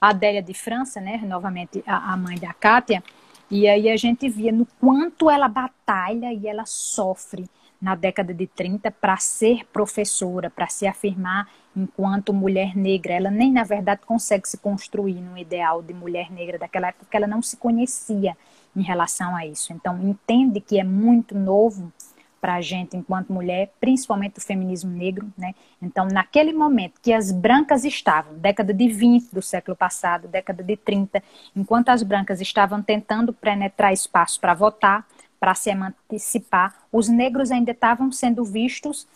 Adélia 0.00 0.42
de 0.42 0.54
França, 0.54 1.00
né? 1.00 1.20
Novamente 1.24 1.82
a, 1.86 2.12
a 2.12 2.16
mãe 2.16 2.38
da 2.38 2.52
Kátia, 2.52 3.02
e 3.50 3.68
aí 3.68 3.90
a 3.90 3.96
gente 3.96 4.28
via 4.28 4.52
no 4.52 4.66
quanto 4.80 5.28
ela 5.28 5.48
batalha 5.48 6.32
e 6.32 6.46
ela 6.46 6.64
sofre 6.64 7.46
na 7.80 7.94
década 7.94 8.32
de 8.32 8.46
30 8.46 8.90
para 8.90 9.16
ser 9.16 9.66
professora, 9.72 10.48
para 10.48 10.68
se 10.68 10.86
afirmar 10.86 11.48
enquanto 11.76 12.32
mulher 12.32 12.76
negra. 12.76 13.14
Ela 13.14 13.30
nem, 13.30 13.52
na 13.52 13.64
verdade, 13.64 14.02
consegue 14.06 14.48
se 14.48 14.58
construir 14.58 15.20
no 15.20 15.36
ideal 15.36 15.82
de 15.82 15.92
mulher 15.92 16.30
negra 16.30 16.58
daquela 16.58 16.88
época, 16.88 17.04
porque 17.04 17.16
ela 17.16 17.26
não 17.26 17.42
se 17.42 17.56
conhecia 17.56 18.36
em 18.76 18.82
relação 18.82 19.34
a 19.36 19.46
isso. 19.46 19.72
Então, 19.72 20.00
entende 20.02 20.60
que 20.60 20.78
é 20.78 20.84
muito 20.84 21.36
novo 21.36 21.92
para 22.40 22.54
a 22.54 22.60
gente 22.60 22.96
enquanto 22.96 23.32
mulher, 23.32 23.70
principalmente 23.78 24.38
o 24.38 24.40
feminismo 24.40 24.90
negro, 24.90 25.32
né? 25.38 25.54
Então, 25.80 26.08
naquele 26.08 26.52
momento 26.52 27.00
que 27.00 27.12
as 27.12 27.30
brancas 27.30 27.84
estavam, 27.84 28.34
década 28.34 28.74
de 28.74 28.88
20 28.88 29.32
do 29.32 29.40
século 29.40 29.76
passado, 29.76 30.26
década 30.26 30.60
de 30.60 30.76
30, 30.76 31.22
enquanto 31.54 31.90
as 31.90 32.02
brancas 32.02 32.40
estavam 32.40 32.82
tentando 32.82 33.32
penetrar 33.32 33.92
espaço 33.92 34.40
para 34.40 34.54
votar, 34.54 35.06
para 35.38 35.54
se 35.54 35.70
emancipar, 35.70 36.74
os 36.90 37.08
negros 37.08 37.52
ainda 37.52 37.70
estavam 37.70 38.10
sendo 38.10 38.44
vistos 38.44 39.06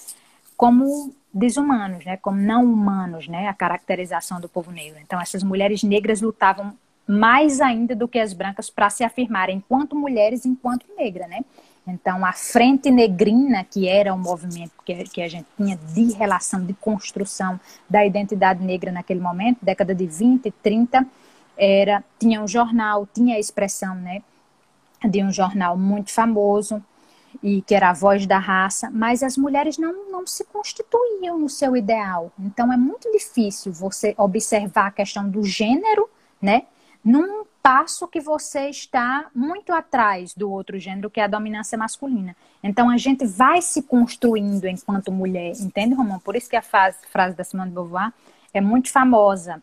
como 0.56 1.12
desumanos, 1.36 2.04
né, 2.04 2.16
como 2.16 2.38
não 2.38 2.64
humanos, 2.64 3.28
né, 3.28 3.48
a 3.48 3.54
caracterização 3.54 4.40
do 4.40 4.48
povo 4.48 4.70
negro. 4.70 4.98
Então 5.02 5.20
essas 5.20 5.42
mulheres 5.42 5.82
negras 5.82 6.20
lutavam 6.20 6.74
mais 7.06 7.60
ainda 7.60 7.94
do 7.94 8.08
que 8.08 8.18
as 8.18 8.32
brancas 8.32 8.68
para 8.68 8.90
se 8.90 9.04
afirmarem 9.04 9.58
enquanto 9.58 9.94
mulheres, 9.94 10.44
enquanto 10.44 10.86
negra, 10.96 11.28
né? 11.28 11.44
Então 11.86 12.24
a 12.24 12.32
frente 12.32 12.90
negrina, 12.90 13.62
que 13.62 13.86
era 13.86 14.12
o 14.12 14.18
movimento 14.18 14.72
que, 14.84 15.04
que 15.04 15.22
a 15.22 15.28
gente 15.28 15.46
tinha 15.56 15.76
de 15.76 16.12
relação, 16.14 16.64
de 16.64 16.74
construção 16.74 17.60
da 17.88 18.04
identidade 18.04 18.64
negra 18.64 18.90
naquele 18.90 19.20
momento, 19.20 19.58
década 19.62 19.94
de 19.94 20.06
20, 20.06 20.50
30, 20.50 21.06
era 21.56 22.02
tinha 22.18 22.42
um 22.42 22.48
jornal, 22.48 23.06
tinha 23.14 23.36
a 23.36 23.38
expressão, 23.38 23.94
né? 23.94 24.22
de 25.04 25.22
um 25.22 25.30
jornal 25.30 25.76
muito 25.76 26.10
famoso 26.10 26.82
e 27.42 27.62
que 27.62 27.74
era 27.74 27.90
a 27.90 27.92
voz 27.92 28.26
da 28.26 28.38
raça, 28.38 28.90
mas 28.90 29.22
as 29.22 29.36
mulheres 29.36 29.78
não, 29.78 30.10
não 30.10 30.26
se 30.26 30.44
constituíam 30.44 31.38
no 31.38 31.48
seu 31.48 31.76
ideal. 31.76 32.32
Então 32.38 32.72
é 32.72 32.76
muito 32.76 33.10
difícil 33.12 33.72
você 33.72 34.14
observar 34.16 34.86
a 34.86 34.90
questão 34.90 35.28
do 35.28 35.42
gênero, 35.44 36.08
né? 36.40 36.64
Num 37.04 37.44
passo 37.62 38.06
que 38.06 38.20
você 38.20 38.68
está 38.68 39.26
muito 39.34 39.72
atrás 39.72 40.34
do 40.34 40.50
outro 40.50 40.78
gênero, 40.78 41.10
que 41.10 41.20
é 41.20 41.24
a 41.24 41.28
dominância 41.28 41.76
masculina. 41.76 42.36
Então 42.62 42.88
a 42.88 42.96
gente 42.96 43.26
vai 43.26 43.60
se 43.60 43.82
construindo 43.82 44.66
enquanto 44.66 45.10
mulher, 45.10 45.52
entende, 45.60 45.94
Romão? 45.94 46.18
Por 46.20 46.36
isso 46.36 46.48
que 46.48 46.56
a 46.56 46.62
frase, 46.62 46.98
frase 47.10 47.36
da 47.36 47.44
Simone 47.44 47.70
de 47.70 47.74
Beauvoir 47.74 48.12
é 48.54 48.60
muito 48.60 48.90
famosa. 48.90 49.62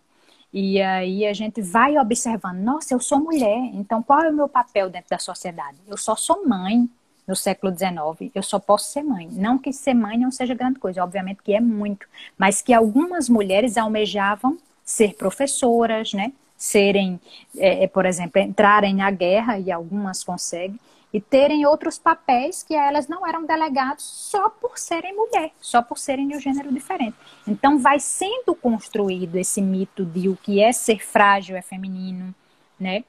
E 0.54 0.82
aí 0.82 1.26
a 1.26 1.34
gente 1.34 1.62
vai 1.62 1.98
observando, 1.98 2.60
nossa, 2.60 2.94
eu 2.94 3.00
sou 3.00 3.20
mulher, 3.20 3.72
então 3.74 4.04
qual 4.04 4.22
é 4.22 4.30
o 4.30 4.34
meu 4.34 4.48
papel 4.48 4.90
dentro 4.90 5.10
da 5.10 5.18
sociedade? 5.18 5.78
Eu 5.88 5.98
só 5.98 6.16
sou 6.16 6.48
mãe 6.48 6.88
no 7.28 7.36
século 7.36 7.74
XIX, 7.74 8.32
eu 8.36 8.44
só 8.44 8.60
posso 8.60 8.92
ser 8.92 9.04
mãe. 9.04 9.28
Não 9.32 9.58
que 9.58 9.72
ser 9.72 9.94
mãe 9.94 10.18
não 10.18 10.32
seja 10.32 10.54
grande 10.54 10.80
coisa, 10.80 11.04
obviamente 11.04 11.42
que 11.44 11.54
é 11.54 11.62
muito, 11.62 12.06
mas 12.38 12.62
que 12.62 12.74
algumas 12.74 13.30
mulheres 13.30 13.78
almejavam 13.78 14.58
ser 14.84 15.16
professoras, 15.16 16.14
né? 16.14 16.34
Serem, 16.58 17.20
é, 17.58 17.88
por 17.88 18.06
exemplo, 18.06 18.42
entrarem 18.42 18.96
na 18.96 19.10
guerra, 19.12 19.58
e 19.58 19.72
algumas 19.72 20.24
conseguem, 20.24 20.80
e 21.14 21.22
terem 21.22 21.66
outros 21.66 22.00
papéis 22.00 22.64
que 22.64 22.76
a 22.76 22.88
elas 22.88 23.08
não 23.08 23.26
eram 23.26 23.46
delegados 23.46 24.04
só 24.04 24.50
por 24.50 24.80
serem 24.80 25.16
mulher, 25.16 25.52
só 25.62 25.82
por 25.82 25.98
serem 26.00 26.28
de 26.28 26.36
um 26.36 26.40
gênero 26.40 26.74
diferente. 26.74 27.16
Então 27.48 27.78
vai 27.78 28.00
sendo 28.00 28.56
construído 28.56 29.36
esse 29.36 29.62
mito 29.62 30.04
de 30.04 30.28
o 30.28 30.36
que 30.36 30.60
é 30.60 30.72
ser 30.72 31.06
frágil 31.06 31.56
é 31.56 31.62
feminino, 31.62 32.34
né? 32.80 33.04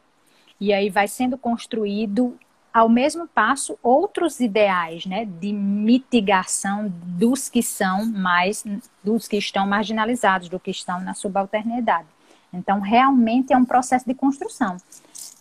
E 0.60 0.72
aí 0.72 0.90
vai 0.90 1.08
sendo 1.08 1.38
construído 1.38 2.38
ao 2.74 2.88
mesmo 2.88 3.28
passo 3.28 3.78
outros 3.80 4.40
ideais, 4.40 5.06
né, 5.06 5.24
de 5.24 5.52
mitigação 5.52 6.92
dos 6.92 7.48
que 7.48 7.62
são 7.62 8.04
mais 8.04 8.64
dos 9.02 9.28
que 9.28 9.36
estão 9.36 9.64
marginalizados, 9.64 10.48
do 10.48 10.58
que 10.58 10.72
estão 10.72 11.00
na 11.00 11.14
subalternidade. 11.14 12.08
Então 12.52 12.80
realmente 12.80 13.52
é 13.52 13.56
um 13.56 13.64
processo 13.64 14.04
de 14.04 14.14
construção. 14.14 14.76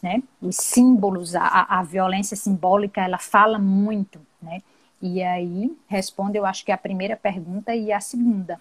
né? 0.01 0.21
Os 0.39 0.57
símbolos, 0.57 1.35
a, 1.35 1.65
a 1.67 1.81
violência 1.81 2.37
simbólica, 2.37 3.01
ela 3.01 3.17
fala 3.17 3.57
muito, 3.57 4.21
né? 4.39 4.61
E 5.01 5.21
aí, 5.21 5.75
responde, 5.87 6.37
eu 6.37 6.45
acho 6.45 6.63
que 6.63 6.71
a 6.71 6.77
primeira 6.77 7.17
pergunta 7.17 7.75
e 7.75 7.91
a 7.91 7.99
segunda, 7.99 8.57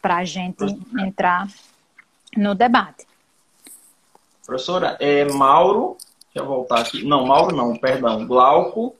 para 0.00 0.18
a 0.18 0.24
gente 0.24 0.64
entrar 1.00 1.48
no 2.36 2.54
debate. 2.54 3.06
Professora, 4.46 4.96
é 5.00 5.24
Mauro, 5.32 5.96
deixa 6.34 6.44
eu 6.44 6.46
voltar 6.46 6.80
aqui. 6.80 7.04
Não, 7.04 7.24
Mauro 7.24 7.54
não, 7.54 7.76
perdão. 7.76 8.26
Glauco, 8.26 8.96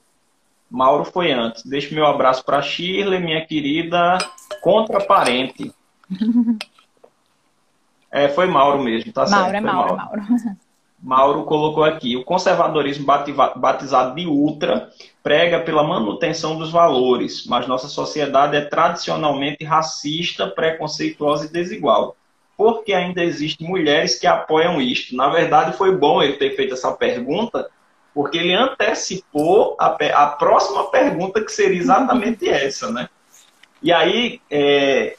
Mauro 0.71 1.05
foi 1.05 1.33
antes. 1.33 1.65
Deixa 1.67 1.93
meu 1.95 2.07
abraço 2.07 2.45
para 2.45 2.63
Shirley, 2.63 3.21
minha 3.21 3.45
querida 3.45 4.19
contraparente. 4.63 5.75
é, 8.11 8.29
foi 8.29 8.47
Mauro 8.47 8.83
mesmo, 8.83 9.13
tá 9.13 9.27
Mauro, 9.29 9.51
certo? 9.51 9.57
É 9.57 9.61
Mauro, 9.61 9.97
Mauro, 9.97 10.21
é 10.21 10.31
Mauro. 10.31 10.57
Mauro 11.03 11.45
colocou 11.45 11.85
aqui: 11.85 12.17
o 12.17 12.25
conservadorismo 12.25 13.05
batizado 13.57 14.15
de 14.15 14.27
ultra 14.27 14.91
prega 15.23 15.61
pela 15.61 15.83
manutenção 15.83 16.57
dos 16.57 16.71
valores, 16.71 17.47
mas 17.47 17.67
nossa 17.67 17.89
sociedade 17.89 18.57
é 18.57 18.63
tradicionalmente 18.63 19.65
racista, 19.65 20.47
preconceituosa 20.47 21.47
e 21.47 21.53
desigual. 21.53 22.17
Por 22.57 22.85
que 22.85 22.93
ainda 22.93 23.23
existem 23.23 23.69
mulheres 23.69 24.19
que 24.19 24.27
apoiam 24.27 24.81
isto? 24.81 25.17
Na 25.17 25.29
verdade, 25.29 25.77
foi 25.77 25.97
bom 25.97 26.23
ele 26.23 26.35
ter 26.35 26.55
feito 26.55 26.75
essa 26.75 26.93
pergunta, 26.93 27.69
porque 28.15 28.39
ele 28.39 28.55
antecipou 28.55 29.77
a, 29.79 29.87
a 29.87 30.27
próxima 30.29 30.91
pergunta, 30.91 31.45
que 31.45 31.51
seria 31.51 31.79
exatamente 31.79 32.49
essa, 32.49 32.91
né? 32.91 33.09
E 33.83 33.93
aí, 33.93 34.41
é, 34.51 35.17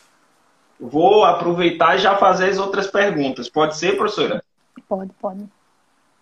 vou 0.79 1.23
aproveitar 1.23 1.95
e 1.95 1.99
já 1.99 2.15
fazer 2.17 2.49
as 2.49 2.57
outras 2.57 2.88
perguntas. 2.88 3.49
Pode 3.49 3.77
ser, 3.77 3.97
professora? 3.97 4.43
Pode, 4.88 5.11
pode. 5.19 5.45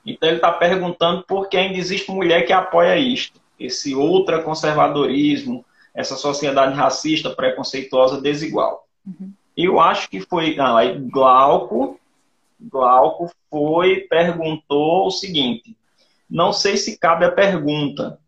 Então 0.06 0.28
ele 0.28 0.38
está 0.38 0.52
perguntando 0.52 1.24
por 1.24 1.48
que 1.48 1.58
ainda 1.58 1.78
existe 1.78 2.12
mulher 2.12 2.46
que 2.46 2.52
apoia 2.52 2.98
isto, 2.98 3.40
esse 3.60 3.96
ultraconservadorismo, 3.96 5.66
essa 5.94 6.16
sociedade 6.16 6.76
racista, 6.76 7.30
preconceituosa, 7.30 8.20
desigual. 8.20 8.86
Uhum. 9.06 9.32
Eu 9.56 9.80
acho 9.80 10.10
que 10.10 10.20
foi. 10.20 10.56
Não, 10.56 10.78
aí 10.78 10.98
Glauco, 11.00 12.00
Glauco 12.60 13.32
foi, 13.50 14.02
perguntou 14.02 15.08
o 15.08 15.12
seguinte: 15.12 15.76
não 16.30 16.52
sei 16.52 16.78
se 16.78 16.98
cabe 16.98 17.26
a 17.26 17.32
pergunta, 17.32 18.20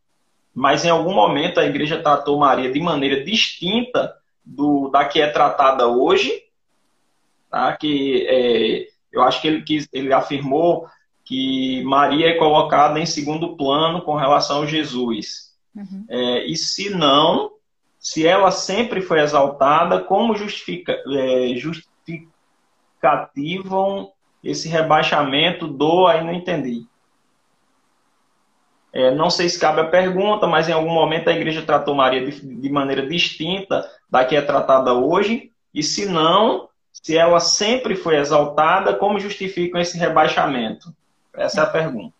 mas 0.53 0.86
em 0.86 0.89
algum 0.89 1.13
momento 1.13 1.59
a 1.59 1.65
igreja 1.65 2.01
tratou 2.01 2.39
Maria 2.39 2.71
de 2.71 2.80
maneira 2.80 3.23
distinta 3.23 4.15
do, 4.43 4.89
da 4.89 5.05
que 5.05 5.19
é 5.19 5.30
tratada 5.30 5.88
hoje, 5.88 6.32
tá? 7.49 7.76
que 7.76 8.26
é, 8.28 8.88
eu 9.11 9.23
acho 9.23 9.41
que 9.41 9.47
ele, 9.47 9.63
quis, 9.63 9.89
ele 9.91 10.13
afirmou 10.13 10.88
que 11.23 11.84
Maria 11.84 12.30
é 12.30 12.38
colocada 12.38 12.99
em 12.99 13.05
segundo 13.05 13.57
plano 13.57 14.01
com 14.01 14.15
relação 14.15 14.61
a 14.61 14.65
Jesus. 14.67 15.55
Uhum. 15.76 16.05
É, 16.07 16.45
e 16.45 16.55
se 16.55 16.91
não, 16.91 17.51
se 18.06 18.26
ela 18.28 18.51
sempre 18.51 19.01
foi 19.01 19.20
exaltada, 19.20 19.99
como 19.99 20.36
justifica, 20.36 20.95
é, 21.12 21.56
justificativam 21.56 24.12
esse 24.43 24.70
rebaixamento 24.70 25.68
do. 25.68 26.06
Aí 26.06 26.24
não 26.24 26.32
entendi. 26.32 26.86
É, 28.93 29.10
não 29.10 29.32
sei 29.32 29.49
se 29.49 29.60
cabe 29.60 29.82
a 29.82 29.88
pergunta, 29.88 30.45
mas 30.45 30.70
em 30.70 30.72
algum 30.72 30.93
momento 30.93 31.32
a 31.32 31.34
igreja 31.34 31.64
tratou 31.64 31.95
Maria 31.95 32.30
de, 32.30 32.45
de 32.45 32.70
maneira 32.70 33.08
distinta 33.08 33.89
da 34.08 34.24
que 34.24 34.36
é 34.36 34.41
tratada 34.43 34.93
hoje. 34.93 35.51
E 35.74 35.82
se 35.82 36.06
não, 36.06 36.70
se 36.93 37.18
ela 37.18 37.39
sempre 37.39 37.95
foi 37.95 38.18
exaltada, 38.18 38.93
como 38.93 39.20
justificam 39.20 39.82
esse 39.82 39.97
rebaixamento? 39.97 40.93
Essa 41.34 41.62
é 41.62 41.64
a 41.64 41.68
pergunta. 41.68 42.14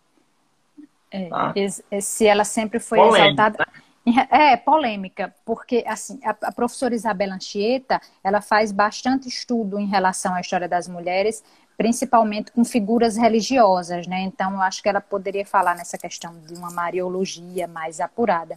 É, 1.12 1.28
tá? 1.28 1.54
Se 2.02 2.26
ela 2.26 2.44
sempre 2.44 2.80
foi 2.80 2.98
polêmica, 2.98 3.44
exaltada. 3.44 3.85
Né? 4.06 4.28
É, 4.30 4.58
polêmica, 4.58 5.34
porque 5.43 5.84
assim, 5.88 6.20
a, 6.24 6.30
a 6.30 6.51
professora 6.51 6.93
Isabela 6.93 7.36
Anchieta, 7.36 7.99
ela 8.24 8.39
faz 8.39 8.72
bastante 8.72 9.28
estudo 9.28 9.80
em 9.80 9.88
relação 9.88 10.36
à 10.36 10.41
história 10.41 10.68
das 10.68 10.88
mulheres, 10.88 11.43
principalmente 11.78 12.51
com 12.51 12.64
figuras 12.64 13.18
religiosas, 13.18 14.08
né? 14.08 14.22
Então, 14.22 14.53
eu 14.53 14.62
acho 14.62 14.82
que 14.82 14.88
ela 14.88 15.01
poderia 15.01 15.45
falar 15.45 15.76
nessa 15.76 15.97
questão 15.97 16.39
de 16.41 16.53
uma 16.53 16.72
mariologia 16.72 17.68
mais 17.68 17.99
apurada. 17.99 18.56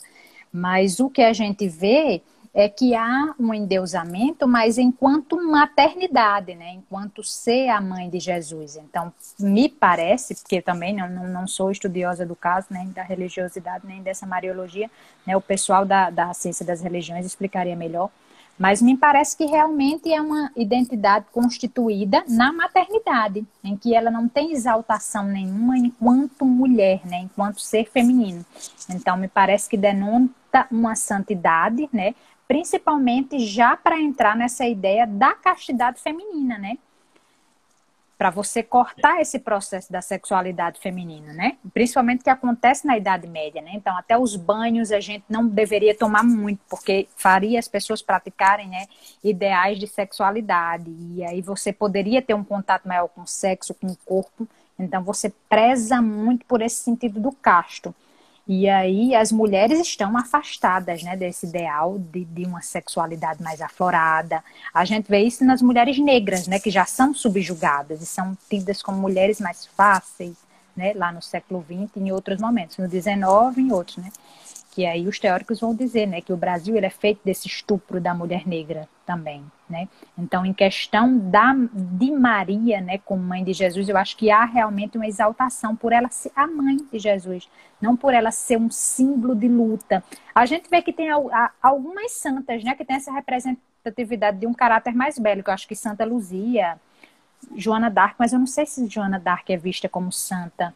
Mas 0.53 1.01
o 1.01 1.11
que 1.11 1.23
a 1.23 1.33
gente 1.33 1.67
vê 1.69 2.23
é 2.55 2.69
que 2.69 2.95
há 2.95 3.35
um 3.39 3.53
endeusamento, 3.53 4.47
mas 4.47 4.79
enquanto 4.79 5.37
maternidade, 5.37 6.55
né? 6.55 6.73
enquanto 6.75 7.23
ser 7.23 7.69
a 7.69 7.81
mãe 7.81 8.09
de 8.09 8.19
Jesus. 8.19 8.77
Então, 8.77 9.13
me 9.39 9.69
parece, 9.69 10.35
porque 10.35 10.61
também 10.61 10.95
não, 10.95 11.09
não, 11.09 11.47
sou 11.47 11.71
estudiosa 11.71 12.27
do 12.27 12.35
caso, 12.35 12.69
nem 12.71 12.91
da 12.91 13.03
religiosidade, 13.03 13.87
nem 13.87 14.03
dessa 14.03 14.27
mariologia, 14.27 14.91
né? 15.27 15.37
o 15.37 15.41
pessoal 15.41 15.85
da, 15.85 16.11
da 16.11 16.35
ciência 16.35 16.65
das 16.65 16.81
religiões 16.81 17.25
explicaria 17.25 17.77
melhor, 17.77 18.11
mas 18.59 18.83
me 18.83 18.97
parece 18.97 19.37
que 19.37 19.45
realmente 19.45 20.13
é 20.13 20.21
uma 20.21 20.51
identidade 20.57 21.27
constituída 21.31 22.25
na 22.29 22.53
maternidade, 22.53 23.47
em 23.63 23.77
que 23.77 23.95
ela 23.95 24.11
não 24.11 24.29
tem 24.29 24.53
exaltação 24.53 25.25
nenhuma 25.25 25.79
enquanto 25.79 26.45
mulher, 26.45 27.01
né, 27.05 27.21
enquanto 27.21 27.61
ser 27.61 27.89
feminino. 27.89 28.45
Então, 28.91 29.17
me 29.17 29.29
parece 29.29 29.69
que 29.69 29.77
denota 29.77 30.67
uma 30.73 30.97
santidade, 30.97 31.89
né, 31.93 32.15
principalmente 32.49 33.39
já 33.39 33.77
para 33.77 34.01
entrar 34.01 34.35
nessa 34.35 34.67
ideia 34.67 35.07
da 35.07 35.35
castidade 35.35 36.01
feminina, 36.01 36.57
né? 36.57 36.79
Para 38.17 38.31
você 38.31 38.65
cortar 38.65 39.21
esse 39.21 39.39
processo 39.39 39.93
da 39.93 40.01
sexualidade 40.03 40.81
feminina, 40.81 41.33
né? 41.35 41.57
Principalmente 41.73 42.25
que 42.25 42.31
acontece 42.31 42.85
na 42.85 42.97
Idade 42.97 43.29
Média, 43.29 43.63
né? 43.63 43.73
Então, 43.75 43.97
até 43.97 44.19
os 44.19 44.35
banhos 44.35 44.91
a 44.91 44.99
gente 44.99 45.25
não 45.29 45.47
deveria 45.47 45.95
tomar 45.95 46.25
muito, 46.25 46.61
porque 46.69 47.07
faria 47.15 47.59
as 47.59 47.69
pessoas 47.69 48.03
praticarem, 48.03 48.67
né, 48.67 48.87
ideais 49.23 49.79
de 49.79 49.87
sexualidade. 49.87 50.91
E 51.15 51.23
aí 51.23 51.41
você 51.43 51.73
poderia 51.73 52.21
ter 52.21 52.35
um 52.35 52.43
contato 52.43 52.89
maior 52.89 53.09
com 53.09 53.21
o 53.21 53.27
sexo, 53.27 53.75
com 53.75 53.87
o 53.87 53.97
corpo. 54.05 54.49
Então, 54.77 55.05
você 55.05 55.33
preza 55.49 56.01
muito 56.01 56.45
por 56.47 56.63
esse 56.63 56.77
sentido 56.77 57.21
do 57.21 57.31
casto. 57.31 57.95
E 58.49 58.67
aí 58.67 59.15
as 59.15 59.31
mulheres 59.31 59.79
estão 59.79 60.17
afastadas 60.17 61.03
né, 61.03 61.15
desse 61.15 61.45
ideal 61.45 61.99
de, 61.99 62.25
de 62.25 62.47
uma 62.47 62.63
sexualidade 62.63 63.43
mais 63.43 63.61
aflorada. 63.61 64.43
A 64.73 64.87
gente 64.87 65.07
vê 65.07 65.21
isso 65.21 65.45
nas 65.45 65.61
mulheres 65.61 65.99
negras, 65.99 66.47
né, 66.47 66.59
que 66.59 66.71
já 66.71 66.87
são 66.87 67.13
subjugadas 67.13 68.01
e 68.01 68.07
são 68.07 68.35
tidas 68.49 68.83
como 68.83 68.99
mulheres 68.99 69.39
mais 69.39 69.67
fáceis, 69.67 70.35
né, 70.75 70.95
lá 70.95 71.13
no 71.13 71.21
século 71.21 71.63
XX 71.63 71.91
em 71.97 72.11
outros 72.11 72.41
momentos, 72.41 72.79
no 72.79 72.89
XIX 72.89 73.59
em 73.59 73.71
outros, 73.71 73.99
né 73.99 74.11
que 74.79 74.87
aí 74.87 75.09
os 75.09 75.19
teóricos 75.19 75.59
vão 75.59 75.75
dizer, 75.75 76.07
né, 76.07 76.21
que 76.21 76.33
o 76.33 76.37
Brasil 76.37 76.77
ele 76.77 76.87
é 76.87 76.91
feito 76.91 77.19
desse 77.25 77.49
estupro 77.49 78.01
da 78.01 78.15
mulher 78.15 78.47
negra 78.47 78.89
também, 79.05 79.43
né? 79.69 79.89
Então, 80.17 80.47
em 80.47 80.53
questão 80.53 81.19
da 81.19 81.53
de 81.53 82.13
Maria, 82.13 82.81
né, 82.81 82.99
como 82.99 83.21
mãe 83.21 83.43
de 83.43 83.53
Jesus, 83.53 83.89
eu 83.89 83.97
acho 83.97 84.17
que 84.17 84.31
há 84.31 84.45
realmente 84.45 84.97
uma 84.97 85.09
exaltação 85.09 85.75
por 85.75 85.93
ela 85.93 86.09
ser 86.11 86.31
a 86.37 86.47
mãe 86.47 86.77
de 86.77 86.97
Jesus, 86.97 87.49
não 87.81 87.97
por 87.97 88.15
ela 88.15 88.31
ser 88.31 88.57
um 88.57 88.71
símbolo 88.71 89.35
de 89.35 89.49
luta. 89.49 90.01
A 90.33 90.47
gente 90.47 90.71
vê 90.71 90.81
que 90.81 90.93
tem 90.93 91.09
algumas 91.61 92.13
santas, 92.13 92.63
né, 92.63 92.77
que 92.77 92.85
tem 92.85 92.95
essa 92.95 93.11
representatividade 93.11 94.39
de 94.39 94.47
um 94.47 94.55
caráter 94.55 94.95
mais 94.95 95.19
bélico. 95.19 95.51
Eu 95.51 95.55
acho 95.55 95.67
que 95.67 95.75
Santa 95.75 96.05
Luzia, 96.05 96.79
Joana 97.57 97.91
d'Arc, 97.91 98.15
mas 98.17 98.33
eu 98.33 98.39
não 98.39 98.47
sei 98.47 98.65
se 98.65 98.87
Joana 98.87 99.19
d'Arc 99.19 99.51
é 99.51 99.57
vista 99.57 99.89
como 99.89 100.13
santa 100.13 100.73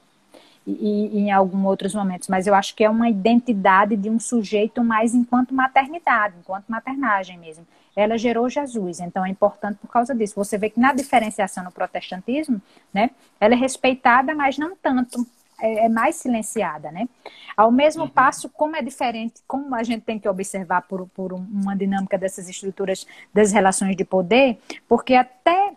e, 0.67 1.11
e, 1.13 1.19
em 1.19 1.33
alguns 1.33 1.65
outros 1.65 1.95
momentos, 1.95 2.29
mas 2.29 2.47
eu 2.47 2.55
acho 2.55 2.75
que 2.75 2.85
é 2.85 2.91
uma 2.91 3.09
identidade 3.09 3.97
de 3.97 4.09
um 4.09 4.19
sujeito 4.19 4.83
mais 4.83 5.15
enquanto 5.15 5.55
maternidade, 5.55 6.35
enquanto 6.39 6.69
maternagem 6.69 7.39
mesmo. 7.39 7.67
Ela 7.95 8.17
gerou 8.17 8.49
Jesus, 8.49 9.01
então 9.01 9.27
é 9.27 9.29
importante 9.29 9.79
por 9.79 9.89
causa 9.89 10.15
disso. 10.15 10.35
Você 10.37 10.57
vê 10.57 10.71
que 10.71 10.81
na 10.81 10.95
diferenciação 10.95 11.63
no 11.63 11.71
protestantismo, 11.71 12.61
né, 12.93 13.11
ela 13.39 13.55
é 13.55 13.57
respeitada, 13.57 14.35
mas 14.35 14.57
não 14.57 14.75
tanto, 14.75 15.27
é, 15.61 15.87
é 15.87 15.89
mais 15.89 16.17
silenciada, 16.17 16.91
né? 16.91 17.09
Ao 17.57 17.71
mesmo 17.71 18.05
uhum. 18.05 18.09
passo, 18.09 18.49
como 18.49 18.77
é 18.77 18.83
diferente, 18.83 19.43
como 19.47 19.75
a 19.75 19.83
gente 19.83 20.03
tem 20.03 20.19
que 20.19 20.29
observar 20.29 20.83
por, 20.83 21.07
por 21.09 21.33
uma 21.33 21.77
dinâmica 21.77 22.17
dessas 22.17 22.49
estruturas 22.49 23.07
das 23.33 23.53
relações 23.53 23.95
de 23.95 24.05
poder, 24.05 24.59
porque 24.89 25.15
até 25.15 25.75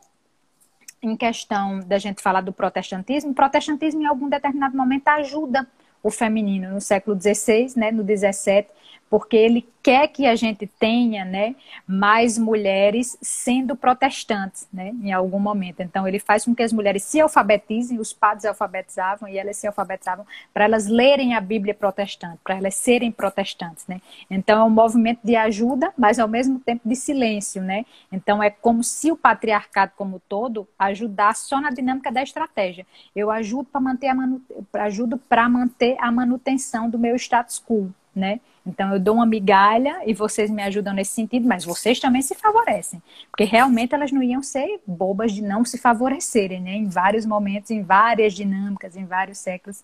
em 1.05 1.15
questão 1.15 1.79
da 1.79 1.97
gente 1.97 2.21
falar 2.21 2.41
do 2.41 2.51
protestantismo, 2.51 3.31
o 3.31 3.35
protestantismo 3.35 4.01
em 4.01 4.05
algum 4.05 4.27
determinado 4.27 4.75
momento 4.75 5.07
ajuda 5.07 5.67
o 6.01 6.11
feminino 6.11 6.71
no 6.71 6.81
século 6.81 7.19
XVI, 7.19 7.73
né, 7.75 7.91
no 7.91 8.03
XVII, 8.03 8.67
porque 9.15 9.37
ele 9.37 9.65
quer 9.81 10.09
que 10.09 10.25
a 10.25 10.35
gente 10.35 10.67
tenha, 10.67 11.23
né, 11.23 11.55
mais 11.87 12.37
mulheres 12.37 13.17
sendo 13.21 13.73
protestantes, 13.73 14.67
né, 14.73 14.93
em 15.01 15.13
algum 15.13 15.39
momento. 15.39 15.79
Então 15.79 16.05
ele 16.05 16.19
faz 16.19 16.43
com 16.43 16.53
que 16.53 16.61
as 16.61 16.73
mulheres 16.73 17.01
se 17.03 17.21
alfabetizem, 17.21 17.97
os 17.97 18.11
padres 18.11 18.43
alfabetizavam 18.43 19.29
e 19.29 19.37
elas 19.37 19.55
se 19.55 19.67
alfabetizavam 19.67 20.25
para 20.53 20.65
elas 20.65 20.87
lerem 20.87 21.33
a 21.33 21.39
Bíblia 21.39 21.73
protestante, 21.73 22.39
para 22.43 22.57
elas 22.57 22.75
serem 22.75 23.09
protestantes, 23.09 23.87
né. 23.87 24.01
Então 24.29 24.59
é 24.59 24.65
um 24.65 24.69
movimento 24.69 25.21
de 25.23 25.37
ajuda, 25.37 25.93
mas 25.97 26.19
ao 26.19 26.27
mesmo 26.27 26.59
tempo 26.59 26.81
de 26.83 26.95
silêncio, 26.97 27.61
né. 27.61 27.85
Então 28.11 28.43
é 28.43 28.49
como 28.49 28.83
se 28.83 29.13
o 29.13 29.15
patriarcado 29.15 29.93
como 29.95 30.19
todo 30.27 30.67
ajudasse 30.77 31.47
só 31.47 31.61
na 31.61 31.69
dinâmica 31.69 32.11
da 32.11 32.21
estratégia. 32.21 32.85
Eu 33.15 33.31
ajudo 33.31 33.69
para 33.71 33.79
manter 33.79 34.07
a 34.07 34.13
manu... 34.13 34.41
ajudo 34.73 35.17
para 35.17 35.47
manter 35.47 35.95
a 36.01 36.11
manutenção 36.11 36.89
do 36.89 36.99
meu 36.99 37.15
status 37.15 37.63
quo, 37.65 37.93
né? 38.13 38.41
Então 38.65 38.91
eu 38.91 38.99
dou 38.99 39.15
uma 39.15 39.25
migalha 39.25 40.01
e 40.05 40.13
vocês 40.13 40.49
me 40.49 40.63
ajudam 40.63 40.93
nesse 40.93 41.13
sentido, 41.13 41.47
mas 41.47 41.63
vocês 41.63 41.99
também 41.99 42.21
se 42.21 42.33
favorecem, 42.33 43.01
porque 43.29 43.43
realmente 43.43 43.93
elas 43.93 44.11
não 44.11 44.23
iam 44.23 44.41
ser 44.41 44.79
bobas 44.87 45.31
de 45.31 45.43
não 45.43 45.63
se 45.63 45.77
favorecerem, 45.77 46.59
né? 46.61 46.73
Em 46.73 46.89
vários 46.89 47.25
momentos, 47.25 47.69
em 47.69 47.83
várias 47.83 48.33
dinâmicas, 48.33 48.95
em 48.95 49.05
vários 49.05 49.37
séculos. 49.37 49.83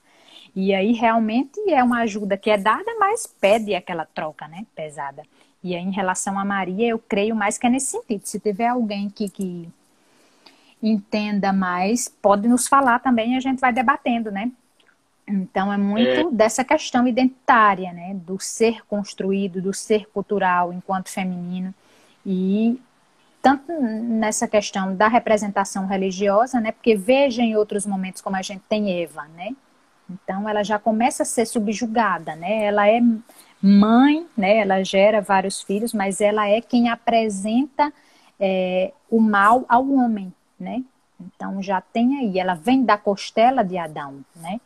E 0.55 0.73
aí 0.73 0.93
realmente 0.93 1.59
é 1.69 1.83
uma 1.83 1.99
ajuda 1.99 2.35
que 2.37 2.49
é 2.49 2.57
dada, 2.57 2.95
mas 2.99 3.27
pede 3.27 3.75
aquela 3.75 4.05
troca, 4.05 4.47
né? 4.47 4.65
Pesada. 4.75 5.23
E 5.63 5.75
aí 5.75 5.83
em 5.83 5.91
relação 5.91 6.39
a 6.39 6.43
Maria, 6.43 6.89
eu 6.89 6.97
creio 6.97 7.35
mais 7.35 7.57
que 7.59 7.67
é 7.67 7.69
nesse 7.69 7.91
sentido. 7.91 8.25
Se 8.25 8.39
tiver 8.39 8.67
alguém 8.67 9.09
que, 9.09 9.29
que 9.29 9.69
entenda 10.81 11.53
mais, 11.53 12.07
pode 12.07 12.47
nos 12.47 12.67
falar 12.67 12.99
também 12.99 13.33
e 13.33 13.37
a 13.37 13.39
gente 13.39 13.59
vai 13.59 13.71
debatendo, 13.71 14.31
né? 14.31 14.51
Então 15.31 15.71
é 15.71 15.77
muito 15.77 16.09
é. 16.09 16.31
dessa 16.31 16.63
questão 16.63 17.07
identitária, 17.07 17.93
né, 17.93 18.13
do 18.13 18.39
ser 18.39 18.85
construído, 18.85 19.61
do 19.61 19.73
ser 19.73 20.07
cultural 20.09 20.73
enquanto 20.73 21.09
feminino 21.09 21.73
e 22.25 22.79
tanto 23.41 23.71
nessa 23.71 24.47
questão 24.47 24.95
da 24.95 25.07
representação 25.07 25.87
religiosa, 25.87 26.59
né, 26.59 26.71
porque 26.71 26.95
veja 26.95 27.41
em 27.41 27.55
outros 27.55 27.85
momentos 27.85 28.21
como 28.21 28.35
a 28.35 28.41
gente 28.41 28.61
tem 28.69 29.01
Eva, 29.01 29.23
né? 29.35 29.55
Então 30.09 30.47
ela 30.47 30.63
já 30.63 30.77
começa 30.77 31.23
a 31.23 31.25
ser 31.25 31.45
subjugada, 31.45 32.35
né? 32.35 32.65
Ela 32.65 32.87
é 32.89 33.01
mãe, 33.61 34.27
né? 34.35 34.57
Ela 34.57 34.83
gera 34.83 35.21
vários 35.21 35.61
filhos, 35.61 35.93
mas 35.93 36.19
ela 36.19 36.47
é 36.49 36.59
quem 36.59 36.89
apresenta 36.89 37.93
é, 38.37 38.91
o 39.09 39.21
mal 39.21 39.63
ao 39.69 39.89
homem, 39.89 40.33
né? 40.59 40.83
Então 41.19 41.61
já 41.61 41.79
tem 41.79 42.17
aí, 42.17 42.39
ela 42.39 42.55
vem 42.55 42.83
da 42.83 42.97
costela 42.97 43.63
de 43.63 43.77
Adão, 43.77 44.19
né? 44.35 44.59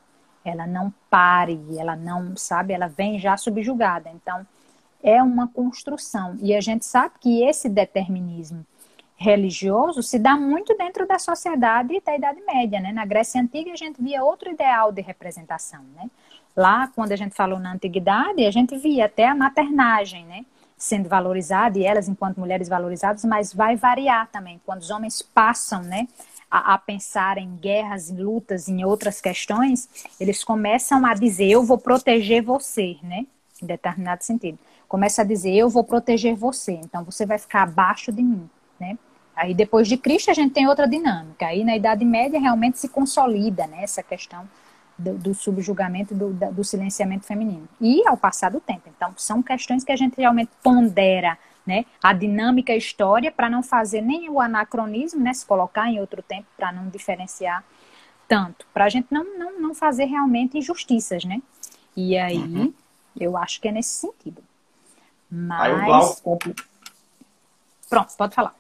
Ela 0.46 0.68
não 0.68 0.94
pare, 1.10 1.60
ela 1.78 1.96
não, 1.96 2.36
sabe, 2.38 2.74
ela 2.74 2.88
vem 2.88 3.20
já 3.20 3.36
subjugada. 3.36 4.10
Então, 4.10 4.46
é 5.04 5.22
uma 5.22 5.48
construção. 5.48 6.38
E 6.42 6.54
a 6.56 6.62
gente 6.62 6.86
sabe 6.86 7.16
que 7.20 7.44
esse 7.44 7.70
determinismo 7.70 8.66
religioso 9.18 10.04
se 10.04 10.20
dá 10.20 10.36
muito 10.36 10.76
dentro 10.78 11.08
da 11.08 11.18
sociedade 11.18 12.02
da 12.06 12.16
Idade 12.16 12.42
Média, 12.42 12.80
né? 12.80 12.92
Na 12.92 13.06
Grécia 13.06 13.42
Antiga 13.42 13.72
a 13.72 13.76
gente 13.76 14.02
via 14.02 14.24
outro 14.24 14.50
ideal 14.50 14.92
de 14.92 15.02
representação, 15.02 15.82
né? 15.96 16.10
Lá, 16.56 16.88
quando 16.94 17.12
a 17.12 17.16
gente 17.16 17.36
falou 17.36 17.60
na 17.60 17.74
Antiguidade, 17.74 18.46
a 18.46 18.52
gente 18.52 18.78
via 18.78 19.06
até 19.06 19.28
a 19.28 19.36
maternagem, 19.36 20.26
né? 20.26 20.46
Sendo 20.78 21.08
valorizada, 21.08 21.78
e 21.80 21.86
elas 21.86 22.10
enquanto 22.10 22.40
mulheres 22.40 22.68
valorizadas, 22.68 23.24
mas 23.24 23.54
vai 23.54 23.76
variar 23.76 24.28
também. 24.32 24.60
Quando 24.66 24.82
os 24.82 24.90
homens 24.90 25.22
passam, 25.22 25.82
né? 25.82 26.08
A, 26.56 26.76
a, 26.76 26.78
pensar 26.78 27.38
em 27.38 27.56
guerras, 27.58 28.10
em 28.10 28.18
lutas, 28.18 28.70
em 28.70 28.86
outras 28.86 29.20
questões, 29.20 29.90
eles 30.20 30.44
começam 30.44 31.06
a 31.06 31.14
dizer: 31.14 31.50
eu 31.50 31.64
vou 31.64 31.78
proteger 31.78 32.42
você, 32.42 32.98
né? 33.04 33.26
Em 33.62 33.66
determinado 33.66 34.24
sentido. 34.24 34.58
Começa 34.88 35.22
a 35.22 35.26
dizer: 35.26 35.54
eu 35.54 35.70
vou 35.70 35.84
proteger 35.84 36.34
você, 36.36 36.74
então 36.74 37.04
você 37.04 37.26
vai 37.26 37.38
ficar 37.38 37.64
abaixo 37.64 38.12
de 38.12 38.24
mim, 38.24 38.50
né? 38.80 38.98
Aí 39.36 39.54
depois 39.54 39.88
de 39.88 39.98
Cristo 39.98 40.32
a 40.32 40.34
gente 40.34 40.54
tem 40.54 40.68
outra 40.68 40.88
dinâmica. 40.88 41.48
Aí 41.48 41.66
na 41.66 41.76
Idade 41.76 42.06
Média 42.06 42.40
realmente 42.40 42.80
se 42.80 42.88
consolida 42.88 43.68
né, 43.68 43.84
essa 43.84 44.02
questão 44.02 44.48
do, 44.98 45.14
do 45.18 45.34
subjugamento, 45.34 46.16
do, 46.16 46.32
do 46.32 46.64
silenciamento 46.64 47.26
feminino. 47.26 47.68
E 47.82 48.08
ao 48.08 48.16
passar 48.16 48.50
do 48.50 48.62
tempo. 48.62 48.84
Então 48.96 49.14
são 49.18 49.44
questões 49.44 49.84
que 49.84 49.92
a 49.92 49.96
gente 49.98 50.16
realmente 50.16 50.52
pondera 50.64 51.38
né, 51.66 51.86
a 52.02 52.14
dinâmica 52.14 52.76
história 52.76 53.32
para 53.32 53.50
não 53.50 53.64
fazer 53.64 54.02
nem 54.02 54.30
o 54.30 54.40
anacronismo, 54.40 55.22
né, 55.22 55.34
se 55.34 55.46
colocar 55.46 55.90
em 55.90 56.00
outro 56.00 56.22
tempo 56.22 56.48
para 56.56 56.72
não 56.72 56.90
diferenciar 56.90 57.64
tanto, 58.28 58.66
para 58.74 58.86
a 58.86 58.90
gente 58.90 59.08
não, 59.12 59.38
não, 59.38 59.60
não 59.60 59.76
fazer 59.76 60.06
realmente 60.06 60.58
injustiças, 60.58 61.24
né? 61.24 61.42
E 61.96 62.18
aí 62.18 62.38
uhum. 62.38 62.74
eu 63.20 63.38
acho 63.38 63.62
que 63.62 63.68
é 63.68 63.72
nesse 63.72 64.00
sentido. 64.00 64.44
Mas... 65.30 65.62
Aí 65.62 65.74
o 65.74 65.86
Glauco... 65.86 66.40
Pronto, 67.88 68.14
pode 68.18 68.34
falar. 68.34 68.56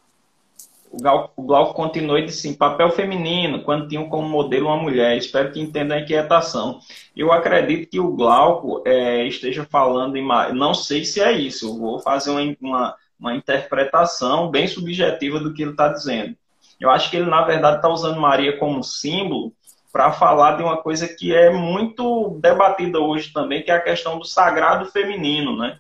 O 0.96 0.98
Glauco, 0.98 1.44
Glauco 1.44 1.74
continuou 1.74 2.18
e 2.18 2.26
disse 2.26 2.48
assim, 2.48 2.58
papel 2.58 2.90
feminino, 2.90 3.64
quando 3.64 3.88
tinham 3.88 4.08
como 4.08 4.30
modelo 4.30 4.68
uma 4.68 4.78
mulher. 4.78 5.18
Espero 5.18 5.52
que 5.52 5.60
entenda 5.60 5.96
a 5.96 6.00
inquietação. 6.00 6.80
Eu 7.14 7.34
acredito 7.34 7.90
que 7.90 8.00
o 8.00 8.14
Glauco 8.14 8.82
é, 8.86 9.28
esteja 9.28 9.68
falando 9.70 10.16
em... 10.16 10.26
Não 10.54 10.74
sei 10.74 11.04
se 11.04 11.20
é 11.20 11.34
isso. 11.34 11.68
Eu 11.68 11.78
vou 11.78 12.00
fazer 12.00 12.32
uma, 12.32 12.56
uma, 12.62 12.96
uma 13.20 13.36
interpretação 13.36 14.50
bem 14.50 14.68
subjetiva 14.70 15.38
do 15.38 15.54
que 15.54 15.64
ele 15.64 15.72
está 15.72 15.90
dizendo. 15.90 16.34
Eu 16.80 16.90
acho 16.90 17.10
que 17.10 17.18
ele, 17.18 17.30
na 17.30 17.42
verdade, 17.42 17.78
está 17.78 17.90
usando 17.90 18.20
Maria 18.20 18.58
como 18.58 18.82
símbolo 18.82 19.52
para 19.92 20.14
falar 20.14 20.56
de 20.56 20.64
uma 20.64 20.78
coisa 20.78 21.10
que 21.10 21.36
é 21.36 21.50
muito 21.50 22.38
debatida 22.42 23.00
hoje 23.00 23.34
também, 23.34 23.64
que 23.64 23.72
é 23.72 23.76
a 23.76 23.82
questão 23.82 24.18
do 24.18 24.26
sagrado 24.26 24.86
feminino, 24.92 25.58
né? 25.58 25.78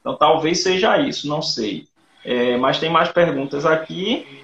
Então, 0.00 0.16
talvez 0.16 0.62
seja 0.62 0.98
isso, 0.98 1.28
não 1.28 1.42
sei. 1.42 1.86
É, 2.24 2.56
mas 2.56 2.78
tem 2.78 2.90
mais 2.90 3.10
perguntas 3.10 3.66
aqui. 3.66 4.42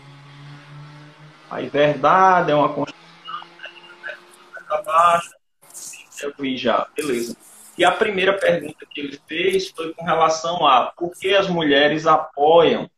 Aí, 1.51 1.69
verdade, 1.69 2.51
é 2.51 2.55
uma 2.55 2.69
construção. 2.69 2.99
Abaixo. 4.69 5.31
Eu 6.23 6.33
vi 6.39 6.57
já, 6.57 6.87
beleza. 6.97 7.37
E 7.77 7.85
a 7.85 7.93
primeira 7.93 8.33
pergunta 8.33 8.85
que 8.91 9.01
ele 9.01 9.21
fez 9.29 9.71
foi 9.71 9.95
com 9.95 10.05
relação 10.05 10.67
a 10.67 10.93
por 10.97 11.13
que 11.17 11.33
as 11.35 11.49
mulheres 11.49 12.07
apoiam 12.07 12.91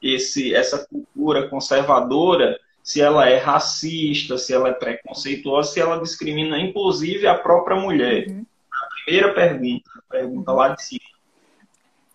esse, 0.00 0.54
essa 0.54 0.86
cultura 0.86 1.48
conservadora 1.48 2.58
se 2.80 3.02
ela 3.02 3.28
é 3.28 3.36
racista, 3.36 4.38
se 4.38 4.54
ela 4.54 4.68
é 4.68 4.72
preconceituosa, 4.72 5.72
se 5.72 5.80
ela 5.80 6.00
discrimina 6.00 6.58
inclusive 6.58 7.26
a 7.26 7.34
própria 7.34 7.76
mulher. 7.76 8.28
Uhum. 8.28 8.46
A 8.72 9.04
primeira 9.04 9.34
pergunta, 9.34 9.90
a 9.98 10.12
pergunta 10.12 10.52
lá 10.52 10.68
de 10.68 10.82
cima. 10.82 10.97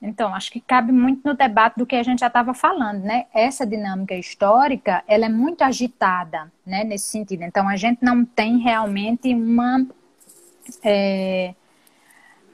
Então, 0.06 0.36
acho 0.36 0.52
que 0.52 0.60
cabe 0.60 0.92
muito 0.92 1.22
no 1.24 1.34
debate 1.34 1.78
do 1.78 1.86
que 1.86 1.96
a 1.96 2.04
gente 2.04 2.20
já 2.20 2.28
estava 2.28 2.54
falando, 2.54 3.02
né? 3.04 3.26
Essa 3.34 3.66
dinâmica 3.66 4.14
histórica, 4.14 5.02
ela 5.08 5.28
é 5.28 5.30
muito 5.30 5.62
agitada, 5.62 6.52
né? 6.66 6.84
Nesse 6.84 7.08
sentido. 7.08 7.44
Então, 7.44 7.70
a 7.70 7.78
gente 7.78 8.04
não 8.04 8.26
tem 8.26 8.58
realmente 8.58 9.34
uma, 9.34 9.88
é, 10.84 11.56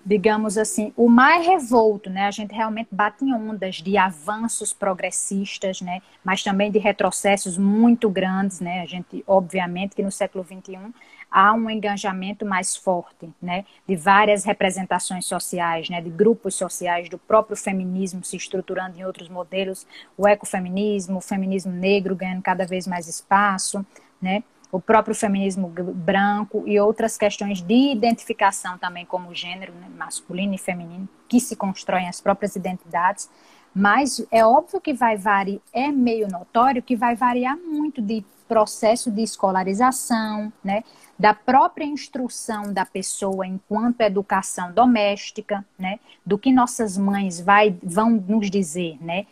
digamos 0.05 0.59
assim, 0.59 0.93
o 0.95 1.09
mais 1.09 1.43
revolto, 1.43 2.07
né? 2.07 2.27
A 2.27 2.31
gente 2.31 2.53
realmente 2.53 2.89
bate 2.91 3.25
em 3.25 3.33
ondas 3.33 3.77
de 3.77 3.97
avanços 3.97 4.71
progressistas, 4.71 5.81
né? 5.81 6.03
Mas 6.23 6.43
também 6.43 6.69
de 6.69 6.77
retrocessos 6.77 7.57
muito 7.57 8.11
grandes, 8.11 8.59
né? 8.59 8.81
A 8.81 8.85
gente, 8.85 9.23
obviamente, 9.25 9.95
que 9.95 10.03
no 10.03 10.11
século 10.11 10.45
XXI 10.45 10.93
há 11.31 11.53
um 11.53 11.69
engajamento 11.69 12.45
mais 12.45 12.75
forte, 12.75 13.31
né, 13.41 13.65
de 13.87 13.95
várias 13.95 14.43
representações 14.43 15.25
sociais, 15.25 15.89
né, 15.89 16.01
de 16.01 16.09
grupos 16.09 16.55
sociais, 16.55 17.09
do 17.09 17.17
próprio 17.17 17.55
feminismo 17.55 18.23
se 18.23 18.35
estruturando 18.35 18.97
em 18.97 19.05
outros 19.05 19.29
modelos, 19.29 19.85
o 20.17 20.27
ecofeminismo, 20.27 21.17
o 21.17 21.21
feminismo 21.21 21.71
negro 21.71 22.15
ganhando 22.15 22.41
cada 22.41 22.65
vez 22.65 22.87
mais 22.87 23.07
espaço, 23.07 23.85
né, 24.21 24.43
o 24.71 24.79
próprio 24.79 25.15
feminismo 25.15 25.67
branco 25.67 26.63
e 26.65 26.79
outras 26.79 27.17
questões 27.17 27.61
de 27.61 27.91
identificação 27.91 28.77
também 28.77 29.05
como 29.05 29.33
gênero, 29.33 29.73
né, 29.73 29.87
masculino 29.97 30.53
e 30.53 30.57
feminino, 30.57 31.07
que 31.27 31.39
se 31.39 31.55
constroem 31.55 32.07
as 32.07 32.21
próprias 32.21 32.55
identidades, 32.55 33.29
mas 33.73 34.25
é 34.31 34.45
óbvio 34.45 34.81
que 34.81 34.93
vai 34.93 35.15
variar, 35.15 35.61
é 35.71 35.91
meio 35.91 36.27
notório 36.27 36.81
que 36.81 36.95
vai 36.95 37.15
variar 37.15 37.57
muito 37.57 38.01
de 38.01 38.23
processo 38.49 39.11
de 39.11 39.21
escolarização, 39.21 40.51
né, 40.63 40.83
da 41.17 41.35
própria 41.35 41.85
instrução 41.85 42.73
da 42.73 42.83
pessoa 42.83 43.45
enquanto 43.45 44.01
educação 44.01 44.73
doméstica, 44.73 45.63
né, 45.77 45.99
do 46.25 46.37
que 46.37 46.51
nossas 46.51 46.97
mães 46.97 47.39
vai, 47.39 47.77
vão 47.83 48.09
nos 48.09 48.49
dizer, 48.49 48.97
né, 48.99 49.27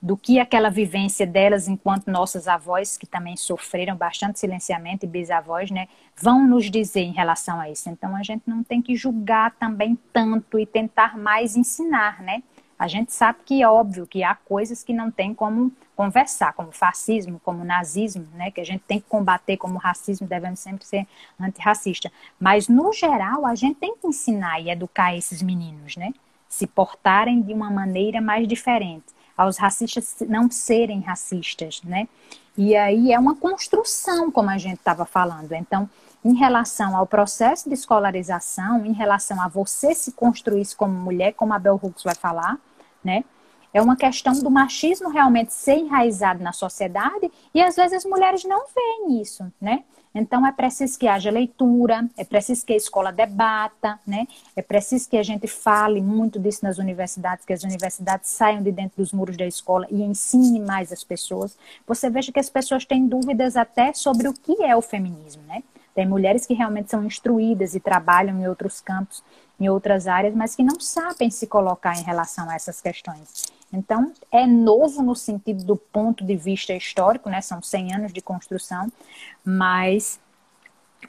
do 0.00 0.16
que 0.16 0.38
aquela 0.38 0.70
vivência 0.70 1.26
delas 1.26 1.68
enquanto 1.68 2.10
nossas 2.10 2.48
avós, 2.48 2.96
que 2.96 3.06
também 3.06 3.36
sofreram 3.36 3.96
bastante 3.96 4.38
silenciamento, 4.38 5.04
e 5.04 5.08
bisavós, 5.08 5.70
né, 5.70 5.86
vão 6.16 6.46
nos 6.46 6.70
dizer 6.70 7.02
em 7.02 7.12
relação 7.12 7.60
a 7.60 7.70
isso. 7.70 7.88
Então, 7.90 8.16
a 8.16 8.22
gente 8.22 8.42
não 8.46 8.62
tem 8.62 8.80
que 8.82 8.96
julgar 8.96 9.52
também 9.52 9.98
tanto 10.12 10.58
e 10.58 10.66
tentar 10.66 11.18
mais 11.18 11.56
ensinar, 11.56 12.22
né, 12.22 12.42
a 12.78 12.88
gente 12.88 13.12
sabe 13.12 13.38
que 13.44 13.62
é 13.62 13.68
óbvio 13.68 14.06
que 14.06 14.22
há 14.22 14.34
coisas 14.34 14.82
que 14.82 14.92
não 14.92 15.10
tem 15.10 15.34
como 15.34 15.72
conversar, 15.96 16.52
como 16.54 16.72
fascismo, 16.72 17.40
como 17.44 17.64
nazismo, 17.64 18.26
né, 18.34 18.50
que 18.50 18.60
a 18.60 18.64
gente 18.64 18.82
tem 18.82 19.00
que 19.00 19.08
combater 19.08 19.56
como 19.56 19.78
racismo, 19.78 20.26
devemos 20.26 20.60
sempre 20.60 20.84
ser 20.84 21.06
antirracista. 21.38 22.10
Mas, 22.38 22.68
no 22.68 22.92
geral, 22.92 23.46
a 23.46 23.54
gente 23.54 23.78
tem 23.78 23.96
que 23.96 24.06
ensinar 24.06 24.60
e 24.60 24.70
educar 24.70 25.16
esses 25.16 25.40
meninos, 25.40 25.96
né? 25.96 26.12
se 26.54 26.68
portarem 26.68 27.42
de 27.42 27.52
uma 27.52 27.68
maneira 27.68 28.20
mais 28.20 28.46
diferente, 28.46 29.06
aos 29.36 29.58
racistas 29.58 30.16
não 30.28 30.48
serem 30.48 31.00
racistas, 31.00 31.82
né? 31.82 32.08
E 32.56 32.76
aí 32.76 33.12
é 33.12 33.18
uma 33.18 33.34
construção, 33.34 34.30
como 34.30 34.48
a 34.48 34.58
gente 34.58 34.78
estava 34.78 35.04
falando. 35.04 35.50
Então, 35.52 35.90
em 36.24 36.34
relação 36.34 36.96
ao 36.96 37.06
processo 37.06 37.68
de 37.68 37.74
escolarização, 37.74 38.84
em 38.86 38.92
relação 38.92 39.40
a 39.40 39.48
você 39.48 39.94
se 39.94 40.12
construir 40.12 40.66
como 40.76 40.94
mulher, 40.94 41.34
como 41.34 41.52
a 41.52 41.58
Bell 41.58 41.78
Hooks 41.80 42.02
vai 42.02 42.14
falar, 42.14 42.58
né? 43.02 43.24
É 43.74 43.82
uma 43.82 43.96
questão 43.96 44.32
do 44.34 44.50
machismo 44.50 45.10
realmente 45.10 45.52
ser 45.52 45.76
enraizado 45.76 46.42
na 46.42 46.52
sociedade 46.52 47.30
e 47.52 47.60
às 47.60 47.74
vezes 47.74 47.98
as 47.98 48.04
mulheres 48.04 48.44
não 48.44 48.66
veem 48.72 49.20
isso, 49.20 49.52
né? 49.60 49.82
Então 50.14 50.46
é 50.46 50.52
preciso 50.52 50.96
que 50.96 51.08
haja 51.08 51.28
leitura, 51.28 52.08
é 52.16 52.22
preciso 52.22 52.64
que 52.64 52.72
a 52.72 52.76
escola 52.76 53.10
debata, 53.10 53.98
né? 54.06 54.28
É 54.54 54.62
preciso 54.62 55.10
que 55.10 55.16
a 55.16 55.24
gente 55.24 55.48
fale 55.48 56.00
muito 56.00 56.38
disso 56.38 56.60
nas 56.62 56.78
universidades, 56.78 57.44
que 57.44 57.52
as 57.52 57.64
universidades 57.64 58.30
saiam 58.30 58.62
de 58.62 58.70
dentro 58.70 58.98
dos 58.98 59.12
muros 59.12 59.36
da 59.36 59.44
escola 59.44 59.88
e 59.90 60.00
ensine 60.02 60.60
mais 60.60 60.92
as 60.92 61.02
pessoas. 61.02 61.58
Você 61.84 62.08
veja 62.08 62.30
que 62.30 62.38
as 62.38 62.48
pessoas 62.48 62.84
têm 62.84 63.08
dúvidas 63.08 63.56
até 63.56 63.92
sobre 63.92 64.28
o 64.28 64.32
que 64.32 64.62
é 64.62 64.76
o 64.76 64.80
feminismo, 64.80 65.42
né? 65.48 65.64
Tem 65.94 66.06
mulheres 66.06 66.44
que 66.44 66.54
realmente 66.54 66.90
são 66.90 67.04
instruídas 67.04 67.74
e 67.74 67.80
trabalham 67.80 68.40
em 68.40 68.48
outros 68.48 68.80
campos, 68.80 69.22
em 69.60 69.68
outras 69.68 70.08
áreas, 70.08 70.34
mas 70.34 70.56
que 70.56 70.62
não 70.62 70.80
sabem 70.80 71.30
se 71.30 71.46
colocar 71.46 71.96
em 71.98 72.02
relação 72.02 72.50
a 72.50 72.54
essas 72.54 72.80
questões. 72.80 73.44
Então, 73.72 74.12
é 74.30 74.46
novo 74.46 75.02
no 75.02 75.14
sentido 75.14 75.64
do 75.64 75.76
ponto 75.76 76.24
de 76.24 76.36
vista 76.36 76.72
histórico, 76.74 77.28
né? 77.28 77.40
São 77.40 77.62
100 77.62 77.94
anos 77.94 78.12
de 78.12 78.20
construção, 78.20 78.90
mas 79.44 80.20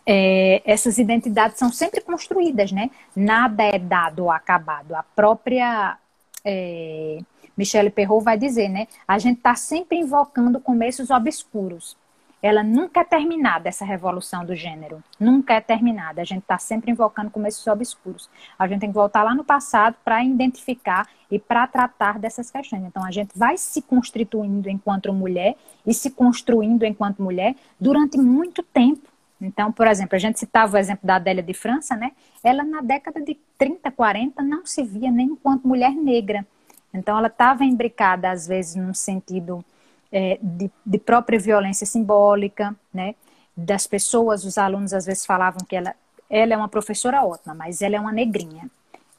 é, 0.05 0.61
essas 0.65 0.97
identidades 0.97 1.57
são 1.57 1.71
sempre 1.71 2.01
construídas, 2.01 2.71
né? 2.71 2.89
Nada 3.15 3.63
é 3.63 3.79
dado 3.79 4.23
ou 4.23 4.31
acabado. 4.31 4.95
A 4.95 5.03
própria 5.03 5.97
é, 6.43 7.19
Michelle 7.57 7.89
Perrault 7.89 8.23
vai 8.23 8.37
dizer, 8.37 8.69
né? 8.69 8.87
A 9.07 9.17
gente 9.17 9.37
está 9.37 9.55
sempre 9.55 9.97
invocando 9.97 10.59
começos 10.59 11.09
obscuros 11.09 11.97
ela 12.45 12.61
nunca 12.61 12.99
é 12.99 13.03
terminada, 13.03 13.67
essa 13.67 13.83
revolução 13.83 14.45
do 14.45 14.55
gênero. 14.55 15.03
Nunca 15.19 15.55
é 15.55 15.59
terminada. 15.59 16.21
A 16.21 16.23
gente 16.23 16.43
está 16.43 16.59
sempre 16.59 16.91
invocando 16.91 17.31
começos 17.31 17.65
obscuros. 17.65 18.29
A 18.59 18.67
gente 18.67 18.81
tem 18.81 18.89
que 18.89 18.93
voltar 18.93 19.23
lá 19.23 19.33
no 19.33 19.43
passado 19.43 19.95
para 20.05 20.23
identificar 20.23 21.09
e 21.31 21.39
para 21.39 21.65
tratar 21.65 22.19
dessas 22.19 22.51
questões. 22.51 22.83
Então, 22.83 23.03
a 23.03 23.09
gente 23.09 23.31
vai 23.35 23.57
se 23.57 23.81
constituindo 23.81 24.69
enquanto 24.69 25.11
mulher 25.11 25.55
e 25.83 25.91
se 25.91 26.11
construindo 26.11 26.83
enquanto 26.83 27.19
mulher 27.19 27.55
durante 27.79 28.15
muito 28.15 28.61
tempo. 28.61 29.09
Então, 29.41 29.71
por 29.71 29.87
exemplo, 29.87 30.15
a 30.15 30.19
gente 30.19 30.37
citava 30.37 30.75
o 30.75 30.79
exemplo 30.79 31.07
da 31.07 31.15
Adélia 31.15 31.41
de 31.41 31.53
França, 31.55 31.95
né? 31.95 32.11
Ela, 32.43 32.63
na 32.63 32.81
década 32.81 33.21
de 33.21 33.39
30, 33.57 33.89
40, 33.89 34.43
não 34.43 34.67
se 34.67 34.83
via 34.83 35.09
nem 35.09 35.29
enquanto 35.29 35.67
mulher 35.67 35.95
negra. 35.95 36.45
Então, 36.93 37.17
ela 37.17 37.25
estava 37.25 37.65
imbricada, 37.65 38.29
às 38.29 38.45
vezes, 38.45 38.75
num 38.75 38.93
sentido 38.93 39.65
é, 40.11 40.39
de, 40.41 40.71
de, 40.85 40.97
própria 40.97 41.39
violência 41.39 41.85
simbólica, 41.85 42.75
né? 42.93 43.15
Das 43.55 43.87
pessoas, 43.87 44.43
os 44.43 44.57
alunos 44.57 44.93
às 44.93 45.05
vezes 45.05 45.25
falavam 45.25 45.65
que 45.67 45.75
ela, 45.75 45.95
ela 46.29 46.53
é 46.53 46.57
uma 46.57 46.67
professora 46.67 47.23
ótima, 47.23 47.53
mas 47.53 47.81
ela 47.81 47.95
é 47.95 47.99
uma 47.99 48.11
negrinha. 48.11 48.69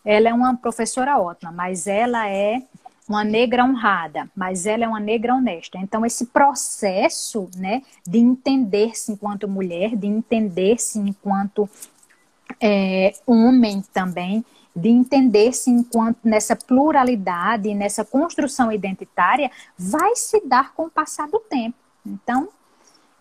Ela 0.05 0.28
é 0.28 0.34
uma 0.34 0.57
professora 0.57 1.18
ótima, 1.18 1.51
mas 1.51 1.87
ela 1.87 2.28
é 2.28 2.62
uma 3.09 3.24
negra 3.24 3.64
honrada, 3.64 4.28
mas 4.34 4.66
ela 4.66 4.84
é 4.84 4.89
uma 4.89 5.01
negra 5.01 5.34
honesta. 5.34 5.78
Então, 5.78 6.05
esse 6.05 6.26
processo 6.26 7.49
né, 7.57 7.82
de 8.07 8.18
entender-se 8.18 9.12
enquanto 9.12 9.49
mulher, 9.49 9.97
de 9.97 10.07
entender-se 10.07 10.99
enquanto 10.99 11.68
é, 12.61 13.12
homem 13.26 13.82
também, 13.93 14.45
de 14.76 14.90
entender-se 14.90 15.70
enquanto 15.70 16.18
nessa 16.22 16.54
pluralidade, 16.54 17.74
nessa 17.74 18.04
construção 18.04 18.70
identitária, 18.70 19.50
vai 19.78 20.14
se 20.14 20.46
dar 20.46 20.74
com 20.74 20.84
o 20.84 20.90
passar 20.90 21.26
do 21.28 21.40
tempo. 21.40 21.78
Então, 22.04 22.50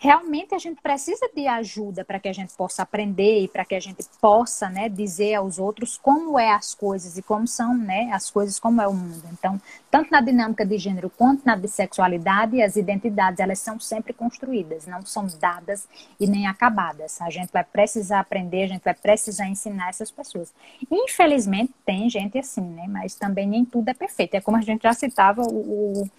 realmente 0.05 0.53
a 0.53 0.59
gente 0.59 0.81
precisa 0.81 1.27
de 1.35 1.47
ajuda 1.47 2.05
para 2.05 2.19
que 2.19 2.27
a 2.27 2.33
gente 2.33 2.53
possa 2.55 2.83
aprender 2.83 3.41
e 3.41 3.47
para 3.47 3.65
que 3.65 3.73
a 3.73 3.79
gente 3.79 4.05
possa 4.21 4.69
né, 4.69 4.87
dizer 4.87 5.33
aos 5.33 5.57
outros 5.57 5.97
como 5.97 6.37
é 6.37 6.51
as 6.51 6.75
coisas 6.75 7.17
e 7.17 7.23
como 7.23 7.47
são 7.47 7.75
né, 7.75 8.11
as 8.13 8.29
coisas, 8.29 8.59
como 8.59 8.79
é 8.81 8.87
o 8.87 8.93
mundo. 8.93 9.23
Então, 9.33 9.59
tanto 9.89 10.11
na 10.11 10.21
dinâmica 10.21 10.63
de 10.63 10.77
gênero 10.77 11.09
quanto 11.09 11.43
na 11.43 11.55
bissexualidade, 11.55 12.61
as 12.61 12.75
identidades 12.75 13.39
elas 13.39 13.59
são 13.59 13.79
sempre 13.79 14.13
construídas, 14.13 14.85
não 14.85 15.03
são 15.03 15.25
dadas 15.39 15.87
e 16.19 16.27
nem 16.27 16.45
acabadas. 16.45 17.19
A 17.21 17.29
gente 17.31 17.51
vai 17.51 17.63
precisar 17.63 18.19
aprender, 18.19 18.63
a 18.63 18.67
gente 18.67 18.83
vai 18.83 18.93
precisar 18.93 19.47
ensinar 19.47 19.89
essas 19.89 20.11
pessoas. 20.11 20.53
Infelizmente, 20.91 21.73
tem 21.83 22.09
gente 22.09 22.37
assim, 22.37 22.61
né? 22.61 22.85
Mas 22.87 23.15
também 23.15 23.47
nem 23.47 23.65
tudo 23.65 23.89
é 23.89 23.93
perfeito. 23.93 24.35
É 24.35 24.41
como 24.41 24.57
a 24.57 24.61
gente 24.61 24.83
já 24.83 24.93
citava 24.93 25.41
o, 25.41 26.03
o 26.03 26.09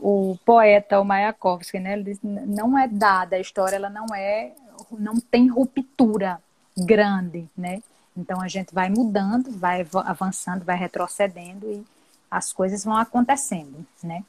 o 0.00 0.36
poeta, 0.44 1.00
o 1.00 1.04
Mayakovsky, 1.04 1.78
né? 1.78 1.92
Ele 1.92 2.04
diz, 2.04 2.18
não 2.22 2.78
é 2.78 2.88
dada 3.20 3.36
a 3.36 3.40
história, 3.40 3.76
ela 3.76 3.90
não 3.90 4.06
é, 4.14 4.52
não 4.90 5.20
tem 5.20 5.48
ruptura 5.48 6.40
grande, 6.76 7.48
né? 7.56 7.82
Então 8.16 8.40
a 8.40 8.48
gente 8.48 8.74
vai 8.74 8.88
mudando, 8.88 9.50
vai 9.50 9.86
avançando, 10.04 10.64
vai 10.64 10.76
retrocedendo 10.76 11.66
e 11.70 11.84
as 12.30 12.52
coisas 12.52 12.84
vão 12.84 12.96
acontecendo, 12.96 13.84
né? 14.02 14.24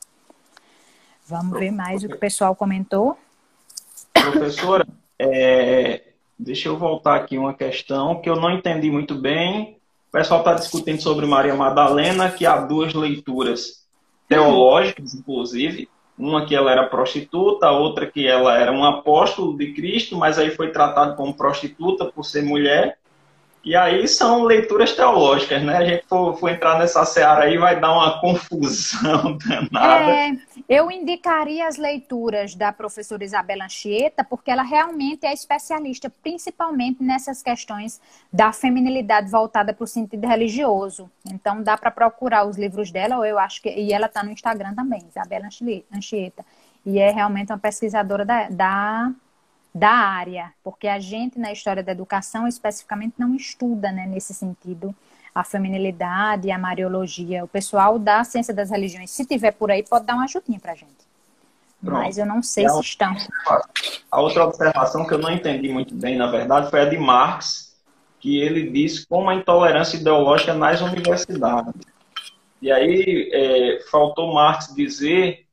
Vamos 1.28 1.58
ver 1.58 1.72
mais 1.72 2.04
o 2.04 2.08
que 2.08 2.16
o 2.16 2.20
pessoal 2.20 2.56
comentou. 2.56 3.18
Professora, 4.14 4.86
é, 5.18 6.02
deixa 6.38 6.68
eu 6.68 6.78
voltar 6.78 7.16
aqui 7.16 7.38
uma 7.38 7.54
questão 7.54 8.22
que 8.22 8.30
eu 8.30 8.36
não 8.36 8.52
entendi 8.52 8.90
muito 8.92 9.16
bem. 9.16 9.78
O 10.10 10.12
pessoal 10.12 10.42
está 10.42 10.54
discutindo 10.54 11.02
sobre 11.02 11.26
Maria 11.26 11.56
Madalena, 11.56 12.30
que 12.30 12.46
há 12.46 12.58
duas 12.58 12.94
leituras 12.94 13.86
teológicas, 14.28 15.14
inclusive. 15.14 15.88
Uma 16.18 16.46
que 16.46 16.56
ela 16.56 16.72
era 16.72 16.88
prostituta, 16.88 17.68
a 17.68 17.72
outra 17.72 18.06
que 18.06 18.28
ela 18.28 18.58
era 18.58 18.72
um 18.72 18.84
apóstolo 18.84 19.58
de 19.58 19.74
Cristo, 19.74 20.18
mas 20.18 20.38
aí 20.38 20.52
foi 20.52 20.72
tratado 20.72 21.16
como 21.16 21.34
prostituta 21.34 22.06
por 22.06 22.24
ser 22.24 22.44
mulher. 22.44 22.98
E 23.64 23.76
aí 23.76 24.08
são 24.08 24.44
leituras 24.44 24.94
teológicas, 24.94 25.62
né? 25.62 25.78
A 25.78 25.86
gente 25.86 26.06
for, 26.08 26.36
for 26.36 26.50
entrar 26.50 26.80
nessa 26.80 27.06
seara 27.06 27.44
aí 27.44 27.58
vai 27.60 27.80
dar 27.80 27.94
uma 27.94 28.20
confusão 28.20 29.38
danada. 29.46 30.12
É, 30.12 30.32
eu 30.68 30.90
indicaria 30.90 31.68
as 31.68 31.78
leituras 31.78 32.56
da 32.56 32.72
professora 32.72 33.24
Isabela 33.24 33.66
Anchieta, 33.66 34.24
porque 34.24 34.50
ela 34.50 34.64
realmente 34.64 35.28
é 35.28 35.34
especialista, 35.34 36.12
principalmente 36.24 37.04
nessas 37.04 37.44
questões 37.44 38.02
da 38.34 38.52
feminilidade 38.52 39.30
voltada 39.30 39.74
para 39.74 39.84
o 39.84 39.88
sentido 39.88 40.28
religioso. 40.28 41.10
Então 41.32 41.62
dá 41.62 41.78
para 41.78 41.92
procurar 41.92 42.46
os 42.46 42.58
livros 42.58 42.92
dela, 42.92 43.18
ou 43.18 43.26
eu 43.26 43.38
acho 43.38 43.62
que. 43.62 43.70
E 43.70 43.94
ela 43.94 44.08
está 44.08 44.24
no 44.24 44.32
Instagram 44.32 44.74
também, 44.74 45.06
Isabela 45.08 45.48
Anchieta. 45.94 46.44
E 46.84 46.98
é 46.98 47.12
realmente 47.12 47.52
uma 47.52 47.60
pesquisadora 47.60 48.26
da, 48.26 48.50
da 48.50 49.12
da 49.74 49.90
área, 49.90 50.52
porque 50.64 50.88
a 50.88 51.00
gente 51.00 51.40
na 51.40 51.52
história 51.52 51.82
da 51.82 51.92
educação 51.92 52.48
especificamente 52.48 53.16
não 53.18 53.36
estuda, 53.36 53.92
né, 53.92 54.06
nesse 54.06 54.34
sentido, 54.34 54.94
a 55.34 55.44
feminilidade 55.44 56.48
e 56.48 56.52
a 56.52 56.58
mariologia. 56.58 57.44
O 57.44 57.48
pessoal 57.48 57.98
da 57.98 58.24
ciência 58.24 58.54
das 58.54 58.70
religiões, 58.70 59.12
se 59.12 59.26
tiver 59.26 59.52
por 59.52 59.72
aí, 59.72 59.84
pode 59.84 60.06
dar 60.06 60.16
uma 60.16 60.26
ajudinha 60.26 60.60
pra 60.60 60.76
gente. 60.76 61.10
Pronto. 61.84 61.98
Mas 61.98 62.18
eu 62.18 62.26
não 62.26 62.44
sei 62.44 62.68
se 62.70 62.80
estão. 62.80 63.16
A 64.12 64.22
outra 64.22 64.46
observação 64.46 65.06
que 65.06 65.14
eu 65.14 65.18
não 65.18 65.32
entendi 65.32 65.70
muito 65.70 65.96
bem, 65.96 66.16
na 66.16 66.30
verdade, 66.30 66.70
foi 66.70 66.82
a 66.82 66.86
de 66.86 66.98
Marx, 66.98 67.76
que 68.20 68.40
ele 68.40 68.70
disse 68.70 69.08
como 69.08 69.30
a 69.30 69.36
intolerância 69.36 69.98
ideológica 69.98 70.54
nas 70.54 70.82
universidades. 70.82 71.74
E 72.62 72.72
aí 72.72 73.32
é, 73.34 73.80
faltou 73.90 74.34
Marx 74.34 74.76
dizer 74.76 75.46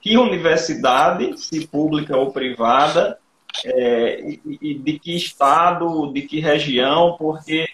que 0.00 0.18
universidade, 0.18 1.38
se 1.40 1.66
pública 1.66 2.16
ou 2.16 2.30
privada, 2.30 3.18
é, 3.64 4.20
e, 4.20 4.40
e, 4.60 4.74
de 4.74 4.98
que 4.98 5.16
estado, 5.16 6.12
de 6.12 6.22
que 6.22 6.40
região, 6.40 7.16
porque 7.18 7.68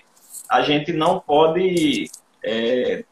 a 0.48 0.62
gente 0.62 0.92
não 0.92 1.20
pode 1.20 2.10
é, 2.42 3.04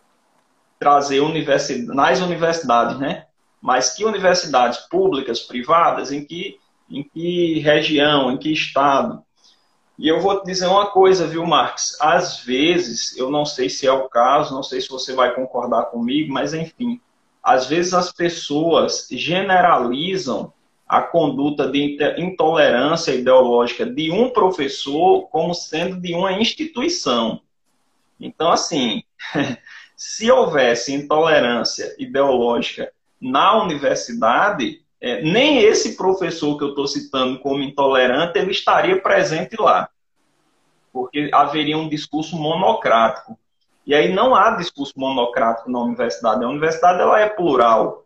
trazer 0.79 1.21
universidade, 1.21 1.97
nas 1.97 2.21
universidades, 2.21 2.99
né? 2.99 3.27
Mas 3.61 3.95
que 3.95 4.05
universidades 4.05 4.79
públicas, 4.89 5.41
privadas, 5.41 6.13
em 6.13 6.25
que, 6.25 6.59
em 6.91 7.03
que 7.03 7.59
região, 7.61 8.31
em 8.31 8.37
que 8.37 8.53
estado. 8.53 9.23
E 9.99 10.09
eu 10.09 10.21
vou 10.21 10.41
te 10.41 10.47
dizer 10.47 10.67
uma 10.67 10.87
coisa, 10.87 11.27
viu, 11.27 11.47
Marx? 11.47 11.97
Às 12.01 12.41
vezes, 12.41 13.17
eu 13.17 13.31
não 13.31 13.45
sei 13.45 13.69
se 13.69 13.87
é 13.87 13.93
o 13.93 14.09
caso, 14.09 14.55
não 14.55 14.63
sei 14.63 14.81
se 14.81 14.89
você 14.89 15.15
vai 15.15 15.35
concordar 15.35 15.85
comigo, 15.87 16.33
mas 16.33 16.53
enfim, 16.53 17.01
às 17.43 17.67
vezes 17.67 17.95
as 17.95 18.11
pessoas 18.11 19.07
generalizam 19.11 20.53
a 20.87 21.01
conduta 21.01 21.71
de 21.71 21.99
intolerância 22.19 23.13
ideológica 23.13 23.87
de 23.87 24.11
um 24.11 24.31
professor 24.31 25.29
como 25.29 25.55
sendo 25.55 26.01
de 26.01 26.15
uma 26.15 26.33
instituição. 26.33 27.41
Então, 28.21 28.51
assim, 28.51 29.03
se 29.97 30.31
houvesse 30.31 30.93
intolerância 30.93 31.95
ideológica 31.99 32.93
na 33.21 33.63
universidade, 33.63 34.83
é, 35.01 35.23
nem 35.23 35.59
esse 35.59 35.97
professor 35.97 36.57
que 36.59 36.65
eu 36.65 36.71
estou 36.71 36.87
citando 36.87 37.39
como 37.41 37.63
intolerante, 37.63 38.39
ele 38.39 38.51
estaria 38.51 39.01
presente 39.01 39.57
lá. 39.59 39.89
Porque 40.93 41.31
haveria 41.33 41.77
um 41.77 41.89
discurso 41.89 42.37
monocrático. 42.37 43.39
E 43.87 43.95
aí 43.95 44.13
não 44.13 44.35
há 44.35 44.53
discurso 44.53 44.95
monocrático 44.97 45.71
na 45.71 45.81
universidade. 45.81 46.45
A 46.45 46.49
universidade 46.49 47.01
ela 47.01 47.21
é 47.21 47.29
plural. 47.29 48.04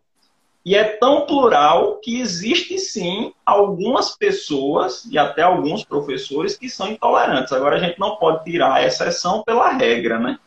E 0.65 0.75
é 0.75 0.83
tão 0.83 1.25
plural 1.25 1.97
que 1.97 2.19
existe 2.19 2.77
sim 2.77 3.33
algumas 3.45 4.15
pessoas 4.15 5.05
e 5.05 5.17
até 5.17 5.41
alguns 5.41 5.83
professores 5.83 6.57
que 6.57 6.69
são 6.69 6.89
intolerantes. 6.89 7.53
Agora 7.53 7.77
a 7.77 7.79
gente 7.79 7.99
não 7.99 8.17
pode 8.17 8.43
tirar 8.43 8.73
a 8.73 8.85
exceção 8.85 9.41
pela 9.43 9.69
regra, 9.69 10.19
né? 10.19 10.37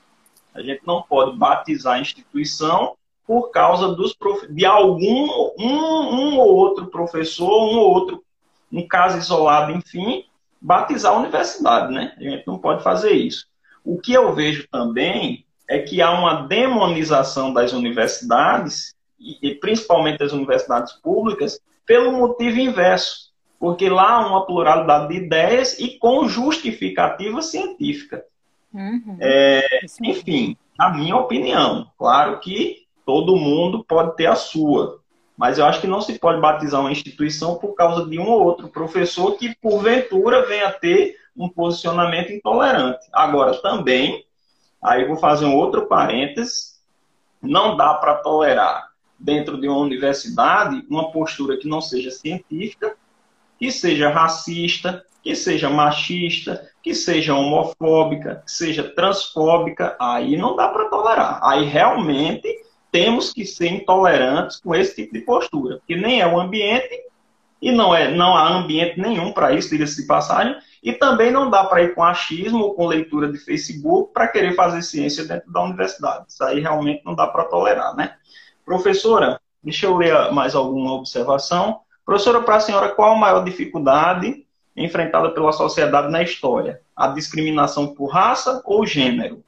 A 0.55 0.61
gente 0.61 0.83
não 0.87 1.03
pode 1.03 1.37
batizar 1.37 1.95
a 1.95 2.01
instituição 2.01 2.95
por 3.27 3.51
causa 3.51 3.89
dos 3.89 4.15
de 4.51 4.67
algum 4.67 5.53
um, 5.59 6.35
um 6.37 6.39
ou 6.39 6.55
outro 6.55 6.87
professor, 6.87 7.49
um 7.49 7.79
ou 7.79 7.91
outro, 7.91 8.23
um 8.71 8.87
caso 8.87 9.17
isolado, 9.17 9.73
enfim, 9.73 10.27
batizar 10.61 11.13
a 11.13 11.19
universidade, 11.19 11.93
né? 11.93 12.15
A 12.19 12.23
gente 12.23 12.47
não 12.47 12.59
pode 12.59 12.83
fazer 12.83 13.13
isso. 13.13 13.47
O 13.85 13.99
que 13.99 14.13
eu 14.13 14.35
vejo 14.35 14.69
também 14.71 15.45
é 15.69 15.79
que 15.79 16.03
há 16.03 16.11
uma 16.11 16.43
demonização 16.43 17.53
das 17.53 17.73
universidades, 17.73 18.92
e 19.41 19.55
principalmente 19.55 20.19
das 20.19 20.33
universidades 20.33 20.93
públicas, 20.95 21.61
pelo 21.87 22.13
motivo 22.13 22.59
inverso. 22.59 23.33
Porque 23.59 23.89
lá 23.89 24.15
há 24.15 24.27
uma 24.27 24.45
pluralidade 24.45 25.09
de 25.09 25.25
ideias 25.25 25.79
e 25.79 25.97
com 25.99 26.29
justificativa 26.29 27.41
científica. 27.41 28.25
Uhum. 28.75 29.17
É, 29.21 29.81
enfim, 30.03 30.57
na 30.77 30.91
minha 30.91 31.17
opinião, 31.17 31.89
claro 31.97 32.41
que 32.41 32.87
todo 33.07 33.37
mundo 33.37 33.85
pode 33.85 34.17
ter 34.17 34.27
a 34.27 34.35
sua, 34.35 35.01
mas 35.37 35.59
eu 35.59 35.65
acho 35.65 35.81
que 35.81 35.87
não 35.87 36.01
se 36.01 36.19
pode 36.19 36.41
batizar 36.41 36.81
uma 36.81 36.91
instituição 36.91 37.57
por 37.57 37.75
causa 37.75 38.09
de 38.09 38.19
um 38.19 38.29
ou 38.29 38.43
outro 38.43 38.69
professor 38.69 39.37
que, 39.37 39.55
porventura, 39.57 40.47
venha 40.47 40.69
a 40.69 40.73
ter 40.73 41.17
um 41.37 41.49
posicionamento 41.49 42.33
intolerante. 42.33 43.07
Agora, 43.13 43.55
também, 43.61 44.25
aí 44.83 45.05
vou 45.05 45.17
fazer 45.17 45.45
um 45.45 45.55
outro 45.55 45.87
parênteses, 45.87 46.81
não 47.41 47.77
dá 47.77 47.95
para 47.95 48.17
tolerar 48.17 48.92
dentro 49.23 49.61
de 49.61 49.69
uma 49.69 49.79
universidade 49.79 50.85
uma 50.91 51.13
postura 51.13 51.57
que 51.57 51.69
não 51.69 51.81
seja 51.81 52.11
científica, 52.11 52.97
que 53.59 53.71
seja 53.71 54.11
racista, 54.11 55.05
que 55.23 55.37
seja 55.37 55.71
machista, 55.71 56.69
que 56.83 56.95
seja 56.95 57.35
homofóbica, 57.35 58.43
que 58.45 58.51
seja 58.51 58.83
transfóbica, 58.83 59.97
aí 60.01 60.37
não 60.37 60.57
dá 60.57 60.69
para 60.69 60.89
tolerar. 60.89 61.39
Aí 61.43 61.65
realmente 61.65 62.49
temos 62.91 63.33
que 63.33 63.47
ser 63.47 63.69
intolerantes 63.69 64.61
com 64.61 64.75
esse 64.75 64.97
tipo 64.97 65.15
de 65.15 65.21
postura, 65.21 65.81
que 65.87 65.95
nem 65.95 66.21
é 66.21 66.27
o 66.27 66.39
ambiente 66.39 67.03
e 67.61 67.71
não 67.71 67.95
é 67.95 68.13
não 68.13 68.37
há 68.37 68.49
ambiente 68.49 69.01
nenhum 69.01 69.33
para 69.33 69.53
isso, 69.53 69.71
diga-se 69.71 70.03
de 70.03 70.09
passagem, 70.09 70.57
e 70.83 70.93
também 70.93 71.31
não 71.31 71.49
dá 71.49 71.63
para 71.63 71.85
ir 71.85 71.95
com 71.95 72.03
achismo 72.03 72.59
ou 72.59 72.75
com 72.75 72.87
leitura 72.87 73.31
de 73.31 73.39
Facebook 73.39 74.13
para 74.13 74.27
querer 74.27 74.57
fazer 74.57 74.83
ciência 74.83 75.25
dentro 75.25 75.53
da 75.53 75.63
universidade. 75.63 76.25
Isso 76.29 76.43
aí 76.43 76.59
realmente 76.59 77.03
não 77.05 77.15
dá 77.15 77.29
para 77.29 77.45
tolerar, 77.45 77.95
né? 77.95 78.17
Professora, 78.65 79.41
deixa 79.63 79.87
eu 79.87 79.97
ler 79.97 80.33
mais 80.33 80.55
alguma 80.55 80.93
observação. 80.93 81.81
Professora, 82.05 82.43
para 82.43 82.57
a 82.57 82.61
senhora, 82.61 82.89
qual 82.91 83.13
a 83.13 83.19
maior 83.19 83.45
dificuldade 83.45 84.45
enfrentada 84.77 85.31
pela 85.31 85.53
sociedade 85.53 86.11
na 86.11 86.23
história? 86.23 86.81
A 86.97 87.09
discriminação 87.09 87.95
por 87.95 88.07
raça 88.07 88.63
ou 88.65 88.87
gênero? 88.87 89.43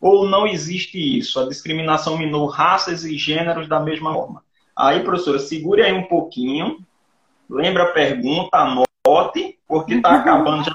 Ou 0.00 0.26
não 0.26 0.46
existe 0.46 0.98
isso? 0.98 1.40
A 1.40 1.48
discriminação 1.48 2.18
minou 2.18 2.46
raças 2.46 3.04
e 3.04 3.16
gêneros 3.16 3.68
da 3.68 3.80
mesma 3.80 4.12
forma? 4.12 4.42
Aí, 4.76 5.02
professora, 5.02 5.38
segure 5.38 5.82
aí 5.82 5.92
um 5.92 6.04
pouquinho. 6.04 6.78
Lembra 7.48 7.84
a 7.84 7.92
pergunta, 7.92 8.56
anote, 8.56 9.58
porque 9.66 9.94
está 9.94 10.16
acabando 10.16 10.64
já 10.64 10.74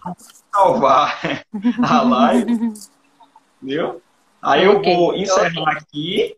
salvar 0.52 1.20
a 1.84 2.02
live. 2.02 2.74
Viu? 3.62 4.02
Aí 4.42 4.64
eu 4.64 4.78
okay. 4.78 4.96
vou 4.96 5.16
encerrar 5.16 5.72
aqui 5.74 6.36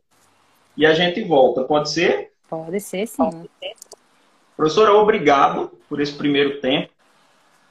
e 0.75 0.85
a 0.85 0.93
gente 0.93 1.23
volta. 1.23 1.63
Pode 1.63 1.89
ser? 1.89 2.31
Pode 2.49 2.79
ser, 2.79 3.07
sim. 3.07 3.47
Professora, 4.55 4.93
obrigado 4.93 5.71
por 5.87 6.01
esse 6.01 6.13
primeiro 6.13 6.59
tempo. 6.59 6.89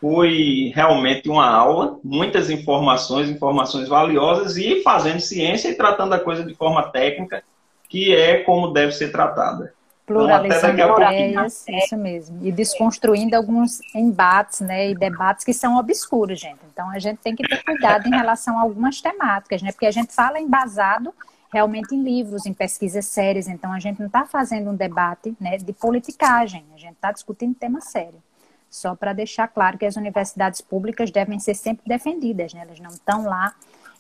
Foi 0.01 0.73
realmente 0.75 1.29
uma 1.29 1.47
aula, 1.47 1.99
muitas 2.03 2.49
informações, 2.49 3.29
informações 3.29 3.87
valiosas 3.87 4.57
e 4.57 4.83
fazendo 4.83 5.21
ciência 5.21 5.69
e 5.69 5.75
tratando 5.75 6.15
a 6.15 6.19
coisa 6.19 6.43
de 6.43 6.55
forma 6.55 6.83
técnica, 6.91 7.45
que 7.89 8.15
é 8.15 8.39
como 8.39 8.73
deve 8.73 8.93
ser 8.93 9.13
tratada. 9.13 9.75
Pluralizando 10.07 10.81
então, 10.81 10.97
ideias, 10.97 11.65
isso 11.69 11.97
mesmo. 11.97 12.39
E 12.43 12.51
desconstruindo 12.51 13.37
alguns 13.37 13.79
embates, 13.95 14.61
né, 14.61 14.91
e 14.91 14.95
debates 14.95 15.45
que 15.45 15.53
são 15.53 15.77
obscuros, 15.77 16.41
gente. 16.41 16.59
Então 16.73 16.91
a 16.91 16.99
gente 16.99 17.19
tem 17.19 17.37
que 17.37 17.47
ter 17.47 17.63
cuidado 17.63 18.09
em 18.09 18.11
relação 18.11 18.59
a 18.59 18.63
algumas 18.63 19.01
temáticas, 19.01 19.63
né? 19.63 19.71
Porque 19.71 19.87
a 19.87 19.91
gente 19.93 20.13
fala 20.13 20.41
embasado 20.41 21.15
realmente 21.53 21.95
em 21.95 22.03
livros, 22.03 22.47
em 22.47 22.53
pesquisas 22.53 23.07
sérias. 23.07 23.49
Então 23.49 23.73
a 23.73 23.79
gente 23.79 23.99
não 23.99 24.07
está 24.07 24.25
fazendo 24.25 24.71
um 24.71 24.77
debate 24.77 25.37
né, 25.41 25.57
de 25.57 25.73
politicagem, 25.73 26.65
a 26.75 26.79
gente 26.79 26.95
está 26.95 27.13
discutindo 27.13 27.55
tema 27.55 27.81
sério. 27.81 28.23
Só 28.71 28.95
para 28.95 29.13
deixar 29.13 29.49
claro 29.49 29.77
que 29.77 29.85
as 29.85 29.97
universidades 29.97 30.61
públicas 30.61 31.11
devem 31.11 31.41
ser 31.41 31.55
sempre 31.55 31.89
defendidas, 31.89 32.55
né? 32.55 32.61
elas 32.63 32.79
não 32.79 32.91
estão 32.91 33.25
lá 33.25 33.53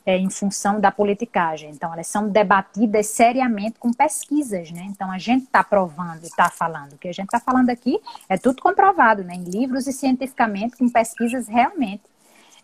é, 0.06 0.16
em 0.16 0.30
função 0.30 0.80
da 0.80 0.90
politicagem. 0.90 1.70
Então, 1.70 1.92
elas 1.92 2.06
são 2.06 2.28
debatidas 2.28 3.06
seriamente 3.08 3.78
com 3.78 3.92
pesquisas, 3.92 4.70
né? 4.70 4.86
Então, 4.88 5.10
a 5.10 5.18
gente 5.18 5.44
está 5.44 5.62
provando, 5.62 6.22
está 6.22 6.48
falando. 6.48 6.94
O 6.94 6.98
que 6.98 7.08
a 7.08 7.12
gente 7.12 7.26
está 7.26 7.40
falando 7.40 7.70
aqui 7.70 8.00
é 8.28 8.38
tudo 8.38 8.62
comprovado, 8.62 9.22
né? 9.22 9.34
Em 9.34 9.44
livros 9.44 9.86
e 9.86 9.92
cientificamente, 9.92 10.76
com 10.76 10.88
pesquisas 10.88 11.48
realmente 11.48 12.02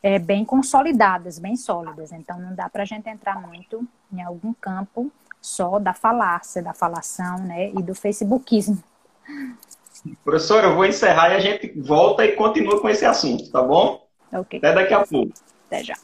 é, 0.07 0.21
bem 0.21 0.45
consolidadas, 0.45 1.37
bem 1.37 1.57
sólidas. 1.57 2.13
Então, 2.13 2.39
não 2.39 2.55
dá 2.55 2.69
para 2.69 2.85
a 2.85 2.87
gente 2.87 3.09
entrar 3.09 3.41
muito 3.45 3.85
em 4.13 4.23
algum 4.23 4.55
campo 4.55 5.11
só 5.43 5.81
da 5.81 5.93
falácia, 5.93 6.63
da 6.63 6.73
falação, 6.73 7.39
né? 7.39 7.71
E 7.71 7.83
do 7.83 7.93
facebookismo. 7.93 8.81
Professora, 10.23 10.69
eu 10.69 10.77
vou 10.77 10.87
encerrar 10.87 11.31
e 11.31 11.35
a 11.35 11.41
gente 11.41 11.73
volta 11.81 12.25
e 12.25 12.37
continua 12.37 12.81
com 12.81 12.89
esse 12.89 13.05
assunto, 13.05 13.51
tá 13.51 13.61
bom? 13.61 14.07
Ok. 14.33 14.61
Até 14.61 14.73
daqui 14.73 14.95
a 14.95 15.05
pouco. 15.05 15.33
Até 15.67 15.83
já. 15.83 15.97